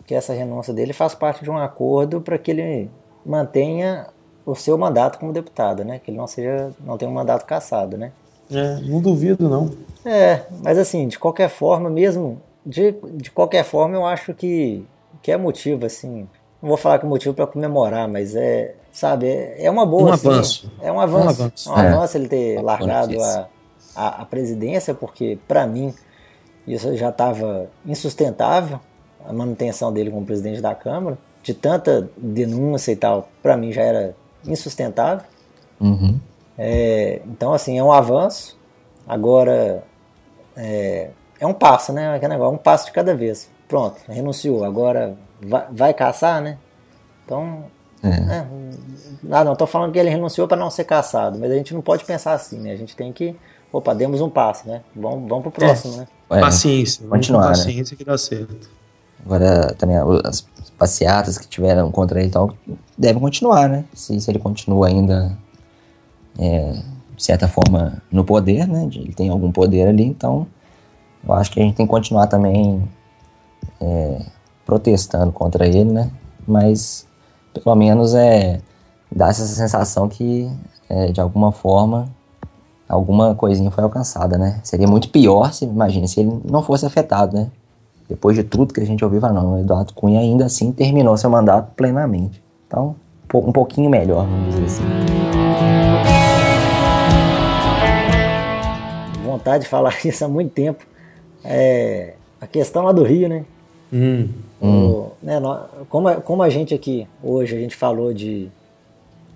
que 0.05 0.15
essa 0.15 0.33
renúncia 0.33 0.75
dele 0.75 0.93
faz 0.93 1.15
parte 1.15 1.45
de 1.45 1.51
um 1.51 1.59
acordo 1.59 2.21
para 2.21 2.37
que 2.39 2.51
ele 2.51 2.91
mantenha 3.25 4.07
o 4.45 4.55
seu 4.57 4.77
mandato 4.77 5.19
como 5.19 5.33
deputado, 5.33 5.85
né? 5.85 6.01
Que 6.03 6.11
ele 6.11 6.19
não 6.19 6.27
seja, 6.27 6.73
não 6.85 6.99
tenha 6.99 7.11
um 7.11 7.15
mandato 7.15 7.45
cassado, 7.47 7.97
né? 7.97 8.11
É, 8.51 8.81
não 8.81 9.01
duvido 9.01 9.49
não. 9.49 9.71
É, 10.05 10.43
mas 10.63 10.79
assim, 10.79 11.09
de 11.09 11.19
qualquer 11.19 11.49
forma, 11.49 11.91
mesmo 11.91 12.41
de, 12.65 12.95
de 13.15 13.31
qualquer 13.31 13.65
forma, 13.65 13.97
eu 13.97 14.05
acho 14.05 14.35
que 14.35 14.85
que 15.23 15.31
é 15.31 15.37
motivo 15.37 15.87
assim. 15.87 16.29
Não 16.63 16.69
vou 16.69 16.77
falar 16.77 16.99
que 16.99 17.07
é 17.07 17.09
motivo 17.09 17.35
para 17.35 17.47
comemorar, 17.47 18.09
mas 18.09 18.35
é, 18.35 18.75
sabe, 18.93 19.27
é, 19.27 19.65
é 19.65 19.71
uma 19.71 19.87
boa. 19.87 20.11
Um 20.11 20.13
assim, 20.13 20.29
avanço. 20.29 20.73
É 20.81 20.93
um 20.93 21.01
avanço. 21.01 21.27
Um 21.27 21.29
avanço, 21.29 21.71
um 21.71 21.75
avanço 21.75 22.17
é. 22.17 22.21
ele 22.21 22.29
ter 22.29 22.63
largado 22.63 23.23
a, 23.23 23.49
a, 23.95 24.23
a 24.23 24.25
presidência, 24.25 24.95
porque 24.95 25.39
para 25.49 25.67
mim 25.67 25.95
isso 26.67 26.95
já 26.97 27.09
estava 27.09 27.69
insustentável, 27.85 28.79
a 29.27 29.33
manutenção 29.33 29.93
dele 29.93 30.11
como 30.11 30.25
presidente 30.25 30.61
da 30.61 30.75
Câmara, 30.75 31.19
de 31.43 31.55
tanta 31.55 32.09
denúncia 32.17 32.93
e 32.93 32.97
tal, 32.97 33.29
para 33.43 33.57
mim 33.57 33.73
já 33.73 33.83
era 33.83 34.15
insustentável. 34.47 35.25
Uhum. 35.81 36.19
É, 36.59 37.21
então, 37.27 37.53
assim, 37.53 37.79
é 37.79 37.83
um 37.85 37.93
avanço. 37.93 38.59
Agora, 39.07 39.83
é, 40.57 41.11
é 41.39 41.47
um 41.47 41.55
passo, 41.55 41.93
né? 41.93 42.15
Aquele 42.15 42.33
negócio, 42.35 42.55
um 42.55 42.59
passo 42.59 42.87
de 42.87 42.93
cada 42.93 43.15
vez. 43.15 43.49
Pronto, 43.67 43.97
renunciou. 44.09 44.65
Agora 44.65 45.17
vai, 45.41 45.67
vai 45.71 45.95
caçar, 45.95 46.41
né? 46.41 46.59
Então, 47.25 47.65
É. 48.03 48.09
é, 48.09 48.47
ah, 49.31 49.45
não, 49.45 49.55
tô 49.55 49.67
falando 49.67 49.93
que 49.93 49.99
ele 49.99 50.11
renunciou 50.11 50.49
para 50.49 50.57
não 50.57 50.71
ser 50.71 50.85
caçado, 50.85 51.39
mas 51.39 51.51
a 51.51 51.55
gente 51.55 51.73
não 51.75 51.81
pode 51.81 52.05
pensar 52.05 52.33
assim, 52.33 52.59
né? 52.59 52.73
A 52.73 52.77
gente 52.77 52.97
tem 52.97 53.13
que, 53.13 53.37
opa, 53.73 53.95
demos 53.95 54.21
um 54.21 54.29
passo, 54.29 54.67
né? 54.69 54.83
Vamos, 54.95 55.29
vamos 55.29 55.43
pro 55.43 55.53
próximo, 55.53 55.97
né? 55.97 56.09
É, 56.31 56.41
Paciência. 56.41 57.07
continuar, 57.09 57.43
né? 57.43 57.49
Paciência 57.49 57.97
que 57.97 58.05
dá 58.05 58.17
certo. 58.19 58.69
Agora, 59.25 59.75
também 59.75 59.97
as 60.25 60.41
passeatas 60.79 61.37
que 61.37 61.47
tiveram 61.47 61.91
contra 61.91 62.21
ele 62.21 62.29
e 62.29 62.33
tal, 62.33 62.55
devem 62.97 63.21
continuar, 63.21 63.69
né? 63.69 63.85
Se, 63.95 64.19
se 64.19 64.31
ele 64.31 64.39
continua 64.39 64.89
ainda, 64.89 65.37
é, 66.39 66.73
de 67.17 67.23
certa 67.23 67.49
forma, 67.49 68.03
no 68.11 68.25
poder, 68.25 68.67
né? 68.67 68.89
Ele 68.93 69.13
tem 69.13 69.29
algum 69.29 69.53
poder 69.53 69.89
ali, 69.89 70.05
então 70.05 70.47
eu 71.27 71.35
acho 71.35 71.51
que 71.51 71.61
a 71.61 71.63
gente 71.63 71.77
tem 71.77 71.87
que 71.87 71.91
continuar 71.91 72.27
também 72.27 72.83
é, 73.81 74.23
protestando 74.65 75.33
contra 75.33 75.67
ele, 75.67 75.93
né? 75.93 76.11
Mas, 76.47 77.07
pelo 77.53 77.75
menos, 77.75 78.15
é 78.15 78.61
dá 79.11 79.29
essa 79.29 79.45
sensação 79.45 80.09
que, 80.09 80.51
é, 80.89 81.11
de 81.11 81.21
alguma 81.21 81.51
forma, 81.51 82.09
alguma 82.89 83.35
coisinha 83.35 83.71
foi 83.71 83.83
alcançada, 83.83 84.39
né? 84.39 84.61
Seria 84.63 84.87
muito 84.87 85.09
pior, 85.09 85.53
se, 85.53 85.65
imagina, 85.65 86.07
se 86.07 86.21
ele 86.21 86.41
não 86.49 86.63
fosse 86.63 86.87
afetado, 86.87 87.37
né? 87.37 87.49
Depois 88.09 88.37
de 88.37 88.43
tudo 88.43 88.75
que 88.75 88.81
a 88.81 88.87
gente 88.87 89.05
ouviu, 89.05 89.21
não, 89.21 89.55
o 89.55 89.59
Eduardo 89.59 89.95
Cunha 89.95 90.21
ainda 90.21 90.47
assim 90.47 90.73
terminou 90.73 91.17
seu 91.17 91.31
mandato 91.31 91.73
plenamente. 91.77 92.43
Então, 92.67 92.97
um 93.35 93.53
pouquinho 93.53 93.89
melhor, 93.89 94.27
vamos 94.27 94.55
dizer 94.55 94.65
assim. 94.65 96.00
Vontade 99.31 99.65
de 99.65 99.71
falar 99.71 99.95
isso 100.07 100.25
há 100.25 100.29
muito 100.29 100.51
tempo. 100.53 100.85
É, 101.45 102.15
a 102.41 102.47
questão 102.47 102.85
lá 102.85 102.93
do 102.93 103.03
Rio, 103.03 103.29
né? 103.29 103.45
Hum. 103.93 104.29
O- 104.61 105.11
né, 105.23 105.39
nó- 105.41 105.65
como, 105.89 106.09
a- 106.09 106.21
como 106.21 106.43
a 106.43 106.49
gente 106.51 106.75
aqui, 106.75 107.07
hoje, 107.23 107.57
a 107.57 107.61
gente 107.61 107.75
falou 107.77 108.13
de, 108.15 108.49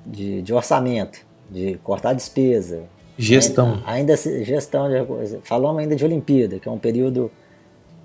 de, 0.07 0.43
de 0.43 0.53
orçamento, 0.55 1.19
de 1.51 1.79
cortar 1.83 2.13
despesa. 2.15 2.83
Gestão. 3.19 3.75
Ainda, 3.75 3.91
ainda 3.91 4.17
se- 4.17 4.45
gestão 4.45 4.89
de 4.91 5.05
coisa. 5.05 5.41
Falamos 5.45 5.81
ainda 5.81 5.95
de 5.97 6.05
Olimpíada, 6.05 6.59
que 6.59 6.69
é 6.69 6.73
um 6.73 6.79
período. 6.79 7.31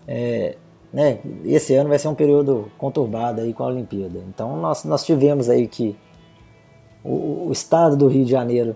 é, 0.08 0.56
né, 0.92 1.20
esse 1.46 1.76
ano 1.76 1.88
vai 1.90 2.00
ser 2.00 2.08
um 2.08 2.16
período 2.16 2.72
conturbado 2.78 3.42
aí 3.42 3.54
com 3.54 3.64
a 3.64 3.68
Olimpíada. 3.68 4.20
Então 4.28 4.56
nós, 4.58 4.84
nós 4.86 5.06
tivemos 5.06 5.48
aí 5.50 5.68
que 5.68 5.96
o, 7.04 7.48
o 7.48 7.52
estado 7.52 7.96
do 7.96 8.08
Rio 8.08 8.26
de 8.26 8.32
Janeiro, 8.32 8.76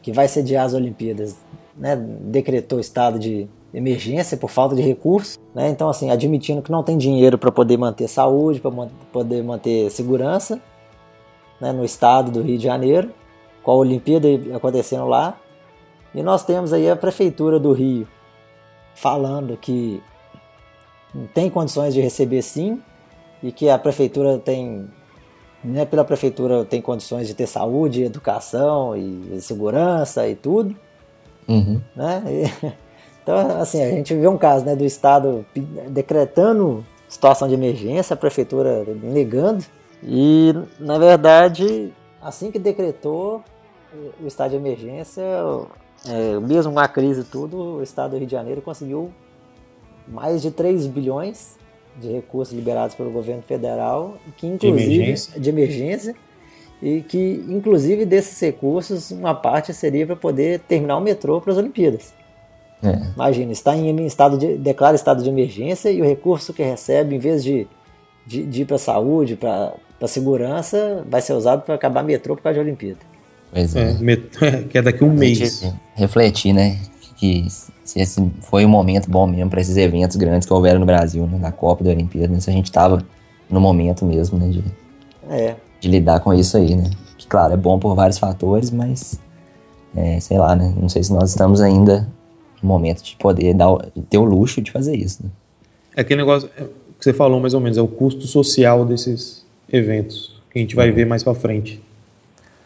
que 0.00 0.10
vai 0.12 0.26
sediar 0.26 0.64
as 0.64 0.72
Olimpíadas, 0.74 1.36
né, 1.76 1.96
decretou 1.96 2.78
estado 2.78 3.18
de 3.18 3.48
emergência 3.72 4.36
por 4.36 4.48
falta 4.48 4.76
de 4.76 4.82
recursos, 4.82 5.38
né? 5.54 5.68
Então 5.68 5.88
assim, 5.88 6.10
admitindo 6.10 6.62
que 6.62 6.70
não 6.70 6.82
tem 6.82 6.96
dinheiro 6.96 7.36
para 7.36 7.50
poder 7.50 7.76
manter 7.76 8.06
saúde, 8.08 8.60
para 8.60 8.70
poder 9.12 9.42
manter 9.42 9.90
segurança, 9.90 10.60
né, 11.60 11.72
no 11.72 11.84
estado 11.84 12.30
do 12.30 12.40
Rio 12.40 12.56
de 12.56 12.64
Janeiro, 12.64 13.10
com 13.62 13.72
a 13.72 13.74
Olimpíada 13.74 14.28
acontecendo 14.54 15.06
lá. 15.06 15.36
E 16.14 16.22
nós 16.22 16.44
temos 16.44 16.72
aí 16.72 16.88
a 16.88 16.94
prefeitura 16.94 17.58
do 17.58 17.72
Rio 17.72 18.06
falando 18.94 19.56
que 19.56 20.00
tem 21.32 21.50
condições 21.50 21.92
de 21.92 22.00
receber 22.00 22.42
sim 22.42 22.80
e 23.42 23.50
que 23.50 23.68
a 23.68 23.78
prefeitura 23.78 24.38
tem 24.38 24.88
né, 25.64 25.84
pela 25.84 26.04
prefeitura 26.04 26.64
tem 26.64 26.80
condições 26.80 27.26
de 27.26 27.34
ter 27.34 27.46
saúde, 27.46 28.04
educação 28.04 28.94
e 28.94 29.40
segurança 29.40 30.28
e 30.28 30.36
tudo, 30.36 30.76
Uhum. 31.48 31.80
né? 31.94 32.22
E- 32.26 32.72
então, 33.22 33.60
assim, 33.60 33.82
a 33.82 33.90
gente 33.90 34.14
vê 34.14 34.26
um 34.28 34.38
caso, 34.38 34.64
né, 34.64 34.74
do 34.76 34.84
estado 34.84 35.44
decretando 35.88 36.84
situação 37.08 37.46
de 37.48 37.54
emergência, 37.54 38.14
a 38.14 38.16
prefeitura 38.16 38.84
negando 39.02 39.64
e, 40.02 40.52
na 40.80 40.98
verdade, 40.98 41.92
assim 42.20 42.50
que 42.50 42.58
decretou 42.58 43.42
o 44.20 44.26
estado 44.26 44.50
de 44.50 44.56
emergência, 44.56 45.22
é, 46.08 46.38
mesmo 46.40 46.72
com 46.72 46.80
a 46.80 46.88
crise 46.88 47.20
e 47.20 47.24
tudo, 47.24 47.76
o 47.76 47.82
estado 47.82 48.10
do 48.12 48.16
Rio 48.18 48.26
de 48.26 48.32
Janeiro 48.32 48.60
conseguiu 48.60 49.10
mais 50.08 50.42
de 50.42 50.50
3 50.50 50.86
bilhões 50.86 51.56
de 52.00 52.08
recursos 52.12 52.52
liberados 52.52 52.94
pelo 52.96 53.10
governo 53.10 53.42
federal, 53.42 54.16
que 54.36 54.46
inclusive 54.48 54.94
emergência. 54.96 55.40
de 55.40 55.48
emergência 55.48 56.14
e 56.82 57.00
que 57.02 57.44
inclusive 57.48 58.04
desses 58.04 58.38
recursos 58.40 59.10
uma 59.10 59.34
parte 59.34 59.72
seria 59.72 60.06
para 60.06 60.16
poder 60.16 60.60
terminar 60.60 60.96
o 60.96 61.00
metrô 61.00 61.40
para 61.40 61.52
as 61.52 61.58
Olimpíadas. 61.58 62.12
É. 62.82 62.98
Imagina, 63.14 63.52
está 63.52 63.74
em 63.76 64.04
estado 64.06 64.36
de 64.36 64.56
declara 64.56 64.94
estado 64.94 65.22
de 65.22 65.28
emergência 65.30 65.90
e 65.90 66.02
o 66.02 66.04
recurso 66.04 66.52
que 66.52 66.62
recebe, 66.62 67.16
em 67.16 67.18
vez 67.18 67.42
de, 67.42 67.66
de, 68.26 68.42
de 68.44 68.62
ir 68.62 68.64
para 68.66 68.76
a 68.76 68.78
saúde, 68.78 69.36
para 69.36 69.72
a 70.00 70.08
segurança, 70.08 71.02
vai 71.08 71.22
ser 71.22 71.32
usado 71.32 71.62
para 71.62 71.74
acabar 71.74 72.02
metrô 72.02 72.36
por 72.36 72.42
causa 72.42 72.54
de 72.54 72.60
Olimpíada. 72.60 73.00
Pois 73.50 73.74
é. 73.74 73.90
É, 73.92 73.94
met- 73.94 74.38
que 74.68 74.76
é 74.76 74.82
daqui 74.82 75.02
a 75.02 75.06
um 75.06 75.10
A 75.12 75.14
mês. 75.14 75.64
refletir, 75.94 76.52
né? 76.52 76.78
Que 77.16 77.46
se 77.84 78.00
esse 78.00 78.30
foi 78.42 78.66
um 78.66 78.68
momento 78.68 79.08
bom 79.08 79.26
mesmo 79.26 79.48
para 79.48 79.60
esses 79.62 79.76
eventos 79.78 80.16
grandes 80.16 80.46
que 80.46 80.52
houveram 80.52 80.80
no 80.80 80.84
Brasil, 80.86 81.26
né? 81.26 81.38
Da 81.38 81.52
Copa 81.52 81.82
da 81.84 81.90
Olimpíada, 81.90 82.34
né? 82.34 82.40
Se 82.40 82.50
a 82.50 82.52
gente 82.52 82.70
tava 82.70 83.02
no 83.48 83.60
momento 83.60 84.04
mesmo, 84.04 84.38
né? 84.38 84.48
De, 84.48 84.62
É, 85.30 85.54
de 85.84 85.90
lidar 85.90 86.20
com 86.20 86.32
isso 86.32 86.56
aí, 86.56 86.74
né? 86.74 86.90
Que, 87.18 87.26
claro, 87.26 87.52
é 87.52 87.56
bom 87.56 87.78
por 87.78 87.94
vários 87.94 88.18
fatores, 88.18 88.70
mas, 88.70 89.20
é, 89.94 90.18
sei 90.18 90.38
lá, 90.38 90.56
né? 90.56 90.72
Não 90.80 90.88
sei 90.88 91.02
se 91.04 91.12
nós 91.12 91.28
estamos 91.30 91.60
ainda 91.60 92.08
no 92.62 92.68
momento 92.68 93.02
de 93.02 93.14
poder 93.16 93.52
dar, 93.54 93.70
o- 93.70 93.82
de 93.94 94.00
ter 94.02 94.16
o 94.18 94.24
luxo 94.24 94.62
de 94.62 94.70
fazer 94.72 94.96
isso, 94.96 95.22
né? 95.22 95.30
É 95.94 96.00
aquele 96.00 96.22
negócio 96.22 96.48
é, 96.56 96.62
que 96.64 97.04
você 97.04 97.12
falou 97.12 97.38
mais 97.38 97.52
ou 97.54 97.60
menos, 97.60 97.76
é 97.76 97.82
o 97.82 97.86
custo 97.86 98.26
social 98.26 98.84
desses 98.86 99.44
eventos, 99.70 100.40
que 100.50 100.58
a 100.58 100.62
gente 100.62 100.74
vai 100.74 100.90
ver 100.90 101.04
mais 101.06 101.22
pra 101.22 101.34
frente. 101.34 101.82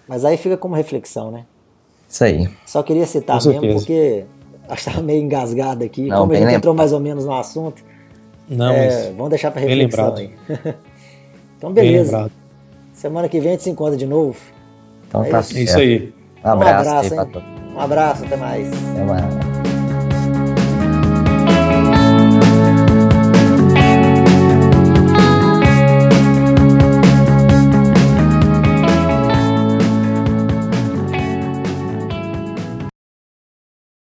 mas 0.07 0.25
aí 0.25 0.37
fica 0.37 0.57
como 0.57 0.75
reflexão, 0.75 1.31
né? 1.33 1.45
Isso 2.09 2.25
aí. 2.25 2.49
Só 2.65 2.83
queria 2.83 3.05
citar 3.07 3.39
Com 3.43 3.49
mesmo 3.49 3.61
certeza. 3.61 3.79
porque 3.81 4.25
acho 4.69 4.83
que 4.85 4.89
estava 4.91 5.03
meio 5.05 5.23
engasgado 5.23 5.85
aqui. 5.85 6.07
Não, 6.09 6.21
como 6.21 6.33
a 6.33 6.37
gente 6.37 6.55
entrou 6.55 6.75
mais 6.75 6.93
ou 6.93 7.01
menos 7.01 7.25
no 7.27 7.35
assunto, 7.35 7.83
Não, 8.49 8.73
é, 8.73 8.87
mas 8.87 9.15
vamos 9.17 9.29
deixar 9.31 9.51
para 9.51 9.61
reflexão 9.61 10.15
aí. 10.15 10.31
então, 11.59 11.73
bem 11.73 11.85
beleza. 11.85 12.31
Semana 12.99 13.29
que 13.29 13.39
vem 13.39 13.51
a 13.51 13.53
gente 13.53 13.63
se 13.63 13.71
encontra 13.71 13.97
de 13.97 14.07
novo. 14.07 14.37
Então 15.07 15.25
É 15.25 15.29
tá 15.31 15.39
isso. 15.39 15.57
É 15.57 15.63
isso 15.63 15.79
aí. 15.79 16.13
Um 16.45 16.49
abraço, 16.49 16.89
abraço, 16.89 17.05
aí 17.05 17.11
pra 17.11 17.41
hein? 17.41 17.45
Um 17.77 17.81
abraço, 17.81 18.25
até 18.25 18.37
mais. 18.37 18.69
Até 18.91 19.05
mais. 19.05 19.48